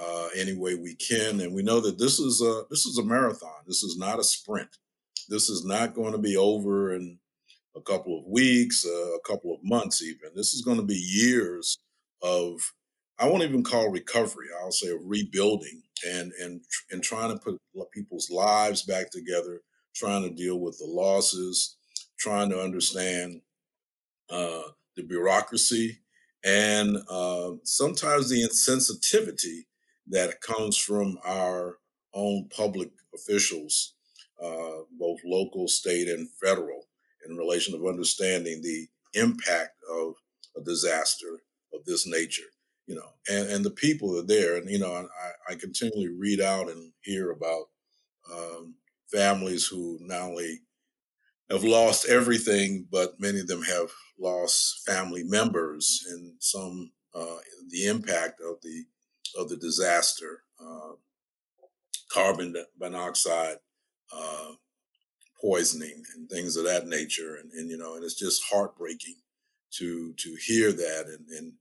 uh, 0.02 0.28
any 0.36 0.54
way 0.54 0.76
we 0.76 0.96
can, 0.96 1.40
and 1.40 1.54
we 1.54 1.64
know 1.64 1.80
that 1.80 1.98
this 1.98 2.20
is 2.20 2.42
a 2.42 2.64
this 2.70 2.86
is 2.86 2.98
a 2.98 3.04
marathon. 3.04 3.64
This 3.66 3.84
is 3.84 3.98
not 3.98 4.20
a 4.20 4.24
sprint. 4.24 4.70
This 5.30 5.50
is 5.50 5.66
not 5.66 5.96
going 5.96 6.12
to 6.12 6.18
be 6.18 6.38
over 6.38 6.94
in 6.94 7.20
a 7.76 7.82
couple 7.82 8.18
of 8.20 8.26
weeks, 8.26 8.86
uh, 8.86 9.16
a 9.16 9.20
couple 9.22 9.54
of 9.54 9.60
months, 9.64 10.02
even. 10.04 10.32
This 10.36 10.54
is 10.54 10.62
going 10.62 10.78
to 10.78 10.84
be 10.84 10.96
years 10.96 11.78
of 12.22 12.60
I 13.18 13.28
won't 13.28 13.44
even 13.44 13.64
call 13.64 13.90
recovery. 13.90 14.48
I'll 14.62 14.72
say 14.72 14.90
of 14.90 15.00
rebuilding 15.04 15.84
and 16.08 16.32
and 16.42 16.62
and 16.92 17.04
trying 17.04 17.32
to 17.32 17.38
put 17.44 17.60
people's 17.92 18.30
lives 18.30 18.84
back 18.84 19.10
together, 19.12 19.62
trying 19.96 20.24
to 20.24 20.30
deal 20.30 20.60
with 20.60 20.78
the 20.78 20.88
losses, 20.88 21.78
trying 22.20 22.50
to 22.50 22.62
understand 22.62 23.42
uh, 24.30 24.62
the 24.96 25.04
bureaucracy 25.04 26.00
and 26.46 26.98
uh, 27.10 27.52
sometimes 27.64 28.30
the 28.30 28.44
insensitivity 28.44 29.66
that 30.08 30.42
comes 30.42 30.78
from 30.78 31.18
our 31.26 31.78
own 32.14 32.48
public 32.50 32.90
officials, 33.14 33.94
uh, 34.44 34.84
both 35.00 35.20
local, 35.26 35.68
state, 35.68 36.08
and 36.08 36.30
federal, 36.44 36.88
in 37.28 37.36
relation 37.36 37.74
of 37.74 37.86
understanding 37.86 38.62
the 38.62 38.88
impact 39.14 39.78
of 39.92 40.14
a 40.58 40.62
disaster 40.62 41.40
of 41.74 41.84
this 41.86 42.08
nature. 42.08 42.44
You 42.88 42.96
know, 42.96 43.10
and, 43.28 43.50
and 43.50 43.66
the 43.66 43.72
people 43.72 44.18
are 44.18 44.26
there, 44.26 44.58
and 44.58 44.70
you 44.70 44.78
know, 44.78 44.94
I, 44.94 45.54
I 45.54 45.56
continually 45.56 46.10
read 46.10 46.40
out 46.40 46.70
and 46.70 46.92
hear 47.02 47.32
about 47.32 47.66
um, 48.32 48.76
families 49.12 49.66
who 49.66 49.98
not 50.02 50.22
only 50.22 50.60
have 51.50 51.64
lost 51.64 52.08
everything, 52.08 52.88
but 52.92 53.20
many 53.20 53.40
of 53.40 53.48
them 53.48 53.64
have 53.64 53.90
lost 54.20 54.86
family 54.86 55.24
members 55.24 56.06
and 56.10 56.34
some 56.40 56.92
uh, 57.14 57.38
the 57.70 57.88
impact 57.88 58.42
of 58.42 58.58
the 58.62 58.86
of 59.38 59.50
the 59.50 59.58
disaster, 59.58 60.44
uh, 60.62 60.94
carbon 62.12 62.56
monoxide 62.80 63.58
uh, 64.16 64.52
poisoning 65.42 66.04
and 66.16 66.30
things 66.30 66.58
of 66.58 66.66
that 66.66 66.88
nature, 66.88 67.38
and, 67.38 67.52
and 67.54 67.70
you 67.70 67.78
know, 67.78 67.96
and 67.96 68.04
it's 68.04 68.20
just 68.20 68.44
heartbreaking 68.52 69.16
to 69.74 70.14
to 70.14 70.36
hear 70.46 70.72
that 70.72 71.06
and 71.08 71.28
and 71.38 71.54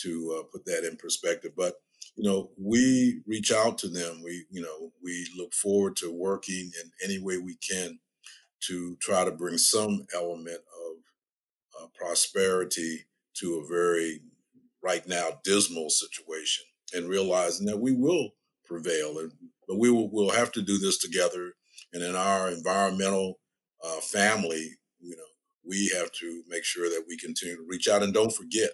to 0.00 0.40
uh, 0.40 0.44
put 0.52 0.64
that 0.66 0.84
in 0.84 0.96
perspective. 0.96 1.52
But 1.56 1.74
you 2.16 2.24
know, 2.24 2.50
we 2.58 3.22
reach 3.26 3.52
out 3.52 3.78
to 3.78 3.88
them. 3.88 4.22
We 4.24 4.46
you 4.50 4.62
know 4.62 4.92
we 5.02 5.26
look 5.38 5.54
forward 5.54 5.96
to 5.96 6.12
working 6.12 6.70
in 6.82 6.90
any 7.04 7.20
way 7.20 7.38
we 7.38 7.56
can 7.56 7.98
to 8.68 8.96
try 9.00 9.24
to 9.24 9.30
bring 9.30 9.58
some 9.58 10.06
element 10.14 10.58
of 10.58 11.82
uh, 11.82 11.86
prosperity 11.98 13.00
to 13.36 13.56
a 13.56 13.68
very 13.68 14.20
right 14.82 15.06
now 15.08 15.28
dismal 15.44 15.90
situation 15.90 16.64
and 16.94 17.08
realizing 17.08 17.66
that 17.66 17.80
we 17.80 17.92
will 17.92 18.30
prevail 18.64 19.18
and 19.18 19.32
but 19.68 19.78
we 19.78 19.90
will 19.90 20.10
we'll 20.12 20.30
have 20.30 20.52
to 20.52 20.62
do 20.62 20.78
this 20.78 20.98
together 20.98 21.52
And 21.92 22.02
in 22.02 22.16
our 22.16 22.50
environmental 22.50 23.40
uh, 23.84 24.00
family, 24.00 24.72
you 25.00 25.16
know, 25.16 25.22
we 25.66 25.90
have 25.96 26.12
to 26.12 26.42
make 26.48 26.64
sure 26.64 26.88
that 26.88 27.04
we 27.08 27.16
continue 27.18 27.56
to 27.56 27.66
reach 27.68 27.88
out 27.88 28.02
and 28.02 28.14
don't 28.14 28.34
forget, 28.34 28.70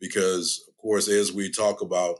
because 0.00 0.64
of 0.68 0.76
course, 0.76 1.08
as 1.08 1.32
we 1.32 1.50
talk 1.50 1.80
about 1.82 2.18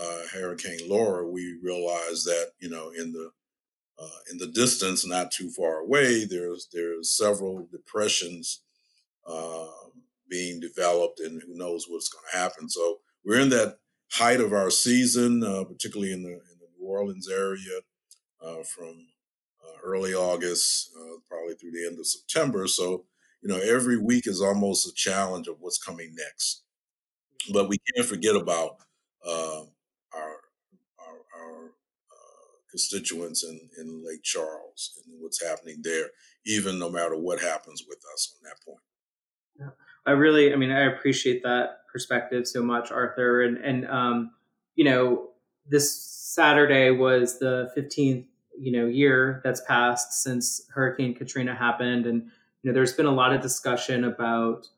uh, 0.00 0.22
Hurricane 0.32 0.80
Laura, 0.88 1.28
we 1.28 1.58
realize 1.62 2.24
that 2.24 2.52
you 2.60 2.70
know 2.70 2.90
in 2.90 3.12
the 3.12 3.30
uh, 4.00 4.18
in 4.30 4.38
the 4.38 4.48
distance, 4.48 5.06
not 5.06 5.30
too 5.32 5.50
far 5.50 5.78
away, 5.80 6.24
there's 6.24 6.68
there's 6.72 7.16
several 7.16 7.68
depressions 7.72 8.62
uh, 9.26 9.66
being 10.30 10.60
developed, 10.60 11.20
and 11.20 11.42
who 11.42 11.54
knows 11.56 11.86
what's 11.88 12.08
going 12.08 12.24
to 12.32 12.38
happen. 12.38 12.68
So 12.68 12.98
we're 13.24 13.40
in 13.40 13.50
that 13.50 13.78
height 14.12 14.40
of 14.40 14.52
our 14.52 14.70
season, 14.70 15.42
uh, 15.44 15.64
particularly 15.64 16.12
in 16.12 16.22
the 16.22 16.32
in 16.32 16.58
the 16.60 16.68
New 16.78 16.86
Orleans 16.86 17.28
area, 17.28 17.80
uh, 18.42 18.62
from 18.62 19.08
uh, 19.64 19.78
early 19.84 20.14
August, 20.14 20.90
uh, 20.98 21.16
probably 21.28 21.54
through 21.54 21.72
the 21.72 21.86
end 21.86 21.98
of 21.98 22.06
September. 22.06 22.66
So 22.66 23.04
you 23.42 23.48
know, 23.48 23.58
every 23.58 23.98
week 23.98 24.26
is 24.26 24.40
almost 24.42 24.88
a 24.88 24.94
challenge 24.94 25.46
of 25.46 25.56
what's 25.60 25.78
coming 25.78 26.14
next. 26.16 26.62
But 27.52 27.68
we 27.68 27.78
can't 27.94 28.08
forget 28.08 28.36
about 28.36 28.76
uh, 29.26 29.62
our 30.14 30.40
our, 30.98 31.18
our 31.38 31.70
constituents 32.70 33.44
in, 33.44 33.60
in 33.78 34.04
Lake 34.04 34.22
Charles 34.22 35.00
and 35.06 35.14
what's 35.20 35.42
happening 35.42 35.78
there, 35.82 36.10
even 36.44 36.78
no 36.78 36.90
matter 36.90 37.16
what 37.16 37.40
happens 37.40 37.84
with 37.88 37.98
us 38.12 38.34
on 38.36 38.48
that 38.48 38.62
point. 38.64 38.82
Yeah. 39.58 39.87
I 40.06 40.12
really, 40.12 40.52
I 40.52 40.56
mean, 40.56 40.70
I 40.70 40.82
appreciate 40.82 41.42
that 41.42 41.80
perspective 41.92 42.46
so 42.46 42.62
much, 42.62 42.90
Arthur. 42.90 43.42
And, 43.42 43.58
and 43.58 43.86
um, 43.88 44.30
you 44.74 44.84
know, 44.84 45.28
this 45.68 46.02
Saturday 46.02 46.90
was 46.90 47.38
the 47.38 47.70
15th, 47.76 48.24
you 48.58 48.72
know, 48.72 48.86
year 48.86 49.40
that's 49.44 49.60
passed 49.62 50.22
since 50.22 50.62
Hurricane 50.72 51.14
Katrina 51.14 51.54
happened. 51.54 52.06
And, 52.06 52.22
you 52.62 52.70
know, 52.70 52.72
there's 52.72 52.92
been 52.92 53.06
a 53.06 53.12
lot 53.12 53.32
of 53.32 53.40
discussion 53.40 54.04
about 54.04 54.68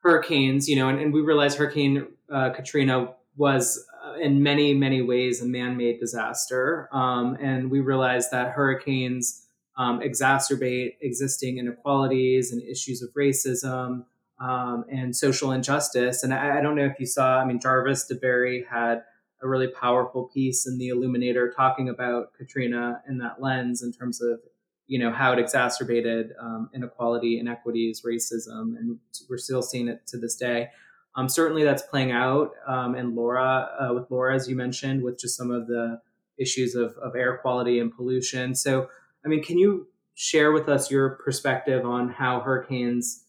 hurricanes, 0.00 0.68
you 0.68 0.76
know, 0.76 0.88
and, 0.88 1.00
and 1.00 1.12
we 1.12 1.20
realize 1.20 1.56
Hurricane 1.56 2.06
uh, 2.32 2.50
Katrina 2.50 3.14
was 3.36 3.84
uh, 4.04 4.14
in 4.14 4.42
many, 4.42 4.74
many 4.74 5.02
ways 5.02 5.40
a 5.42 5.46
man-made 5.46 6.00
disaster. 6.00 6.88
Um, 6.92 7.36
and 7.40 7.70
we 7.70 7.80
realize 7.80 8.30
that 8.30 8.52
hurricanes 8.52 9.46
um, 9.76 10.00
exacerbate 10.00 10.96
existing 11.00 11.58
inequalities 11.58 12.52
and 12.52 12.62
issues 12.62 13.00
of 13.00 13.10
racism, 13.14 14.04
um, 14.40 14.84
and 14.90 15.14
social 15.14 15.52
injustice. 15.52 16.22
And 16.22 16.32
I, 16.32 16.58
I, 16.58 16.60
don't 16.60 16.76
know 16.76 16.84
if 16.84 17.00
you 17.00 17.06
saw, 17.06 17.40
I 17.40 17.44
mean, 17.44 17.58
Jarvis 17.60 18.10
DeBerry 18.10 18.66
had 18.68 19.02
a 19.42 19.48
really 19.48 19.68
powerful 19.68 20.30
piece 20.32 20.66
in 20.66 20.78
the 20.78 20.88
Illuminator 20.88 21.52
talking 21.54 21.88
about 21.88 22.34
Katrina 22.34 23.02
in 23.08 23.18
that 23.18 23.40
lens 23.42 23.82
in 23.82 23.92
terms 23.92 24.22
of, 24.22 24.40
you 24.86 24.98
know, 24.98 25.12
how 25.12 25.32
it 25.32 25.38
exacerbated 25.38 26.32
um, 26.40 26.70
inequality, 26.74 27.38
inequities, 27.38 28.02
racism, 28.06 28.76
and 28.78 28.98
we're 29.28 29.38
still 29.38 29.62
seeing 29.62 29.88
it 29.88 30.06
to 30.06 30.18
this 30.18 30.34
day. 30.34 30.68
Um, 31.14 31.28
certainly, 31.28 31.64
that's 31.64 31.82
playing 31.82 32.12
out 32.12 32.52
um, 32.66 32.94
in 32.94 33.14
Laura, 33.14 33.70
uh, 33.78 33.94
with 33.94 34.10
Laura, 34.10 34.34
as 34.34 34.48
you 34.48 34.56
mentioned, 34.56 35.02
with 35.02 35.18
just 35.18 35.36
some 35.36 35.50
of 35.50 35.66
the 35.66 36.00
issues 36.38 36.74
of, 36.74 36.96
of 36.98 37.16
air 37.16 37.38
quality 37.38 37.80
and 37.80 37.94
pollution. 37.94 38.54
So, 38.54 38.88
I 39.24 39.28
mean, 39.28 39.42
can 39.42 39.58
you 39.58 39.88
share 40.14 40.52
with 40.52 40.68
us 40.68 40.90
your 40.90 41.10
perspective 41.24 41.84
on 41.84 42.08
how 42.08 42.40
hurricanes 42.40 43.24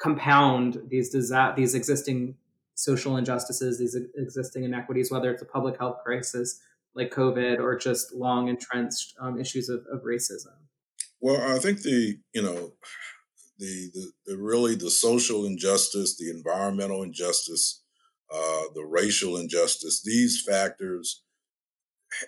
compound 0.00 0.80
these 0.88 1.12
these 1.12 1.74
existing 1.74 2.34
social 2.74 3.16
injustices, 3.16 3.78
these 3.78 3.96
existing 4.16 4.64
inequities, 4.64 5.10
whether 5.10 5.30
it's 5.30 5.42
a 5.42 5.46
public 5.46 5.78
health 5.78 5.98
crisis 6.04 6.60
like 6.94 7.12
COVID 7.12 7.60
or 7.60 7.76
just 7.76 8.14
long 8.14 8.48
entrenched 8.48 9.14
um, 9.20 9.38
issues 9.38 9.68
of, 9.68 9.84
of, 9.92 10.02
racism? 10.02 10.56
Well, 11.20 11.40
I 11.54 11.58
think 11.58 11.82
the 11.82 12.18
you 12.34 12.42
know 12.42 12.72
the, 13.58 13.90
the, 13.92 14.12
the 14.26 14.36
really 14.38 14.74
the 14.74 14.90
social 14.90 15.44
injustice, 15.44 16.16
the 16.16 16.30
environmental 16.30 17.02
injustice, 17.02 17.82
uh, 18.32 18.62
the 18.74 18.84
racial 18.84 19.36
injustice, 19.36 20.02
these 20.02 20.42
factors 20.42 21.22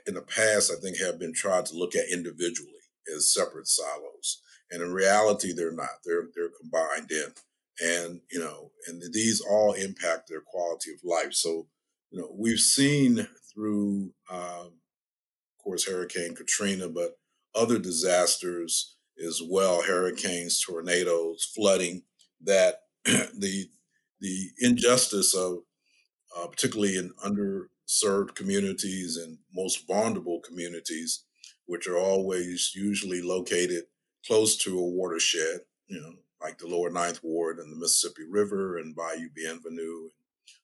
in 0.07 0.15
the 0.15 0.23
past, 0.23 0.71
I 0.71 0.81
think, 0.81 0.99
have 0.99 1.19
been 1.19 1.33
tried 1.35 1.67
to 1.67 1.77
look 1.77 1.97
at 1.97 2.13
individually 2.13 2.71
as 3.17 3.33
separate 3.33 3.67
silos, 3.67 4.43
and 4.71 4.83
in 4.83 4.93
reality, 4.93 5.53
they're 5.53 5.73
not. 5.73 6.05
They're 6.05 6.29
they're 6.37 6.51
combined 6.61 7.11
in 7.11 7.33
and 7.81 8.21
you 8.31 8.41
know 8.41 8.71
and 8.87 9.03
these 9.13 9.41
all 9.41 9.73
impact 9.73 10.29
their 10.29 10.41
quality 10.41 10.91
of 10.93 10.99
life. 11.05 11.33
So 11.33 11.67
you 12.11 12.21
know 12.21 12.29
we've 12.37 12.61
seen 12.61 13.27
through 13.53 14.13
um, 14.31 14.73
of 15.59 15.65
course 15.65 15.87
hurricane 15.87 16.35
katrina 16.35 16.89
but 16.89 17.19
other 17.55 17.79
disasters 17.79 18.97
as 19.27 19.41
well 19.49 19.83
hurricanes 19.83 20.61
tornadoes 20.61 21.51
flooding 21.55 22.03
that 22.41 22.83
the 23.05 23.69
the 24.21 24.49
injustice 24.59 25.35
of 25.35 25.59
uh, 26.37 26.47
particularly 26.47 26.97
in 26.97 27.13
underserved 27.25 28.35
communities 28.35 29.17
and 29.17 29.39
most 29.55 29.87
vulnerable 29.87 30.41
communities 30.41 31.25
which 31.67 31.87
are 31.87 31.99
always 31.99 32.73
usually 32.75 33.23
located 33.23 33.85
close 34.27 34.57
to 34.57 34.79
a 34.79 34.85
watershed 34.85 35.61
you 35.87 36.01
know 36.01 36.15
like 36.43 36.59
the 36.59 36.67
lower 36.67 36.91
Ninth 36.91 37.21
Ward 37.23 37.59
and 37.59 37.73
the 37.73 37.77
Mississippi 37.77 38.23
River 38.29 38.79
and 38.79 38.95
Bayou 38.95 39.29
Bienvenue 39.35 40.09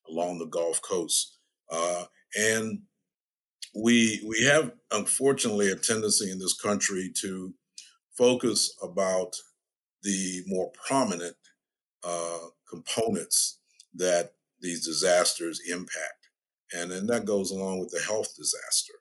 along 0.09 0.39
the 0.39 0.47
Gulf 0.47 0.83
Coast. 0.83 1.39
Uh, 1.71 2.05
and 2.37 2.81
we 3.75 4.23
we 4.27 4.45
have 4.45 4.73
unfortunately 4.91 5.71
a 5.71 5.77
tendency 5.77 6.31
in 6.31 6.39
this 6.39 6.59
country 6.59 7.13
to 7.21 7.55
focus 8.17 8.75
about 8.83 9.35
the 10.03 10.43
more 10.47 10.73
prominent 10.87 11.37
uh, 12.05 12.39
components 12.69 13.61
that 13.95 14.33
these 14.61 14.85
disasters 14.85 15.61
impact, 15.71 16.29
and 16.73 16.91
then 16.91 17.07
that 17.07 17.25
goes 17.25 17.51
along 17.51 17.79
with 17.79 17.91
the 17.91 18.01
health 18.07 18.35
disaster, 18.37 18.95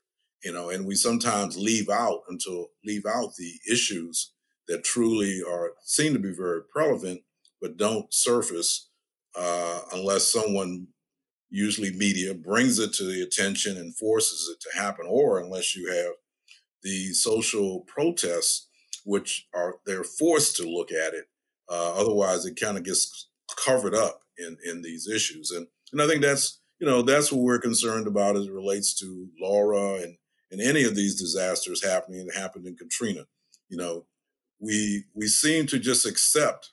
you 0.43 0.51
know. 0.51 0.69
And 0.69 0.85
we 0.85 0.95
sometimes 0.95 1.57
leave 1.57 1.89
out 1.89 2.21
until 2.27 2.67
leave 2.85 3.05
out 3.05 3.35
the 3.37 3.53
issues 3.71 4.33
that 4.67 4.83
truly 4.83 5.41
are 5.47 5.73
seem 5.83 6.13
to 6.13 6.19
be 6.19 6.33
very 6.33 6.61
prevalent, 6.63 7.21
but 7.61 7.77
don't 7.77 8.13
surface 8.13 8.89
uh, 9.35 9.81
unless 9.93 10.31
someone, 10.31 10.87
usually 11.49 11.91
media, 11.93 12.33
brings 12.33 12.79
it 12.79 12.93
to 12.93 13.03
the 13.03 13.21
attention 13.21 13.77
and 13.77 13.95
forces 13.95 14.49
it 14.51 14.59
to 14.61 14.81
happen, 14.81 15.05
or 15.07 15.39
unless 15.39 15.75
you 15.75 15.91
have 15.91 16.13
the 16.83 17.13
social 17.13 17.81
protests, 17.87 18.67
which 19.05 19.47
are 19.53 19.75
they're 19.85 20.03
forced 20.03 20.55
to 20.57 20.69
look 20.69 20.91
at 20.91 21.13
it. 21.13 21.25
Uh, 21.69 21.93
otherwise, 21.95 22.45
it 22.45 22.59
kind 22.59 22.77
of 22.77 22.83
gets 22.83 23.29
covered 23.65 23.95
up 23.95 24.21
in 24.37 24.57
in 24.65 24.81
these 24.81 25.07
issues, 25.07 25.51
and 25.51 25.67
and 25.91 26.01
I 26.01 26.07
think 26.07 26.21
that's 26.21 26.59
you 26.79 26.87
know 26.87 27.01
that's 27.01 27.31
what 27.31 27.41
we're 27.43 27.59
concerned 27.59 28.07
about 28.07 28.35
as 28.35 28.45
it 28.47 28.53
relates 28.53 28.93
to 28.99 29.29
Laura 29.39 29.95
and 30.01 30.17
and 30.51 30.61
any 30.61 30.83
of 30.83 30.95
these 30.95 31.19
disasters 31.19 31.83
happening. 31.83 32.27
It 32.27 32.37
happened 32.37 32.67
in 32.67 32.75
Katrina. 32.75 33.25
You 33.69 33.77
know, 33.77 34.05
we 34.59 35.05
we 35.13 35.27
seem 35.27 35.67
to 35.67 35.79
just 35.79 36.05
accept 36.05 36.71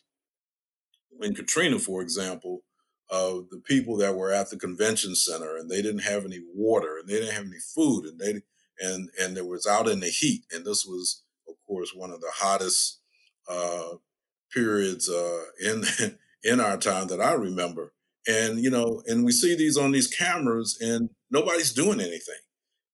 in 1.20 1.34
Katrina, 1.34 1.78
for 1.78 2.02
example, 2.02 2.62
of 3.10 3.48
the 3.50 3.60
people 3.66 3.96
that 3.98 4.16
were 4.16 4.32
at 4.32 4.50
the 4.50 4.56
convention 4.56 5.14
center 5.14 5.56
and 5.56 5.70
they 5.70 5.82
didn't 5.82 6.02
have 6.02 6.24
any 6.24 6.40
water 6.54 6.98
and 6.98 7.08
they 7.08 7.14
didn't 7.14 7.34
have 7.34 7.46
any 7.46 7.60
food 7.74 8.06
and 8.06 8.18
they 8.18 8.42
and 8.80 9.10
and 9.20 9.36
it 9.36 9.46
was 9.46 9.66
out 9.66 9.88
in 9.88 10.00
the 10.00 10.08
heat 10.08 10.42
and 10.50 10.64
this 10.64 10.84
was 10.84 11.22
of 11.48 11.54
course 11.66 11.92
one 11.94 12.10
of 12.10 12.20
the 12.20 12.32
hottest 12.34 13.00
uh, 13.48 13.94
periods 14.52 15.08
uh, 15.10 15.42
in 15.62 15.84
in 16.44 16.60
our 16.60 16.76
time 16.76 17.08
that 17.08 17.20
I 17.20 17.32
remember. 17.32 17.92
And 18.26 18.60
you 18.60 18.70
know 18.70 19.02
and 19.06 19.24
we 19.24 19.32
see 19.32 19.54
these 19.54 19.76
on 19.76 19.92
these 19.92 20.06
cameras 20.06 20.78
and 20.80 21.10
nobody's 21.30 21.72
doing 21.72 22.00
anything. 22.00 22.40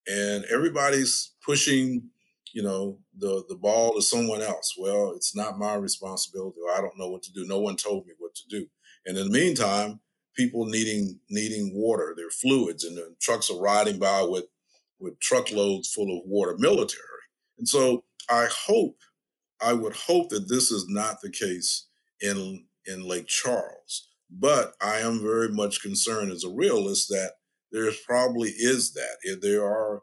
And 0.07 0.45
everybody's 0.45 1.31
pushing 1.45 2.09
you 2.53 2.63
know 2.63 2.99
the 3.17 3.43
the 3.49 3.55
ball 3.55 3.93
to 3.95 4.01
someone 4.01 4.41
else. 4.41 4.75
Well 4.77 5.13
it's 5.15 5.35
not 5.35 5.59
my 5.59 5.75
responsibility 5.75 6.57
i 6.73 6.81
don't 6.81 6.97
know 6.99 7.09
what 7.09 7.23
to 7.23 7.33
do. 7.33 7.45
No 7.47 7.59
one 7.59 7.77
told 7.77 8.07
me 8.07 8.13
what 8.19 8.35
to 8.35 8.43
do. 8.49 8.67
And 9.05 9.17
in 9.17 9.31
the 9.31 9.39
meantime 9.39 10.01
people 10.35 10.65
needing 10.65 11.19
needing 11.29 11.73
water 11.75 12.13
their 12.17 12.29
fluids 12.31 12.83
and 12.85 12.97
the 12.97 13.15
trucks 13.21 13.49
are 13.49 13.59
riding 13.61 13.99
by 13.99 14.23
with 14.23 14.45
with 14.99 15.19
truckloads 15.19 15.93
full 15.93 16.17
of 16.17 16.23
water 16.27 16.55
military. 16.59 17.03
And 17.59 17.67
so 17.67 18.03
i 18.29 18.47
hope 18.67 18.97
i 19.61 19.73
would 19.73 19.95
hope 19.95 20.29
that 20.29 20.49
this 20.49 20.71
is 20.71 20.87
not 20.89 21.21
the 21.21 21.31
case 21.31 21.87
in 22.21 22.65
in 22.87 23.07
lake 23.07 23.27
charles. 23.27 24.09
But 24.31 24.73
i 24.81 24.99
am 24.99 25.21
very 25.21 25.49
much 25.49 25.81
concerned 25.81 26.31
as 26.31 26.43
a 26.45 26.49
realist 26.49 27.09
that 27.09 27.33
there 27.71 27.91
probably 28.07 28.49
is 28.49 28.93
that. 28.93 29.39
There 29.41 29.65
are 29.65 30.01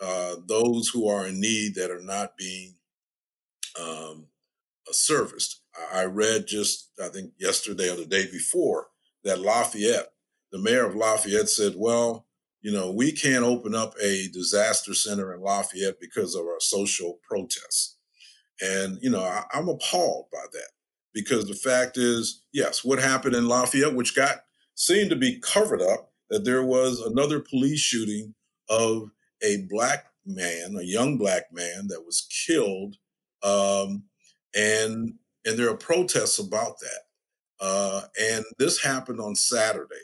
uh, 0.00 0.36
those 0.46 0.88
who 0.88 1.08
are 1.08 1.26
in 1.26 1.40
need 1.40 1.74
that 1.74 1.90
are 1.90 2.02
not 2.02 2.36
being 2.36 2.74
um, 3.80 4.26
uh, 4.88 4.92
serviced. 4.92 5.62
I 5.92 6.04
read 6.04 6.46
just, 6.46 6.90
I 7.02 7.08
think, 7.08 7.32
yesterday 7.38 7.90
or 7.90 7.96
the 7.96 8.06
day 8.06 8.26
before 8.30 8.88
that 9.24 9.40
Lafayette, 9.40 10.08
the 10.52 10.58
mayor 10.58 10.86
of 10.86 10.96
Lafayette 10.96 11.48
said, 11.48 11.74
well, 11.76 12.26
you 12.62 12.72
know, 12.72 12.90
we 12.90 13.12
can't 13.12 13.44
open 13.44 13.74
up 13.74 13.94
a 14.02 14.28
disaster 14.28 14.94
center 14.94 15.32
in 15.32 15.40
Lafayette 15.40 16.00
because 16.00 16.34
of 16.34 16.42
our 16.42 16.60
social 16.60 17.18
protests. 17.28 17.96
And, 18.60 18.98
you 19.00 19.10
know, 19.10 19.22
I, 19.22 19.44
I'm 19.52 19.68
appalled 19.68 20.26
by 20.32 20.44
that 20.52 20.70
because 21.14 21.46
the 21.46 21.54
fact 21.54 21.96
is, 21.96 22.42
yes, 22.52 22.84
what 22.84 22.98
happened 22.98 23.34
in 23.34 23.48
Lafayette, 23.48 23.94
which 23.94 24.14
got 24.14 24.42
seemed 24.74 25.10
to 25.10 25.16
be 25.16 25.40
covered 25.40 25.80
up, 25.80 26.12
that 26.28 26.44
there 26.44 26.64
was 26.64 27.00
another 27.00 27.40
police 27.40 27.80
shooting 27.80 28.34
of 28.68 29.10
a 29.42 29.66
black 29.68 30.06
man, 30.26 30.76
a 30.78 30.82
young 30.82 31.16
black 31.16 31.52
man 31.52 31.88
that 31.88 32.04
was 32.04 32.28
killed, 32.46 32.96
um, 33.42 34.04
and 34.54 35.14
and 35.44 35.58
there 35.58 35.70
are 35.70 35.76
protests 35.76 36.38
about 36.38 36.78
that. 36.80 37.00
Uh, 37.60 38.02
and 38.20 38.44
this 38.58 38.82
happened 38.82 39.20
on 39.20 39.34
Saturday, 39.34 39.94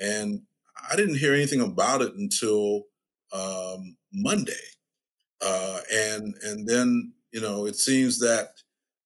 and 0.00 0.42
I 0.90 0.96
didn't 0.96 1.18
hear 1.18 1.34
anything 1.34 1.60
about 1.60 2.02
it 2.02 2.14
until 2.14 2.84
um, 3.32 3.96
Monday, 4.12 4.52
uh, 5.40 5.80
and 5.92 6.34
and 6.42 6.66
then 6.66 7.12
you 7.32 7.40
know 7.40 7.66
it 7.66 7.76
seems 7.76 8.18
that 8.20 8.54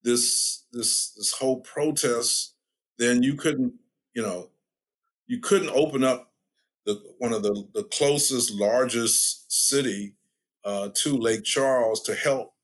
this 0.03 0.65
this 0.73 1.13
this 1.13 1.33
whole 1.33 1.61
protest, 1.61 2.55
then 2.99 3.23
you 3.23 3.35
couldn't 3.35 3.75
you 4.15 4.23
know 4.23 4.51
you 5.27 5.41
couldn't 5.41 5.71
open 5.71 6.05
up 6.05 6.31
the 6.87 7.01
one 7.19 7.33
of 7.33 7.43
the 7.43 7.67
the 7.75 7.85
closest 7.85 8.53
largest 8.53 9.51
city 9.69 10.15
uh, 10.65 10.91
to 10.95 11.17
Lake 11.17 11.45
Charles 11.45 12.03
to 12.03 12.15
help 12.15 12.55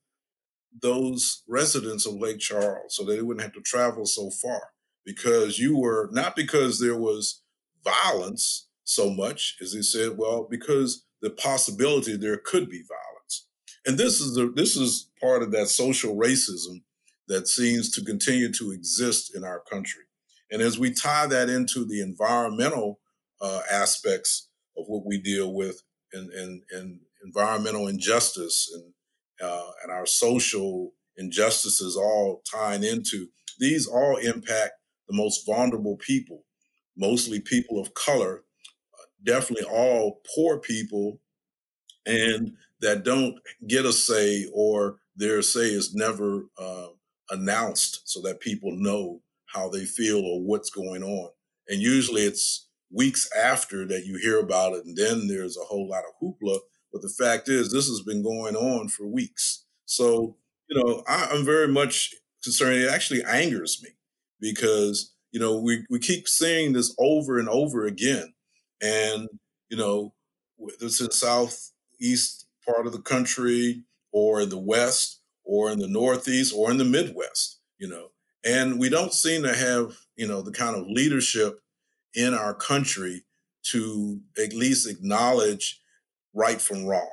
those 0.82 1.42
residents 1.48 2.06
of 2.06 2.14
Lake 2.14 2.38
Charles 2.38 2.96
so 2.96 3.04
they 3.04 3.20
wouldn't 3.22 3.42
have 3.42 3.52
to 3.54 3.60
travel 3.60 4.06
so 4.06 4.30
far. 4.30 4.70
Because 5.04 5.58
you 5.58 5.78
were 5.78 6.08
not 6.12 6.36
because 6.36 6.78
there 6.78 6.96
was 6.96 7.42
violence 7.82 8.68
so 8.84 9.10
much 9.10 9.56
as 9.62 9.72
he 9.72 9.82
said 9.82 10.18
well 10.18 10.46
because 10.50 11.04
the 11.22 11.30
possibility 11.30 12.16
there 12.16 12.36
could 12.36 12.68
be 12.68 12.82
violence. 12.82 13.46
And 13.86 13.96
this 13.98 14.20
is 14.20 14.34
the 14.34 14.52
this 14.54 14.76
is 14.76 15.10
part 15.20 15.42
of 15.42 15.52
that 15.52 15.68
social 15.68 16.16
racism 16.16 16.82
that 17.28 17.48
seems 17.48 17.90
to 17.92 18.04
continue 18.04 18.52
to 18.52 18.72
exist 18.72 19.34
in 19.34 19.44
our 19.44 19.60
country. 19.60 20.02
And 20.50 20.60
as 20.60 20.78
we 20.78 20.92
tie 20.92 21.26
that 21.28 21.48
into 21.48 21.84
the 21.84 22.02
environmental 22.02 22.98
uh, 23.40 23.60
aspects 23.70 24.48
of 24.76 24.84
what 24.86 25.06
we 25.06 25.18
deal 25.18 25.52
with 25.54 25.82
in, 26.12 26.30
in, 26.36 26.62
in 26.72 27.00
environmental 27.24 27.88
injustice 27.88 28.70
and 28.74 28.92
uh, 29.42 29.70
and 29.82 29.92
our 29.92 30.06
social 30.06 30.92
injustices 31.16 31.96
all 31.96 32.42
tying 32.50 32.84
into 32.84 33.26
these 33.58 33.86
all 33.86 34.16
impact 34.16 34.72
the 35.08 35.16
most 35.16 35.46
vulnerable 35.46 35.96
people, 35.96 36.44
mostly 36.96 37.40
people 37.40 37.80
of 37.80 37.94
color, 37.94 38.44
definitely 39.24 39.66
all 39.66 40.20
poor 40.34 40.58
people, 40.58 41.20
and 42.06 42.52
that 42.80 43.04
don't 43.04 43.36
get 43.66 43.84
a 43.84 43.92
say 43.92 44.46
or 44.54 44.96
their 45.16 45.42
say 45.42 45.68
is 45.68 45.94
never 45.94 46.46
uh, 46.58 46.88
announced 47.30 48.02
so 48.08 48.20
that 48.22 48.40
people 48.40 48.72
know 48.72 49.20
how 49.46 49.68
they 49.68 49.84
feel 49.84 50.20
or 50.20 50.40
what's 50.42 50.70
going 50.70 51.02
on. 51.02 51.30
And 51.68 51.80
usually 51.82 52.22
it's 52.22 52.68
weeks 52.92 53.28
after 53.36 53.86
that 53.86 54.06
you 54.06 54.18
hear 54.18 54.38
about 54.40 54.72
it, 54.72 54.84
and 54.84 54.96
then 54.96 55.28
there's 55.28 55.56
a 55.56 55.64
whole 55.64 55.88
lot 55.88 56.04
of 56.04 56.14
hoopla 56.20 56.58
but 56.92 57.02
the 57.02 57.08
fact 57.08 57.48
is, 57.48 57.72
this 57.72 57.88
has 57.88 58.02
been 58.02 58.22
going 58.22 58.56
on 58.56 58.88
for 58.88 59.06
weeks. 59.06 59.64
So, 59.86 60.36
you 60.68 60.82
know, 60.82 61.02
I, 61.06 61.28
am 61.32 61.44
very 61.44 61.68
much 61.68 62.14
concerned. 62.42 62.76
It 62.76 62.90
actually 62.90 63.22
angers 63.24 63.80
me 63.82 63.90
because, 64.40 65.14
you 65.30 65.40
know, 65.40 65.60
we, 65.60 65.84
we 65.90 65.98
keep 65.98 66.28
seeing 66.28 66.72
this 66.72 66.94
over 66.98 67.38
and 67.38 67.48
over 67.48 67.86
again. 67.86 68.32
And, 68.82 69.28
you 69.68 69.76
know, 69.76 70.14
it's 70.58 71.00
in 71.00 71.06
the 71.06 71.12
southeast 71.12 72.46
part 72.66 72.86
of 72.86 72.92
the 72.92 73.02
country 73.02 73.84
or 74.12 74.40
in 74.40 74.48
the 74.48 74.58
west 74.58 75.20
or 75.44 75.70
in 75.70 75.78
the 75.78 75.88
northeast 75.88 76.54
or 76.56 76.70
in 76.70 76.78
the 76.78 76.84
midwest, 76.84 77.60
you 77.78 77.88
know, 77.88 78.08
and 78.44 78.78
we 78.78 78.88
don't 78.88 79.12
seem 79.12 79.42
to 79.42 79.54
have, 79.54 79.96
you 80.16 80.26
know, 80.26 80.42
the 80.42 80.52
kind 80.52 80.76
of 80.76 80.86
leadership 80.88 81.60
in 82.14 82.34
our 82.34 82.54
country 82.54 83.24
to 83.72 84.20
at 84.42 84.52
least 84.52 84.88
acknowledge 84.88 85.80
right 86.34 86.60
from 86.60 86.86
wrong, 86.86 87.10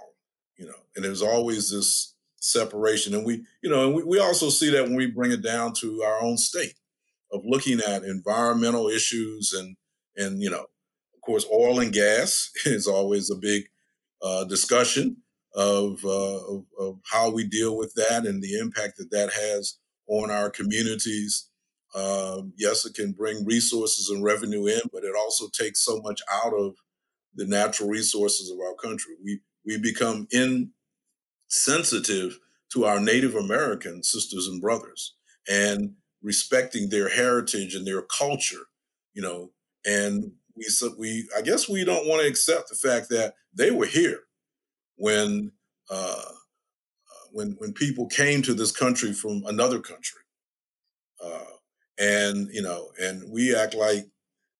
you 0.57 0.65
know, 0.65 0.73
and 0.95 1.03
there's 1.03 1.21
always 1.21 1.71
this 1.71 2.15
separation. 2.39 3.13
And 3.13 3.25
we, 3.25 3.43
you 3.61 3.69
know, 3.69 3.85
and 3.85 3.95
we, 3.95 4.03
we 4.03 4.19
also 4.19 4.49
see 4.49 4.69
that 4.71 4.83
when 4.83 4.95
we 4.95 5.07
bring 5.07 5.31
it 5.31 5.41
down 5.41 5.73
to 5.79 6.03
our 6.03 6.21
own 6.21 6.37
state 6.37 6.75
of 7.31 7.41
looking 7.45 7.79
at 7.79 8.03
environmental 8.03 8.87
issues 8.87 9.53
and, 9.53 9.75
and, 10.15 10.41
you 10.41 10.49
know, 10.49 10.65
of 11.15 11.21
course, 11.21 11.45
oil 11.51 11.79
and 11.79 11.93
gas 11.93 12.49
is 12.65 12.87
always 12.87 13.29
a 13.29 13.35
big 13.35 13.63
uh, 14.21 14.45
discussion 14.45 15.17
of, 15.55 16.03
uh, 16.05 16.37
of, 16.47 16.65
of, 16.79 16.99
how 17.11 17.29
we 17.29 17.45
deal 17.47 17.77
with 17.77 17.93
that 17.95 18.25
and 18.25 18.41
the 18.41 18.59
impact 18.59 18.97
that 18.97 19.11
that 19.11 19.31
has 19.33 19.77
on 20.07 20.31
our 20.31 20.49
communities. 20.49 21.49
Um, 21.95 22.53
yes, 22.57 22.85
it 22.85 22.95
can 22.95 23.13
bring 23.13 23.45
resources 23.45 24.09
and 24.09 24.23
revenue 24.23 24.67
in, 24.67 24.81
but 24.91 25.03
it 25.03 25.15
also 25.17 25.47
takes 25.49 25.83
so 25.83 25.99
much 26.01 26.21
out 26.31 26.53
of 26.53 26.75
the 27.35 27.45
natural 27.45 27.89
resources 27.89 28.49
of 28.51 28.59
our 28.59 28.75
country. 28.75 29.15
We 29.23 29.39
we 29.65 29.77
become 29.77 30.27
insensitive 31.49 32.39
to 32.73 32.85
our 32.85 32.99
Native 32.99 33.35
American 33.35 34.03
sisters 34.03 34.47
and 34.47 34.61
brothers 34.61 35.15
and 35.49 35.93
respecting 36.21 36.89
their 36.89 37.09
heritage 37.09 37.75
and 37.75 37.87
their 37.87 38.01
culture, 38.01 38.65
you 39.13 39.21
know, 39.21 39.51
and 39.85 40.31
we 40.55 40.65
we 40.97 41.29
I 41.37 41.41
guess 41.41 41.69
we 41.69 41.85
don't 41.85 42.07
want 42.07 42.21
to 42.21 42.27
accept 42.27 42.69
the 42.69 42.75
fact 42.75 43.09
that 43.09 43.35
they 43.53 43.71
were 43.71 43.85
here 43.85 44.21
when 44.97 45.51
uh, 45.89 46.31
when 47.31 47.55
when 47.59 47.73
people 47.73 48.07
came 48.07 48.41
to 48.41 48.53
this 48.53 48.71
country 48.71 49.13
from 49.13 49.43
another 49.45 49.79
country, 49.79 50.21
uh, 51.23 51.56
and 51.97 52.49
you 52.51 52.61
know, 52.61 52.89
and 53.01 53.23
we 53.31 53.55
act 53.55 53.73
like 53.73 54.07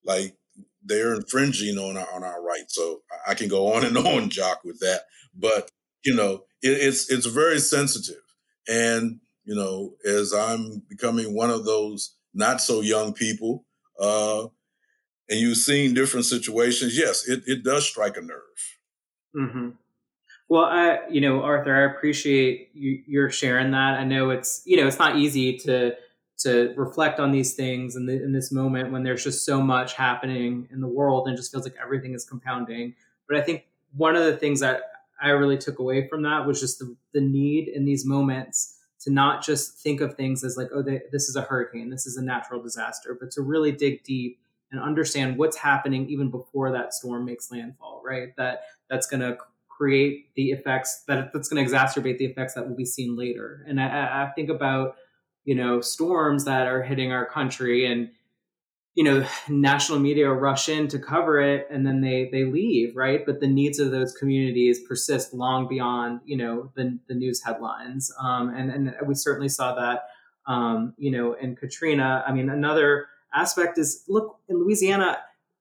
like 0.04 0.36
they're 0.84 1.14
infringing 1.14 1.78
on 1.78 1.98
our 1.98 2.14
on 2.14 2.24
our 2.24 2.42
rights. 2.44 2.76
So 2.76 3.02
I 3.28 3.34
can 3.34 3.48
go 3.48 3.74
on 3.74 3.86
and 3.86 3.98
on, 3.98 4.30
Jacques, 4.30 4.64
with 4.64 4.80
that. 4.80 5.02
But 5.36 5.72
you 6.04 6.16
know, 6.16 6.44
it, 6.62 6.72
it's 6.72 7.10
it's 7.12 7.26
very 7.26 7.60
sensitive, 7.60 8.24
and 8.68 9.20
you 9.46 9.56
know, 9.56 9.94
as 10.06 10.34
I'm 10.34 10.84
becoming 10.90 11.34
one 11.34 11.50
of 11.50 11.66
those 11.66 12.16
not 12.34 12.62
so 12.62 12.82
young 12.82 13.14
people, 13.14 13.66
uh, 14.00 14.48
and 15.30 15.40
you've 15.40 15.58
seen 15.58 15.94
different 15.94 16.26
situations, 16.26 16.98
yes, 16.98 17.28
it, 17.28 17.44
it 17.48 17.64
does 17.64 17.88
strike 17.88 18.18
a 18.18 18.22
nerve. 18.22 18.78
Mm-hmm. 19.36 19.70
Well, 20.50 20.66
I, 20.66 21.00
you 21.10 21.20
know, 21.20 21.42
Arthur, 21.42 21.76
I 21.76 21.92
appreciate 21.92 22.70
you, 22.74 23.02
you're 23.06 23.30
sharing 23.30 23.72
that. 23.72 24.00
I 24.00 24.06
know 24.06 24.30
it's, 24.30 24.62
you 24.66 24.78
know, 24.78 24.88
it's 24.88 25.00
not 25.00 25.18
easy 25.18 25.58
to 25.60 25.94
to 26.40 26.74
reflect 26.78 27.20
on 27.20 27.32
these 27.32 27.54
things 27.54 27.96
in, 27.96 28.06
the, 28.06 28.14
in 28.14 28.32
this 28.32 28.52
moment 28.52 28.92
when 28.92 29.04
there's 29.04 29.24
just 29.24 29.44
so 29.44 29.62
much 29.62 29.94
happening 29.94 30.68
in 30.72 30.82
the 30.82 30.88
world 30.88 31.28
and 31.28 31.36
just 31.36 31.52
feels 31.52 31.64
like 31.64 31.76
everything 31.82 32.14
is 32.14 32.26
compounding. 32.26 32.94
But 33.28 33.38
I 33.38 33.42
think 33.42 33.66
one 33.96 34.16
of 34.16 34.24
the 34.24 34.38
things 34.38 34.60
that 34.60 34.82
I 35.22 35.30
really 35.30 35.58
took 35.58 35.80
away 35.80 36.08
from 36.08 36.22
that 36.24 36.46
was 36.46 36.60
just 36.60 36.80
the, 36.80 36.96
the 37.14 37.22
need 37.22 37.70
in 37.70 37.86
these 37.86 38.06
moments 38.06 38.78
to 39.02 39.12
not 39.12 39.44
just 39.44 39.80
think 39.80 40.02
of 40.02 40.16
things 40.16 40.44
as 40.44 40.58
like, 40.58 40.70
oh, 40.74 40.82
they, 40.82 41.02
this 41.12 41.28
is 41.28 41.36
a 41.36 41.42
hurricane, 41.42 41.90
this 41.90 42.06
is 42.06 42.18
a 42.18 42.24
natural 42.24 42.62
disaster, 42.62 43.18
but 43.20 43.32
to 43.32 43.42
really 43.42 43.72
dig 43.72 44.04
deep 44.04 44.40
and 44.72 44.82
understand 44.82 45.38
what's 45.38 45.58
happening 45.58 46.08
even 46.10 46.30
before 46.30 46.72
that 46.72 46.94
storm 46.94 47.26
makes 47.26 47.52
landfall, 47.52 48.02
right? 48.06 48.36
That 48.38 48.64
that's 48.90 49.08
going 49.08 49.22
to 49.22 49.38
create 49.70 50.34
the 50.36 50.52
effects 50.52 51.04
that 51.08 51.32
that's 51.34 51.48
going 51.48 51.64
to 51.64 51.72
exacerbate 51.72 52.18
the 52.18 52.26
effects 52.26 52.56
that 52.56 52.68
will 52.68 52.76
be 52.76 52.86
seen 52.86 53.16
later. 53.16 53.64
And 53.68 53.80
I, 53.80 54.26
I 54.26 54.32
think 54.36 54.50
about 54.50 54.96
you 55.48 55.56
know 55.56 55.80
storms 55.80 56.44
that 56.44 56.68
are 56.68 56.84
hitting 56.84 57.12
our 57.12 57.26
country 57.26 57.90
and 57.90 58.10
you 58.94 59.04
know 59.04 59.26
national 59.50 59.98
media 59.98 60.30
rush 60.30 60.70
in 60.70 60.88
to 60.90 61.00
cover 61.00 61.40
it 61.40 61.66
and 61.72 61.88
then 61.88 62.02
they 62.02 62.30
they 62.32 62.44
leave 62.44 62.96
right? 62.96 63.26
But 63.26 63.40
the 63.40 63.48
needs 63.48 63.80
of 63.80 63.90
those 63.90 64.14
communities 64.14 64.82
persist 64.88 65.34
long 65.34 65.68
beyond 65.68 66.20
you 66.26 66.38
know 66.38 66.72
the, 66.76 67.00
the 67.08 67.16
news 67.16 67.42
headlines. 67.44 68.12
Um, 68.22 68.54
and 68.54 68.70
and 68.70 68.94
we 69.08 69.16
certainly 69.16 69.50
saw 69.50 69.74
that 69.76 70.02
um, 70.46 70.94
you 70.98 71.10
know 71.10 71.34
in 71.34 71.56
katrina. 71.56 72.24
I 72.28 72.34
mean 72.34 72.50
another 72.50 73.08
aspect 73.34 73.78
is 73.78 74.04
look 74.08 74.40
in 74.50 74.60
louisiana 74.60 75.18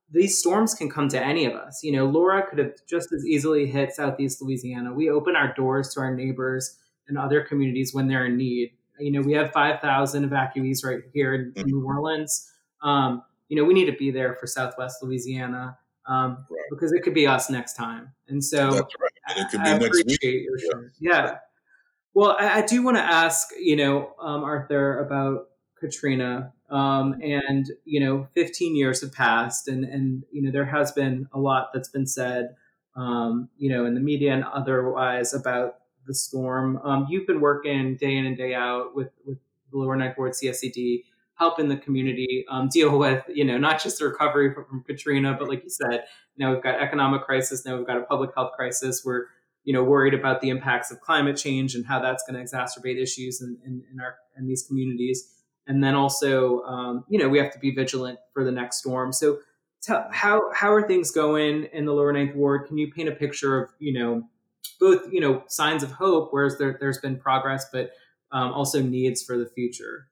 these 0.08 0.38
storms 0.38 0.72
can 0.72 0.88
come 0.88 1.08
to 1.08 1.20
any 1.20 1.46
of 1.46 1.52
us. 1.52 1.80
You 1.84 1.92
know 1.92 2.06
laura 2.06 2.44
could 2.48 2.58
have 2.58 2.72
just 2.88 3.12
as 3.12 3.24
easily 3.24 3.66
hit 3.66 3.92
southeast 3.92 4.42
louisiana. 4.42 4.92
We 4.92 5.10
open 5.10 5.36
our 5.36 5.54
doors 5.54 5.94
to 5.94 6.00
our 6.00 6.12
neighbors 6.12 6.76
and 7.06 7.16
other 7.16 7.40
communities 7.42 7.94
when 7.94 8.08
they're 8.08 8.26
in 8.26 8.36
need 8.36 8.72
you 8.98 9.10
know, 9.10 9.20
we 9.20 9.32
have 9.34 9.52
5,000 9.52 10.28
evacuees 10.28 10.84
right 10.84 11.00
here 11.12 11.34
in, 11.34 11.52
in 11.56 11.66
New 11.66 11.84
Orleans. 11.84 12.50
Um, 12.82 13.22
you 13.48 13.56
know, 13.56 13.64
we 13.64 13.74
need 13.74 13.86
to 13.86 13.96
be 13.96 14.10
there 14.10 14.34
for 14.34 14.46
Southwest 14.46 15.02
Louisiana 15.02 15.78
um, 16.06 16.46
right. 16.50 16.64
because 16.70 16.92
it 16.92 17.02
could 17.02 17.14
be 17.14 17.26
us 17.26 17.50
next 17.50 17.74
time. 17.74 18.12
And 18.28 18.42
so 18.42 18.70
right. 18.70 19.12
and 19.28 19.38
it 19.38 19.50
could 19.50 19.62
be 19.62 19.70
I 19.70 19.78
next 19.78 20.04
week. 20.06 20.20
Yeah. 20.22 20.80
yeah. 21.00 21.36
Well, 22.14 22.36
I, 22.38 22.58
I 22.58 22.66
do 22.66 22.82
want 22.82 22.96
to 22.96 23.02
ask, 23.02 23.48
you 23.58 23.76
know, 23.76 24.14
um, 24.20 24.42
Arthur 24.42 24.98
about 25.00 25.48
Katrina. 25.78 26.52
Um, 26.70 27.20
and, 27.22 27.70
you 27.84 28.00
know, 28.00 28.26
15 28.34 28.74
years 28.74 29.00
have 29.02 29.12
passed 29.12 29.68
and, 29.68 29.84
and, 29.84 30.24
you 30.32 30.42
know, 30.42 30.50
there 30.50 30.64
has 30.64 30.90
been 30.90 31.28
a 31.32 31.38
lot 31.38 31.68
that's 31.72 31.88
been 31.88 32.06
said 32.06 32.56
um, 32.96 33.50
you 33.58 33.68
know, 33.68 33.84
in 33.84 33.94
the 33.94 34.00
media 34.00 34.32
and 34.32 34.44
otherwise 34.44 35.34
about 35.34 35.76
the 36.06 36.14
storm. 36.14 36.78
Um, 36.84 37.06
you've 37.08 37.26
been 37.26 37.40
working 37.40 37.96
day 37.96 38.16
in 38.16 38.26
and 38.26 38.36
day 38.36 38.54
out 38.54 38.94
with 38.94 39.10
with 39.24 39.38
the 39.70 39.78
Lower 39.78 39.96
Ninth 39.96 40.16
Ward 40.16 40.32
CSED, 40.32 41.04
helping 41.34 41.68
the 41.68 41.76
community 41.76 42.44
um, 42.48 42.68
deal 42.68 42.98
with, 42.98 43.24
you 43.28 43.44
know, 43.44 43.58
not 43.58 43.82
just 43.82 43.98
the 43.98 44.06
recovery 44.06 44.54
from, 44.54 44.64
from 44.66 44.84
Katrina, 44.84 45.36
but 45.38 45.48
like 45.48 45.64
you 45.64 45.70
said, 45.70 46.04
now 46.38 46.52
we've 46.52 46.62
got 46.62 46.80
economic 46.80 47.22
crisis, 47.22 47.66
now 47.66 47.76
we've 47.76 47.86
got 47.86 47.96
a 47.96 48.02
public 48.02 48.30
health 48.36 48.52
crisis. 48.56 49.02
We're 49.04 49.26
you 49.66 49.72
know 49.72 49.84
worried 49.84 50.14
about 50.14 50.40
the 50.40 50.48
impacts 50.48 50.90
of 50.90 51.00
climate 51.02 51.36
change 51.36 51.74
and 51.74 51.84
how 51.84 52.00
that's 52.00 52.24
going 52.26 52.34
to 52.34 52.42
exacerbate 52.42 53.02
issues 53.02 53.42
in, 53.42 53.58
in, 53.66 53.82
in 53.92 54.00
our 54.00 54.16
in 54.38 54.46
these 54.46 54.62
communities 54.62 55.34
and 55.66 55.84
then 55.84 55.94
also 55.94 56.62
um, 56.62 57.04
you 57.08 57.18
know 57.18 57.28
we 57.28 57.38
have 57.38 57.52
to 57.52 57.58
be 57.58 57.72
vigilant 57.72 58.18
for 58.32 58.44
the 58.44 58.52
next 58.52 58.78
storm 58.78 59.12
so 59.12 59.40
tell, 59.82 60.06
how 60.10 60.50
how 60.54 60.72
are 60.72 60.86
things 60.86 61.10
going 61.10 61.64
in 61.72 61.84
the 61.84 61.92
lower 61.92 62.12
ninth 62.12 62.34
ward 62.34 62.66
can 62.66 62.78
you 62.78 62.90
paint 62.90 63.08
a 63.08 63.12
picture 63.12 63.60
of 63.60 63.70
you 63.78 63.92
know 63.92 64.22
both 64.78 65.02
you 65.10 65.20
know 65.20 65.42
signs 65.48 65.82
of 65.82 65.92
hope 65.92 66.28
whereas 66.30 66.58
there, 66.58 66.76
there's 66.80 66.98
been 66.98 67.18
progress 67.18 67.66
but 67.72 67.90
um, 68.32 68.52
also 68.52 68.80
needs 68.82 69.22
for 69.22 69.36
the 69.38 69.46
future 69.46 70.08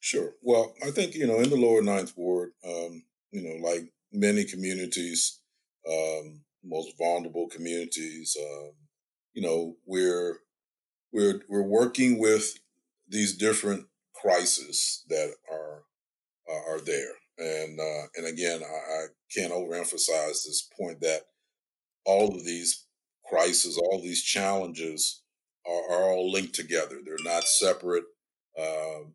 sure 0.00 0.32
well 0.42 0.74
i 0.86 0.90
think 0.90 1.14
you 1.14 1.26
know 1.26 1.38
in 1.40 1.50
the 1.50 1.56
lower 1.56 1.82
ninth 1.82 2.12
ward 2.16 2.50
um, 2.66 3.02
you 3.32 3.42
know 3.42 3.68
like 3.68 3.92
many 4.12 4.44
communities 4.44 5.40
um, 5.88 6.40
most 6.64 6.96
vulnerable 6.98 7.48
communities 7.48 8.36
um, 8.40 8.72
you 9.34 9.42
know 9.42 9.76
we're 9.86 10.38
we're 11.12 11.40
we're 11.48 11.62
working 11.62 12.18
with 12.18 12.58
these 13.08 13.36
different 13.36 13.86
crises 14.14 15.04
that 15.08 15.32
are 15.50 15.82
uh, 16.48 16.72
are 16.72 16.80
there. 16.80 17.12
And 17.38 17.78
uh, 17.78 18.06
and 18.16 18.26
again, 18.26 18.62
I, 18.62 18.66
I, 18.66 19.06
can't 19.36 19.52
overemphasize 19.52 20.44
this 20.44 20.68
point 20.80 21.00
that 21.02 21.20
all 22.06 22.34
of 22.34 22.44
these 22.44 22.86
crises, 23.28 23.78
all 23.78 24.00
these 24.02 24.22
challenges 24.22 25.22
are, 25.66 25.92
are 25.92 26.04
all 26.12 26.32
linked 26.32 26.54
together. 26.54 26.98
They're 27.04 27.16
not 27.24 27.44
separate. 27.44 28.04
Uh, 28.58 29.10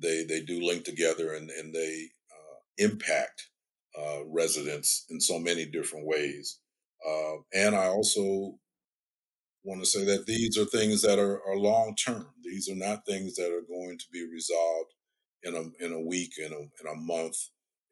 they 0.00 0.24
they 0.24 0.42
do 0.42 0.62
link 0.62 0.84
together, 0.84 1.34
and 1.34 1.50
and 1.50 1.74
they 1.74 2.08
uh, 2.32 2.56
impact 2.78 3.48
uh, 3.98 4.20
residents 4.28 5.06
in 5.10 5.20
so 5.20 5.38
many 5.38 5.66
different 5.66 6.06
ways. 6.06 6.58
Uh, 7.08 7.36
and 7.54 7.76
I 7.76 7.86
also 7.86 8.54
want 9.64 9.80
to 9.82 9.86
say 9.86 10.04
that 10.04 10.26
these 10.26 10.58
are 10.58 10.64
things 10.66 11.02
that 11.02 11.18
are, 11.18 11.40
are 11.48 11.56
long 11.58 11.96
term. 11.96 12.26
These 12.44 12.68
are 12.70 12.76
not 12.76 13.06
things 13.06 13.36
that 13.36 13.52
are 13.52 13.66
going 13.68 13.98
to 13.98 14.06
be 14.12 14.26
resolved 14.32 14.94
in 15.44 15.54
a 15.56 15.84
in 15.84 15.92
a 15.92 16.00
week, 16.00 16.34
in 16.38 16.52
a 16.52 16.58
in 16.58 16.92
a 16.92 16.96
month, 16.96 17.36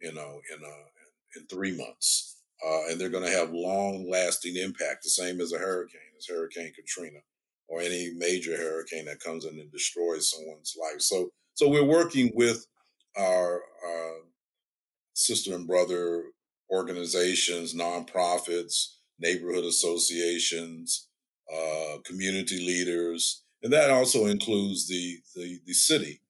you 0.01 0.13
know, 0.15 0.41
in 0.57 0.65
a 0.65 1.41
in 1.41 1.47
three 1.49 1.77
months, 1.77 2.34
uh, 2.65 2.89
and 2.89 3.01
they're 3.01 3.09
going 3.09 3.25
to 3.25 3.31
have 3.31 3.53
long 3.53 4.09
lasting 4.11 4.57
impact. 4.57 5.03
The 5.03 5.11
same 5.11 5.41
as 5.41 5.53
a 5.53 5.59
hurricane, 5.59 6.01
as 6.19 6.27
Hurricane 6.27 6.73
Katrina, 6.75 7.19
or 7.69 7.81
any 7.81 8.13
major 8.17 8.57
hurricane 8.57 9.05
that 9.07 9.21
comes 9.21 9.45
in 9.45 9.59
and 9.59 9.71
destroys 9.71 10.31
someone's 10.31 10.75
life. 10.81 11.01
So 11.01 11.31
so 11.55 11.69
we're 11.69 11.85
working 11.85 12.33
with 12.35 12.67
our 13.17 13.57
uh, 13.57 14.21
sister 15.15 15.55
and 15.55 15.67
brother 15.67 16.25
organizations, 16.71 17.75
nonprofits, 17.75 18.95
neighborhood 19.21 19.65
associations, 19.65 21.09
uh, 21.53 21.99
community 22.05 22.59
leaders, 22.59 23.45
and 23.63 23.73
that 23.73 23.91
also 23.91 24.27
includes 24.27 24.89
the 24.89 25.19
the, 25.35 25.61
the 25.67 25.75
city 25.75 26.21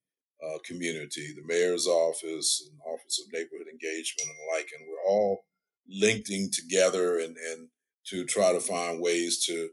uh, 0.45 0.59
community, 0.65 1.33
the 1.35 1.47
mayor's 1.47 1.87
office 1.87 2.69
and 2.69 2.79
office 2.87 3.21
of 3.21 3.33
neighborhood 3.33 3.69
engagement 3.71 4.29
and 4.29 4.37
the 4.37 4.57
like, 4.57 4.69
and 4.77 4.87
we're 4.89 5.11
all 5.11 5.45
linking 5.89 6.51
together 6.51 7.19
and, 7.19 7.37
and 7.37 7.69
to 8.07 8.25
try 8.25 8.53
to 8.53 8.61
find 8.61 9.01
ways 9.01 9.45
to 9.45 9.71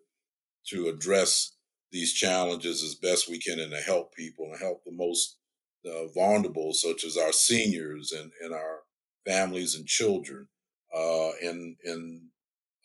to 0.68 0.88
address 0.88 1.54
these 1.92 2.14
challenges 2.14 2.84
as 2.84 2.96
best 2.96 3.30
we 3.30 3.40
can 3.40 3.60
and 3.60 3.72
to 3.72 3.78
help 3.78 4.14
people 4.14 4.46
and 4.46 4.62
help 4.62 4.84
the 4.84 4.92
most 4.92 5.38
uh, 5.86 6.08
vulnerable, 6.14 6.74
such 6.74 7.04
as 7.04 7.18
our 7.18 7.32
seniors 7.32 8.12
and, 8.12 8.32
and 8.42 8.54
our 8.54 8.82
families 9.26 9.76
and 9.76 9.88
children, 9.88 10.48
uh, 10.96 11.32
and, 11.42 11.76
and 11.84 12.22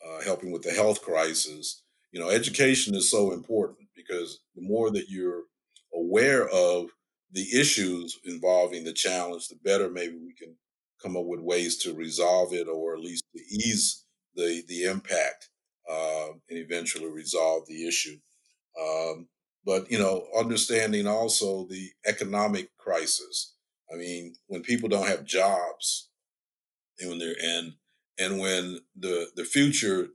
uh, 0.05 0.21
helping 0.23 0.51
with 0.51 0.63
the 0.63 0.71
health 0.71 1.01
crisis. 1.01 1.83
You 2.11 2.19
know, 2.19 2.29
education 2.29 2.95
is 2.95 3.09
so 3.09 3.31
important 3.31 3.89
because 3.95 4.39
the 4.55 4.61
more 4.61 4.91
that 4.91 5.09
you're 5.09 5.43
aware 5.93 6.47
of 6.49 6.87
the 7.31 7.47
issues 7.53 8.17
involving 8.25 8.83
the 8.83 8.93
challenge, 8.93 9.47
the 9.47 9.57
better 9.63 9.89
maybe 9.89 10.15
we 10.15 10.33
can 10.33 10.55
come 11.01 11.17
up 11.17 11.25
with 11.25 11.39
ways 11.39 11.77
to 11.77 11.93
resolve 11.93 12.53
it 12.53 12.67
or 12.67 12.93
at 12.93 12.99
least 13.01 13.23
to 13.35 13.41
ease 13.41 14.03
the 14.35 14.63
the 14.67 14.83
impact 14.83 15.49
uh, 15.89 16.27
and 16.49 16.59
eventually 16.59 17.09
resolve 17.09 17.67
the 17.67 17.87
issue. 17.87 18.17
Um, 18.79 19.27
but 19.65 19.89
you 19.91 19.97
know, 19.99 20.27
understanding 20.37 21.07
also 21.07 21.67
the 21.67 21.89
economic 22.05 22.69
crisis. 22.77 23.53
I 23.91 23.97
mean, 23.97 24.35
when 24.47 24.61
people 24.61 24.89
don't 24.89 25.07
have 25.07 25.25
jobs, 25.25 26.09
and 26.99 27.09
when 27.09 27.19
they're 27.19 27.35
and 27.41 27.73
and 28.19 28.39
when 28.39 28.79
the 28.95 29.27
the 29.35 29.45
future 29.45 30.09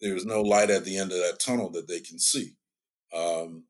there's 0.00 0.26
no 0.26 0.42
light 0.42 0.70
at 0.70 0.84
the 0.84 0.98
end 0.98 1.12
of 1.12 1.18
that 1.18 1.38
tunnel 1.40 1.70
that 1.70 1.88
they 1.88 2.00
can 2.00 2.18
see. 2.18 2.54
Um, 3.14 3.64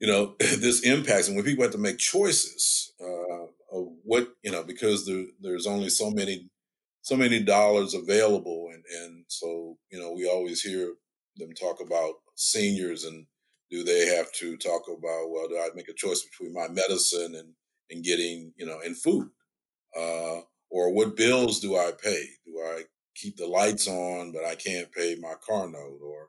you 0.00 0.06
know, 0.06 0.34
this 0.38 0.82
impacts, 0.82 1.28
and 1.28 1.36
when 1.36 1.44
people 1.44 1.62
have 1.62 1.72
to 1.72 1.78
make 1.78 1.98
choices 1.98 2.92
uh, 3.00 3.46
of 3.80 3.88
what 4.04 4.28
you 4.42 4.52
know, 4.52 4.62
because 4.64 5.06
there, 5.06 5.24
there's 5.40 5.66
only 5.66 5.90
so 5.90 6.10
many 6.10 6.48
so 7.02 7.16
many 7.16 7.42
dollars 7.42 7.94
available, 7.94 8.70
and 8.72 8.84
and 9.02 9.24
so 9.28 9.78
you 9.90 10.00
know, 10.00 10.12
we 10.12 10.28
always 10.28 10.62
hear 10.62 10.94
them 11.36 11.52
talk 11.54 11.80
about 11.80 12.14
seniors 12.36 13.04
and 13.04 13.26
do 13.70 13.84
they 13.84 14.06
have 14.06 14.32
to 14.32 14.56
talk 14.56 14.82
about 14.88 15.30
well, 15.30 15.48
do 15.48 15.56
I 15.58 15.68
make 15.74 15.88
a 15.88 15.94
choice 15.94 16.22
between 16.22 16.54
my 16.54 16.68
medicine 16.68 17.34
and 17.34 17.54
and 17.90 18.04
getting 18.04 18.52
you 18.56 18.66
know 18.66 18.80
and 18.84 18.96
food, 18.96 19.28
uh, 19.96 20.40
or 20.70 20.92
what 20.92 21.16
bills 21.16 21.60
do 21.60 21.76
I 21.76 21.92
pay? 22.02 22.24
Do 22.46 22.58
I 22.60 22.82
keep 23.14 23.36
the 23.36 23.46
lights 23.46 23.88
on, 23.88 24.32
but 24.32 24.44
I 24.44 24.54
can't 24.54 24.92
pay 24.92 25.16
my 25.20 25.34
car 25.46 25.68
note 25.68 26.00
or, 26.02 26.28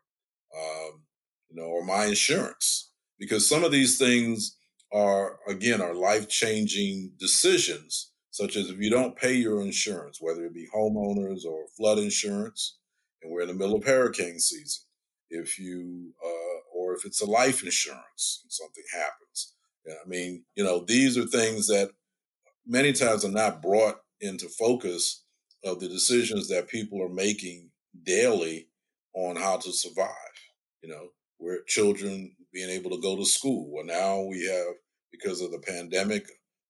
um, 0.58 1.04
you 1.50 1.56
know, 1.56 1.68
or 1.68 1.84
my 1.86 2.06
insurance 2.06 2.92
because 3.20 3.48
some 3.48 3.64
of 3.64 3.72
these 3.72 3.98
things 3.98 4.58
are, 4.92 5.40
again, 5.48 5.82
are 5.82 5.94
life 5.94 6.28
changing 6.28 7.12
decisions, 7.20 8.12
such 8.32 8.56
as 8.56 8.70
if 8.70 8.80
you 8.80 8.90
don't 8.90 9.16
pay 9.16 9.34
your 9.34 9.62
insurance, 9.62 10.20
whether 10.22 10.46
it 10.46 10.54
be 10.54 10.68
homeowners 10.76 11.46
or 11.46 11.66
flood 11.78 12.00
insurance, 12.00 12.78
and 13.22 13.32
we're 13.32 13.42
in 13.42 13.48
the 13.48 13.54
middle 13.54 13.76
of 13.76 13.84
hurricane 13.84 14.40
season, 14.40 14.84
if 15.30 15.60
you, 15.60 16.14
uh, 16.24 16.60
or 16.74 16.94
if 16.96 17.06
it's 17.06 17.22
a 17.22 17.30
life 17.30 17.64
insurance 17.64 18.42
and 18.44 18.52
something 18.52 18.84
happens. 18.94 19.54
I 19.88 20.08
mean, 20.08 20.44
you 20.56 20.64
know, 20.64 20.84
these 20.86 21.18
are 21.18 21.26
things 21.26 21.68
that 21.68 21.90
many 22.66 22.94
times 22.94 23.26
are 23.26 23.32
not 23.32 23.62
brought 23.62 24.02
into 24.22 24.48
focus 24.48 25.24
of 25.64 25.80
the 25.80 25.88
decisions 25.88 26.48
that 26.50 26.68
people 26.68 27.02
are 27.02 27.10
making 27.10 27.72
daily 28.04 28.68
on 29.14 29.36
how 29.36 29.58
to 29.58 29.72
survive. 29.72 30.14
You 30.82 30.90
know, 30.90 31.08
where 31.38 31.64
children 31.68 32.36
being 32.54 32.70
able 32.70 32.90
to 32.92 33.02
go 33.02 33.16
to 33.16 33.26
school. 33.26 33.70
Well, 33.72 33.86
now 33.86 34.22
we 34.22 34.46
have, 34.46 34.76
because 35.12 35.42
of 35.42 35.52
the 35.52 35.60
pandemic, 35.60 36.28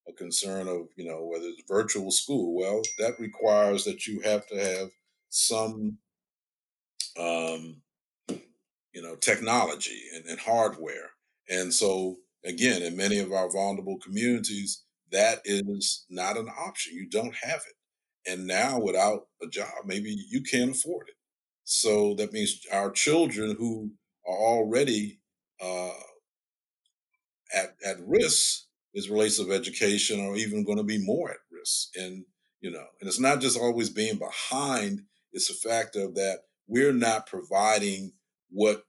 a 0.08 0.14
concern 0.14 0.68
of, 0.68 0.88
you 0.96 1.06
know, 1.06 1.26
whether 1.26 1.46
it's 1.46 1.64
virtual 1.68 2.12
school. 2.12 2.56
Well, 2.56 2.82
that 2.98 3.20
requires 3.20 3.84
that 3.86 4.08
you 4.08 4.22
have 4.22 4.48
to 4.48 4.56
have 4.56 4.90
some, 5.30 5.98
um, 7.18 7.82
you 8.30 9.02
know, 9.02 9.16
technology 9.16 10.02
and, 10.16 10.26
and 10.26 10.40
hardware. 10.40 11.12
And 11.50 11.74
so, 11.74 12.18
again, 12.44 12.82
in 12.82 12.98
many 12.98 13.20
of 13.20 13.32
our 13.32 13.52
vulnerable 13.52 14.00
communities, 14.00 14.84
that 15.12 15.42
is 15.46 16.06
not 16.10 16.38
an 16.38 16.50
option. 16.50 16.96
You 16.96 17.08
don't 17.10 17.36
have 17.42 17.62
it. 17.68 18.32
And 18.32 18.48
now, 18.48 18.80
without 18.80 19.28
a 19.42 19.48
job, 19.48 19.86
maybe 19.86 20.16
you 20.30 20.42
can't 20.42 20.72
afford 20.72 21.08
it. 21.10 21.16
So 21.64 22.16
that 22.16 22.34
means 22.34 22.62
our 22.72 22.92
children 22.92 23.56
who 23.58 23.92
are 24.28 24.38
already 24.38 25.19
uh, 25.62 25.92
at, 27.56 27.76
at 27.86 27.98
risk 28.06 28.66
is 28.94 29.10
relates 29.10 29.40
education 29.40 30.20
are 30.20 30.36
even 30.36 30.64
going 30.64 30.78
to 30.78 30.84
be 30.84 31.04
more 31.04 31.30
at 31.30 31.38
risk. 31.52 31.90
And, 31.96 32.26
you 32.62 32.72
know, 32.72 32.86
and 33.00 33.08
it's 33.08 33.20
not 33.20 33.42
just 33.42 33.58
always 33.58 33.90
being 33.90 34.18
behind, 34.18 35.02
it's 35.32 35.50
a 35.50 35.70
fact 35.70 35.96
of 35.96 36.16
that 36.16 36.40
we're 36.68 36.94
not 36.94 37.28
providing 37.28 38.14
what 38.50 38.84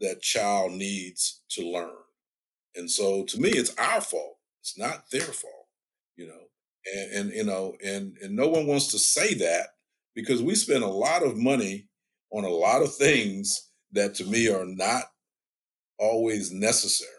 that 0.00 0.22
child 0.22 0.72
needs 0.72 1.42
to 1.50 1.62
learn. 1.62 1.90
And 2.74 2.90
so 2.90 3.24
to 3.24 3.40
me, 3.40 3.50
it's 3.50 3.74
our 3.76 4.00
fault. 4.00 4.36
It's 4.60 4.78
not 4.78 5.10
their 5.10 5.20
fault, 5.20 5.68
you 6.16 6.26
know 6.26 6.44
and, 6.86 7.12
and 7.12 7.32
you 7.32 7.44
know, 7.44 7.76
and 7.84 8.16
and 8.22 8.36
no 8.36 8.48
one 8.48 8.66
wants 8.66 8.88
to 8.88 8.98
say 8.98 9.34
that 9.34 9.68
because 10.14 10.42
we 10.42 10.54
spend 10.54 10.84
a 10.84 10.88
lot 10.88 11.22
of 11.22 11.36
money 11.36 11.88
on 12.30 12.44
a 12.44 12.48
lot 12.48 12.82
of 12.82 12.94
things 12.94 13.70
that 13.92 14.14
to 14.16 14.24
me 14.24 14.48
are 14.48 14.66
not 14.66 15.04
always 15.98 16.52
necessary, 16.52 17.10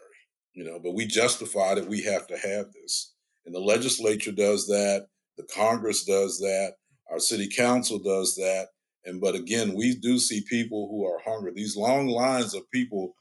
you 0.54 0.64
know, 0.64 0.78
but 0.82 0.94
we 0.94 1.06
justify 1.06 1.74
that 1.74 1.88
we 1.88 2.02
have 2.02 2.26
to 2.28 2.36
have 2.36 2.72
this. 2.72 3.14
And 3.44 3.54
the 3.54 3.60
legislature 3.60 4.32
does 4.32 4.66
that, 4.66 5.06
the 5.36 5.46
Congress 5.54 6.04
does 6.04 6.38
that, 6.38 6.74
our 7.10 7.18
city 7.18 7.48
council 7.48 7.98
does 7.98 8.34
that, 8.36 8.68
And 9.04 9.20
but 9.20 9.34
again, 9.34 9.74
we 9.74 9.94
do 9.94 10.18
see 10.18 10.42
people 10.48 10.88
who 10.90 11.06
are 11.06 11.20
hungry. 11.24 11.52
These 11.54 11.76
long 11.76 12.08
lines 12.08 12.54
of 12.54 12.68
people 12.70 13.14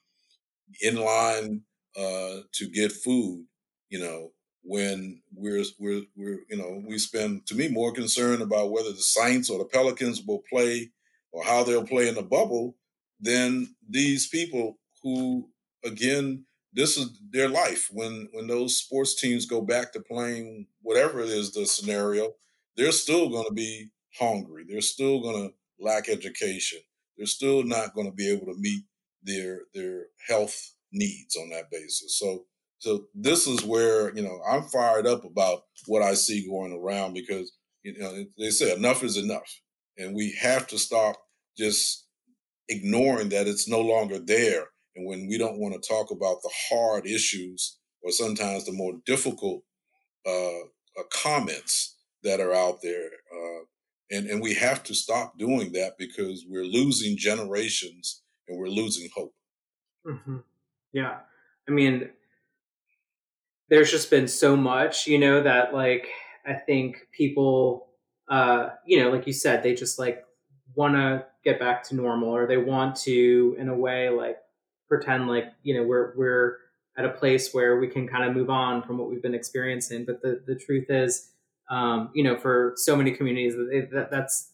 in 0.81 0.95
line 0.95 1.61
uh, 1.97 2.41
to 2.53 2.69
get 2.73 2.91
food. 2.91 3.45
You 3.89 3.99
know, 3.99 4.31
when 4.63 5.21
we're 5.33 5.63
we're 5.79 6.01
we're 6.15 6.39
you 6.49 6.57
know 6.57 6.81
we 6.87 6.97
spend 6.97 7.45
to 7.47 7.55
me 7.55 7.67
more 7.67 7.93
concerned 7.93 8.41
about 8.41 8.71
whether 8.71 8.91
the 8.91 8.97
Saints 8.97 9.49
or 9.49 9.59
the 9.59 9.65
Pelicans 9.65 10.23
will 10.27 10.41
play 10.51 10.89
or 11.31 11.43
how 11.43 11.63
they'll 11.63 11.85
play 11.85 12.07
in 12.07 12.15
the 12.15 12.23
bubble 12.23 12.75
than 13.19 13.75
these 13.87 14.27
people 14.27 14.79
who 15.05 15.49
again 15.85 16.45
this 16.73 16.97
is 16.97 17.21
their 17.31 17.49
life. 17.49 17.89
When 17.93 18.27
when 18.33 18.47
those 18.47 18.77
sports 18.77 19.15
teams 19.15 19.45
go 19.45 19.61
back 19.61 19.93
to 19.93 20.01
playing 20.01 20.67
whatever 20.81 21.21
it 21.21 21.29
is 21.29 21.53
the 21.53 21.65
scenario 21.65 22.33
they're 22.77 22.91
still 22.91 23.29
going 23.29 23.45
to 23.47 23.53
be 23.53 23.89
hungry. 24.19 24.65
They're 24.67 24.81
still 24.81 25.21
going 25.21 25.47
to 25.49 25.55
lack 25.79 26.09
education. 26.09 26.79
They're 27.17 27.27
still 27.27 27.63
not 27.63 27.93
going 27.93 28.07
to 28.07 28.13
be 28.13 28.29
able 28.29 28.47
to 28.47 28.59
meet 28.59 28.83
their 29.23 29.61
their 29.73 30.07
health 30.27 30.73
needs 30.91 31.37
on 31.37 31.49
that 31.51 31.71
basis. 31.71 32.19
So 32.19 32.45
so 32.79 33.05
this 33.15 33.47
is 33.47 33.63
where 33.63 34.15
you 34.15 34.23
know 34.23 34.39
i'm 34.49 34.63
fired 34.63 35.07
up 35.07 35.25
about 35.25 35.63
what 35.87 36.01
i 36.01 36.13
see 36.13 36.47
going 36.47 36.73
around 36.73 37.13
because 37.13 37.53
you 37.83 37.97
know 37.97 38.25
they 38.37 38.49
say 38.49 38.75
enough 38.75 39.03
is 39.03 39.17
enough 39.17 39.61
and 39.97 40.15
we 40.15 40.35
have 40.41 40.67
to 40.67 40.77
stop 40.77 41.15
just 41.57 42.07
ignoring 42.69 43.29
that 43.29 43.47
it's 43.47 43.69
no 43.69 43.81
longer 43.81 44.19
there 44.19 44.67
and 44.95 45.05
when 45.05 45.27
we 45.27 45.37
don't 45.37 45.59
want 45.59 45.73
to 45.73 45.87
talk 45.87 46.11
about 46.11 46.41
the 46.41 46.51
hard 46.69 47.05
issues 47.05 47.77
or 48.01 48.11
sometimes 48.11 48.65
the 48.65 48.71
more 48.71 48.93
difficult 49.05 49.63
uh, 50.25 50.59
uh, 50.97 51.03
comments 51.11 51.97
that 52.23 52.39
are 52.39 52.53
out 52.53 52.79
there. 52.81 53.05
Uh, 53.05 53.65
and, 54.11 54.27
and 54.29 54.41
we 54.41 54.53
have 54.53 54.83
to 54.83 54.93
stop 54.93 55.37
doing 55.37 55.71
that 55.73 55.97
because 55.97 56.45
we're 56.47 56.63
losing 56.63 57.17
generations 57.17 58.21
and 58.47 58.57
we're 58.57 58.67
losing 58.67 59.09
hope. 59.15 59.33
Mm-hmm. 60.05 60.37
Yeah. 60.93 61.17
I 61.67 61.71
mean, 61.71 62.09
there's 63.69 63.91
just 63.91 64.11
been 64.11 64.27
so 64.27 64.55
much, 64.55 65.07
you 65.07 65.17
know, 65.17 65.41
that 65.41 65.73
like 65.73 66.07
I 66.45 66.53
think 66.53 67.07
people, 67.11 67.87
uh, 68.29 68.69
you 68.85 68.99
know, 68.99 69.09
like 69.09 69.25
you 69.25 69.33
said, 69.33 69.63
they 69.63 69.73
just 69.73 69.97
like 69.97 70.23
want 70.75 70.93
to 70.93 71.25
get 71.43 71.59
back 71.59 71.83
to 71.85 71.95
normal 71.95 72.29
or 72.29 72.45
they 72.45 72.57
want 72.57 72.95
to, 72.97 73.55
in 73.59 73.69
a 73.69 73.75
way, 73.75 74.09
like 74.09 74.37
pretend 74.87 75.27
like 75.27 75.45
you 75.63 75.75
know 75.75 75.83
we're 75.83 76.13
we're 76.15 76.57
at 76.97 77.05
a 77.05 77.09
place 77.09 77.53
where 77.53 77.77
we 77.77 77.87
can 77.87 78.07
kind 78.07 78.23
of 78.23 78.35
move 78.35 78.49
on 78.49 78.81
from 78.81 78.97
what 78.97 79.09
we've 79.09 79.21
been 79.21 79.35
experiencing. 79.35 80.05
But 80.05 80.21
the 80.21 80.41
the 80.45 80.55
truth 80.55 80.85
is, 80.89 81.31
um, 81.69 82.09
you 82.13 82.23
know, 82.23 82.37
for 82.37 82.73
so 82.77 82.95
many 82.95 83.11
communities, 83.11 83.55
that 83.91 84.09
that's 84.11 84.51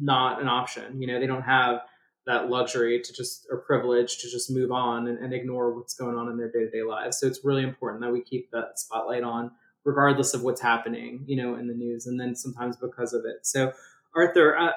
not 0.00 0.40
an 0.40 0.48
option. 0.48 1.00
You 1.00 1.08
know, 1.08 1.20
they 1.20 1.26
don't 1.26 1.42
have 1.42 1.80
that 2.26 2.50
luxury 2.50 3.00
to 3.00 3.12
just 3.12 3.46
or 3.50 3.58
privilege 3.58 4.18
to 4.18 4.30
just 4.30 4.50
move 4.50 4.70
on 4.70 5.08
and, 5.08 5.18
and 5.18 5.32
ignore 5.32 5.74
what's 5.74 5.94
going 5.94 6.16
on 6.16 6.28
in 6.28 6.36
their 6.36 6.50
day 6.50 6.60
to 6.60 6.70
day 6.70 6.82
lives. 6.82 7.18
So 7.18 7.26
it's 7.26 7.40
really 7.42 7.62
important 7.62 8.02
that 8.02 8.12
we 8.12 8.22
keep 8.22 8.50
that 8.52 8.78
spotlight 8.78 9.22
on, 9.22 9.50
regardless 9.84 10.34
of 10.34 10.42
what's 10.42 10.60
happening, 10.60 11.24
you 11.26 11.36
know, 11.36 11.56
in 11.56 11.66
the 11.66 11.74
news, 11.74 12.06
and 12.06 12.20
then 12.20 12.36
sometimes 12.36 12.76
because 12.76 13.14
of 13.14 13.24
it. 13.24 13.46
So, 13.46 13.72
Arthur, 14.14 14.56
I, 14.58 14.72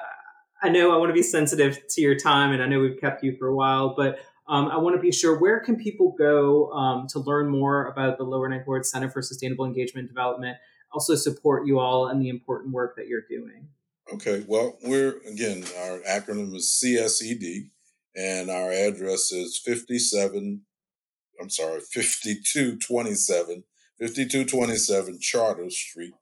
I 0.62 0.70
know 0.70 0.94
I 0.94 0.96
want 0.96 1.10
to 1.10 1.14
be 1.14 1.22
sensitive 1.22 1.78
to 1.90 2.00
your 2.00 2.16
time, 2.16 2.52
and 2.52 2.62
I 2.62 2.66
know 2.66 2.80
we've 2.80 3.00
kept 3.00 3.22
you 3.22 3.36
for 3.36 3.48
a 3.48 3.54
while, 3.54 3.94
but 3.94 4.18
um, 4.52 4.68
I 4.68 4.76
want 4.76 4.94
to 4.94 5.00
be 5.00 5.10
sure 5.10 5.38
where 5.38 5.60
can 5.60 5.76
people 5.76 6.14
go 6.18 6.70
um, 6.72 7.06
to 7.08 7.20
learn 7.20 7.48
more 7.48 7.86
about 7.86 8.18
the 8.18 8.24
Lower 8.24 8.50
Ninth 8.50 8.66
Ward 8.66 8.84
Center 8.84 9.08
for 9.08 9.22
Sustainable 9.22 9.64
Engagement 9.64 10.08
Development, 10.08 10.58
also 10.92 11.14
support 11.14 11.66
you 11.66 11.78
all 11.78 12.08
and 12.08 12.20
the 12.20 12.28
important 12.28 12.74
work 12.74 12.94
that 12.96 13.06
you're 13.06 13.24
doing. 13.30 13.68
Okay, 14.12 14.44
well, 14.46 14.76
we're 14.82 15.16
again, 15.26 15.64
our 15.78 16.00
acronym 16.00 16.54
is 16.54 16.78
CSED, 16.84 17.70
and 18.14 18.50
our 18.50 18.70
address 18.70 19.32
is 19.32 19.58
57, 19.64 20.60
I'm 21.40 21.48
sorry, 21.48 21.80
5227, 21.80 23.64
5227 23.98 25.18
Charter 25.18 25.70
Street, 25.70 26.12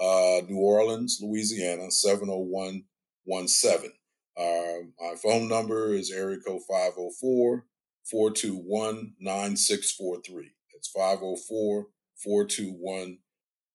uh, 0.00 0.40
New 0.48 0.56
Orleans, 0.56 1.18
Louisiana, 1.20 1.90
70117. 1.90 3.92
Uh, 4.38 4.84
my 5.00 5.14
phone 5.22 5.48
number 5.48 5.94
is 5.94 6.10
area 6.10 6.38
code 6.38 6.62
504 6.68 7.64
421 8.04 9.14
9643. 9.18 10.52
That's 10.72 10.88
504 10.88 11.86
421 12.16 13.18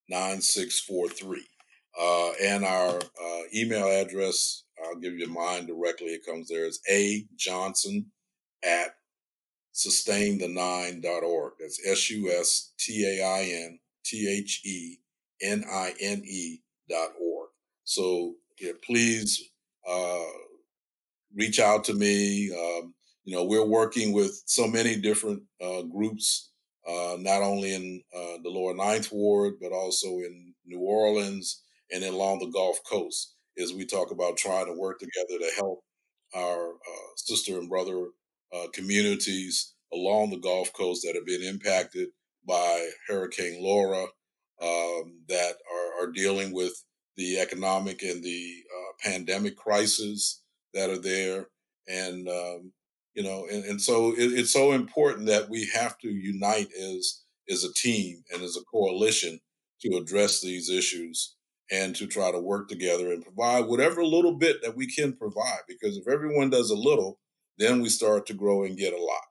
9643. 0.10 1.48
Uh, 2.00 2.32
and 2.42 2.64
our 2.64 2.98
uh, 2.98 3.42
email 3.54 3.88
address, 3.88 4.64
I'll 4.84 5.00
give 5.00 5.14
you 5.14 5.28
mine 5.28 5.66
directly. 5.66 6.10
It 6.10 6.26
comes 6.26 6.48
there. 6.48 6.66
It's 6.66 6.80
a 6.90 7.26
johnson 7.36 8.12
at 8.64 8.96
sustainthe9.org. 9.74 11.54
That's 11.60 11.82
S 11.86 12.10
U 12.12 12.32
S 12.32 12.74
T 12.80 13.06
A 13.06 13.26
I 13.26 13.42
N 13.66 13.80
T 14.06 14.30
H 14.30 14.62
E 14.66 14.98
N 15.42 15.64
I 15.70 15.94
N 16.00 16.22
E 16.26 16.60
dot 16.90 17.10
org. 17.20 17.50
So 17.84 18.36
yeah, 18.60 18.74
please 18.86 19.50
uh, 19.90 20.24
reach 21.36 21.60
out 21.60 21.84
to 21.86 21.94
me. 21.94 22.52
Um, 22.52 22.94
you 23.24 23.36
know, 23.36 23.46
we're 23.46 23.66
working 23.66 24.14
with 24.14 24.42
so 24.46 24.68
many 24.68 24.96
different 24.96 25.44
uh, 25.62 25.84
groups, 25.84 26.52
uh, 26.88 27.18
not 27.20 27.42
only 27.42 27.74
in 27.74 28.02
uh, 28.16 28.38
the 28.44 28.50
lower 28.50 28.74
Ninth 28.74 29.12
Ward, 29.12 29.56
but 29.62 29.72
also 29.72 30.08
in 30.08 30.54
New 30.66 30.80
Orleans 30.80 31.62
and 31.92 32.04
along 32.04 32.40
the 32.40 32.50
Gulf 32.50 32.80
Coast, 32.90 33.36
as 33.62 33.74
we 33.74 33.86
talk 33.86 34.12
about 34.12 34.38
trying 34.38 34.66
to 34.66 34.74
work 34.74 35.00
together 35.00 35.38
to 35.40 35.52
help 35.58 35.84
our 36.36 36.70
uh, 36.72 37.10
sister 37.18 37.60
and 37.60 37.70
brother 37.70 38.08
uh, 38.54 38.68
communities 38.74 39.74
along 39.94 40.30
the 40.30 40.40
Gulf 40.40 40.72
Coast 40.74 41.04
that 41.04 41.16
have 41.16 41.26
been 41.26 41.44
impacted 41.44 42.10
by 42.48 42.90
Hurricane 43.08 43.62
Laura, 43.62 44.06
um, 44.62 45.22
that 45.28 45.56
are, 45.72 46.04
are, 46.04 46.12
dealing 46.12 46.54
with 46.54 46.72
the 47.18 47.40
economic 47.40 48.04
and 48.04 48.24
the 48.24 48.56
uh, 48.70 49.10
pandemic 49.10 49.58
crisis 49.58 50.41
that 50.74 50.90
are 50.90 51.00
there, 51.00 51.48
and 51.88 52.28
um, 52.28 52.72
you 53.14 53.24
know, 53.24 53.48
and, 53.52 53.66
and 53.66 53.82
so 53.82 54.14
it, 54.14 54.32
it's 54.34 54.54
so 54.54 54.72
important 54.72 55.28
that 55.28 55.50
we 55.50 55.70
have 55.74 55.98
to 56.00 56.10
unite 56.10 56.70
as 56.74 57.22
as 57.50 57.64
a 57.64 57.74
team 57.74 58.24
and 58.34 58.42
as 58.42 58.56
a 58.56 58.66
coalition 58.72 59.40
to 59.82 59.98
address 59.98 60.42
these 60.42 60.70
issues 60.70 61.36
and 61.72 61.96
to 61.96 62.06
try 62.06 62.32
to 62.32 62.40
work 62.40 62.68
together 62.68 63.12
and 63.12 63.24
provide 63.24 63.66
whatever 63.66 64.04
little 64.04 64.34
bit 64.34 64.62
that 64.62 64.76
we 64.76 64.88
can 64.88 65.14
provide. 65.14 65.62
Because 65.68 65.98
if 65.98 66.08
everyone 66.08 66.50
does 66.50 66.70
a 66.70 66.76
little, 66.76 67.20
then 67.58 67.82
we 67.82 67.90
start 67.90 68.26
to 68.28 68.34
grow 68.34 68.64
and 68.64 68.78
get 68.78 68.94
a 68.94 69.02
lot. 69.02 69.24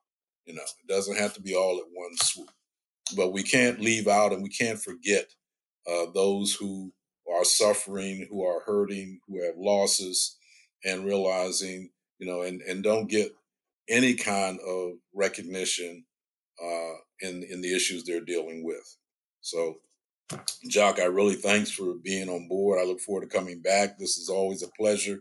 You 0.47 0.55
know, 0.55 0.63
it 0.63 0.89
doesn't 0.89 1.19
have 1.19 1.35
to 1.35 1.43
be 1.43 1.55
all 1.55 1.79
at 1.79 1.85
one 1.93 2.17
swoop. 2.17 2.51
But 3.17 3.33
we 3.33 3.43
can't 3.43 3.81
leave 3.81 4.09
out 4.09 4.33
and 4.33 4.43
we 4.43 4.49
can't 4.49 4.81
forget 4.81 5.27
uh, 5.91 6.07
those 6.15 6.55
who 6.55 6.93
are 7.33 7.45
suffering, 7.45 8.27
who 8.31 8.45
are 8.45 8.63
hurting, 8.65 9.21
who 9.27 9.45
have 9.45 9.55
losses, 9.57 10.37
and 10.85 11.05
realizing, 11.05 11.91
you 12.19 12.27
know, 12.27 12.43
and, 12.43 12.61
and 12.63 12.83
don't 12.83 13.11
get 13.11 13.33
any 13.89 14.15
kind 14.15 14.59
of 14.67 14.93
recognition 15.15 16.05
uh, 16.63 16.95
in 17.21 17.43
in 17.51 17.61
the 17.61 17.75
issues 17.75 18.05
they're 18.05 18.21
dealing 18.21 18.65
with. 18.65 18.97
So, 19.41 19.77
Jacques, 20.71 21.01
I 21.01 21.05
really 21.05 21.35
thanks 21.35 21.71
for 21.71 21.95
being 22.03 22.29
on 22.29 22.49
board. 22.49 22.79
I 22.81 22.85
look 22.85 23.01
forward 23.01 23.29
to 23.29 23.37
coming 23.37 23.61
back. 23.61 23.99
This 23.99 24.19
is 24.19 24.29
always 24.29 24.63
a 24.63 24.71
pleasure 24.79 25.21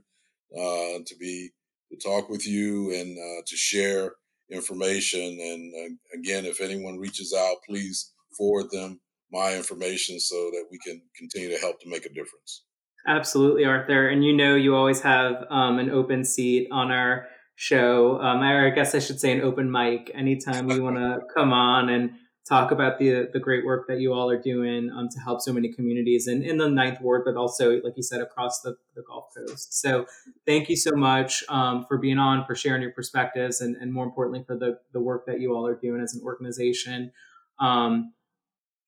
uh, 0.55 0.99
to 1.05 1.15
be 1.19 1.49
to 1.91 1.97
talk 1.97 2.29
with 2.29 2.47
you 2.47 2.93
and 2.93 3.17
uh, 3.17 3.41
to 3.47 3.55
share 3.55 4.13
information. 4.51 5.21
And 5.21 5.73
uh, 5.75 6.19
again, 6.19 6.45
if 6.45 6.61
anyone 6.61 6.99
reaches 6.99 7.33
out, 7.37 7.57
please 7.67 8.13
forward 8.37 8.69
them 8.71 8.99
my 9.31 9.55
information 9.55 10.19
so 10.19 10.35
that 10.51 10.65
we 10.71 10.77
can 10.79 11.01
continue 11.15 11.49
to 11.49 11.59
help 11.59 11.79
to 11.81 11.89
make 11.89 12.05
a 12.05 12.13
difference. 12.13 12.63
Absolutely, 13.07 13.65
Arthur. 13.65 14.07
And 14.07 14.23
you 14.23 14.35
know, 14.35 14.55
you 14.55 14.75
always 14.75 15.01
have 15.01 15.45
um, 15.49 15.79
an 15.79 15.89
open 15.89 16.23
seat 16.23 16.67
on 16.71 16.91
our 16.91 17.27
show. 17.55 18.19
Um, 18.21 18.39
I 18.39 18.69
guess 18.69 18.95
I 18.95 18.99
should 18.99 19.19
say 19.19 19.31
an 19.31 19.41
open 19.41 19.71
mic 19.71 20.11
anytime 20.13 20.69
you 20.69 20.83
want 20.83 20.97
to 20.97 21.19
come 21.33 21.51
on 21.51 21.89
and 21.89 22.11
talk 22.47 22.71
about 22.71 22.97
the 22.97 23.29
the 23.31 23.39
great 23.39 23.63
work 23.65 23.87
that 23.87 23.99
you 23.99 24.11
all 24.13 24.29
are 24.29 24.41
doing 24.41 24.89
um, 24.95 25.07
to 25.09 25.19
help 25.19 25.39
so 25.39 25.53
many 25.53 25.71
communities 25.71 26.27
in, 26.27 26.41
in 26.41 26.57
the 26.57 26.67
Ninth 26.67 26.99
Ward, 26.99 27.23
but 27.25 27.35
also, 27.35 27.79
like 27.81 27.93
you 27.95 28.03
said, 28.03 28.21
across 28.21 28.61
the, 28.61 28.75
the 28.95 29.03
Gulf 29.03 29.25
Coast. 29.35 29.79
So 29.79 30.05
thank 30.47 30.69
you 30.69 30.75
so 30.75 30.91
much 30.91 31.43
um, 31.49 31.85
for 31.87 31.97
being 31.97 32.17
on, 32.17 32.45
for 32.45 32.55
sharing 32.55 32.81
your 32.81 32.91
perspectives, 32.91 33.61
and, 33.61 33.75
and 33.75 33.93
more 33.93 34.05
importantly, 34.05 34.43
for 34.45 34.57
the, 34.57 34.79
the 34.93 34.99
work 34.99 35.25
that 35.27 35.39
you 35.39 35.55
all 35.55 35.67
are 35.67 35.75
doing 35.75 36.01
as 36.01 36.13
an 36.15 36.21
organization. 36.23 37.11
Um, 37.59 38.13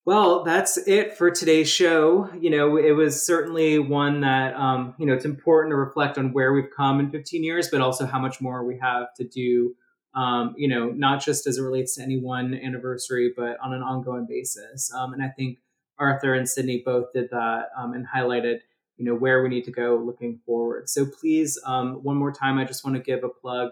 well, 0.04 0.44
that's 0.44 0.78
it 0.88 1.16
for 1.16 1.30
today's 1.30 1.70
show. 1.70 2.30
You 2.40 2.50
know, 2.50 2.78
it 2.78 2.92
was 2.92 3.26
certainly 3.26 3.78
one 3.78 4.22
that, 4.22 4.56
um, 4.56 4.96
you 4.98 5.06
know, 5.06 5.14
it's 5.14 5.26
important 5.26 5.72
to 5.72 5.76
reflect 5.76 6.18
on 6.18 6.34
where 6.34 6.54
we've 6.54 6.72
come 6.76 7.00
in 7.00 7.12
15 7.12 7.44
years, 7.44 7.70
but 7.70 7.82
also 7.82 8.08
how 8.08 8.20
much 8.20 8.42
more 8.42 8.66
we 8.66 8.80
have 8.80 9.14
to 9.18 9.24
do, 9.24 9.76
um, 10.16 10.56
you 10.58 10.68
know, 10.68 10.90
not 10.90 11.24
just 11.24 11.46
as 11.46 11.60
it 11.60 11.62
relates 11.62 11.96
to 11.96 12.02
any 12.02 12.18
one 12.18 12.56
anniversary, 12.56 13.32
but 13.36 13.58
on 13.62 13.74
an 13.74 13.84
ongoing 13.84 14.26
basis. 14.28 14.92
Um, 14.92 15.14
and 15.14 15.22
I 15.22 15.30
think 15.30 15.60
Arthur 16.00 16.34
and 16.34 16.50
Sidney 16.50 16.82
both 16.84 17.14
did 17.14 17.30
that 17.30 17.68
um, 17.78 17.94
and 17.94 18.08
highlighted, 18.08 18.62
you 18.98 19.06
know 19.06 19.16
where 19.16 19.42
we 19.42 19.50
need 19.50 19.64
to 19.66 19.72
go 19.72 19.98
looking 20.04 20.40
forward. 20.46 20.88
So 20.90 21.06
please, 21.06 21.60
um, 21.66 22.04
one 22.04 22.18
more 22.18 22.32
time, 22.32 22.60
I 22.60 22.66
just 22.66 22.84
want 22.84 22.98
to 22.98 23.02
give 23.02 23.24
a 23.24 23.30
plug 23.30 23.72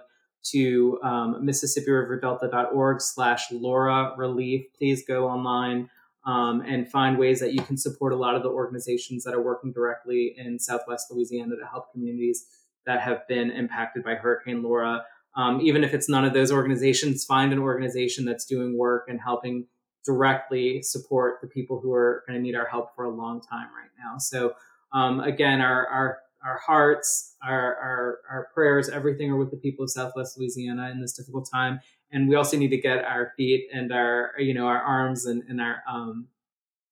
to 0.51 0.99
um, 1.03 1.43
MississippiRiverDelta.org 1.43 3.01
slash 3.01 3.51
Laura 3.51 4.13
Relief. 4.17 4.65
Please 4.77 5.05
go 5.05 5.27
online 5.27 5.89
um, 6.25 6.61
and 6.61 6.89
find 6.89 7.17
ways 7.17 7.39
that 7.39 7.53
you 7.53 7.61
can 7.61 7.77
support 7.77 8.13
a 8.13 8.15
lot 8.15 8.35
of 8.35 8.43
the 8.43 8.49
organizations 8.49 9.23
that 9.23 9.33
are 9.33 9.41
working 9.41 9.71
directly 9.71 10.35
in 10.37 10.59
Southwest 10.59 11.07
Louisiana 11.11 11.55
to 11.55 11.65
help 11.65 11.91
communities 11.91 12.45
that 12.85 13.01
have 13.01 13.27
been 13.27 13.51
impacted 13.51 14.03
by 14.03 14.15
Hurricane 14.15 14.61
Laura. 14.63 15.03
Um, 15.35 15.61
even 15.61 15.83
if 15.83 15.93
it's 15.93 16.09
none 16.09 16.25
of 16.25 16.33
those 16.33 16.51
organizations, 16.51 17.23
find 17.23 17.53
an 17.53 17.59
organization 17.59 18.25
that's 18.25 18.45
doing 18.45 18.77
work 18.77 19.05
and 19.07 19.19
helping 19.21 19.67
directly 20.05 20.81
support 20.81 21.39
the 21.41 21.47
people 21.47 21.79
who 21.79 21.93
are 21.93 22.23
going 22.27 22.37
to 22.37 22.41
need 22.41 22.55
our 22.55 22.67
help 22.67 22.95
for 22.95 23.05
a 23.05 23.09
long 23.09 23.41
time 23.41 23.67
right 23.67 23.91
now. 23.97 24.17
So, 24.17 24.53
um, 24.91 25.19
again, 25.19 25.61
our, 25.61 25.85
our 25.87 26.17
our 26.43 26.59
hearts, 26.65 27.35
our, 27.45 27.75
our, 27.75 28.19
our 28.29 28.47
prayers, 28.53 28.89
everything 28.89 29.29
are 29.31 29.37
with 29.37 29.51
the 29.51 29.57
people 29.57 29.83
of 29.83 29.91
Southwest 29.91 30.37
Louisiana 30.37 30.89
in 30.89 31.01
this 31.01 31.13
difficult 31.13 31.49
time. 31.51 31.81
And 32.11 32.27
we 32.27 32.35
also 32.35 32.57
need 32.57 32.69
to 32.69 32.77
get 32.77 33.03
our 33.03 33.33
feet 33.37 33.67
and 33.73 33.91
our, 33.91 34.31
you 34.37 34.53
know, 34.53 34.65
our 34.65 34.81
arms 34.81 35.25
and, 35.25 35.43
and 35.47 35.61
our, 35.61 35.83
um, 35.87 36.27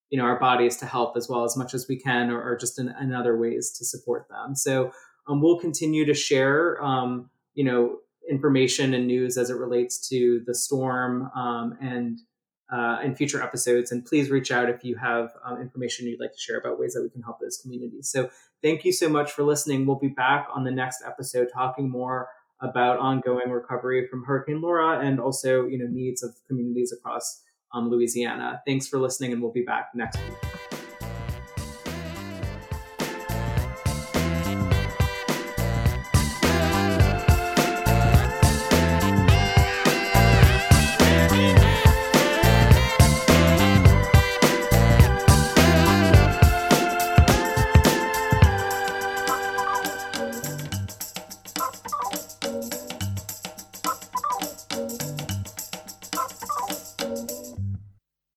you 0.09 0.17
know, 0.17 0.25
our 0.25 0.39
bodies 0.39 0.77
to 0.77 0.85
help 0.85 1.17
as 1.17 1.27
well 1.27 1.43
as 1.43 1.57
much 1.57 1.73
as 1.73 1.87
we 1.87 1.97
can, 1.97 2.29
or, 2.29 2.41
or 2.41 2.55
just 2.55 2.79
in, 2.79 2.93
in, 3.01 3.13
other 3.13 3.37
ways 3.37 3.71
to 3.71 3.83
support 3.83 4.27
them. 4.29 4.55
So 4.55 4.91
um, 5.27 5.41
we'll 5.41 5.59
continue 5.59 6.05
to 6.05 6.13
share, 6.13 6.81
um, 6.83 7.29
you 7.55 7.63
know, 7.63 7.97
information 8.29 8.93
and 8.93 9.07
news 9.07 9.37
as 9.37 9.49
it 9.49 9.55
relates 9.55 10.07
to 10.09 10.43
the 10.45 10.53
storm 10.53 11.31
um, 11.35 11.77
and 11.81 12.19
uh, 12.71 12.99
in 13.03 13.15
future 13.15 13.41
episodes. 13.41 13.91
And 13.91 14.05
please 14.05 14.29
reach 14.29 14.51
out 14.51 14.69
if 14.69 14.83
you 14.83 14.95
have 14.97 15.31
um, 15.43 15.61
information 15.61 16.07
you'd 16.07 16.19
like 16.19 16.33
to 16.33 16.39
share 16.39 16.57
about 16.57 16.79
ways 16.79 16.93
that 16.93 17.01
we 17.01 17.09
can 17.09 17.21
help 17.21 17.39
those 17.39 17.57
communities. 17.57 18.09
So 18.09 18.29
thank 18.61 18.85
you 18.85 18.91
so 18.91 19.09
much 19.09 19.31
for 19.31 19.43
listening. 19.43 19.85
We'll 19.85 19.99
be 19.99 20.09
back 20.09 20.47
on 20.53 20.63
the 20.63 20.71
next 20.71 21.01
episode 21.05 21.47
talking 21.53 21.89
more 21.89 22.29
about 22.61 22.99
ongoing 22.99 23.49
recovery 23.49 24.07
from 24.07 24.23
Hurricane 24.23 24.61
Laura 24.61 24.99
and 24.99 25.19
also, 25.19 25.65
you 25.65 25.77
know, 25.77 25.87
needs 25.89 26.23
of 26.23 26.35
communities 26.47 26.91
across 26.91 27.43
um, 27.73 27.89
Louisiana. 27.89 28.61
Thanks 28.65 28.87
for 28.87 28.99
listening, 28.99 29.33
and 29.33 29.41
we'll 29.41 29.51
be 29.51 29.63
back 29.63 29.89
next 29.93 30.17
week. 30.17 30.46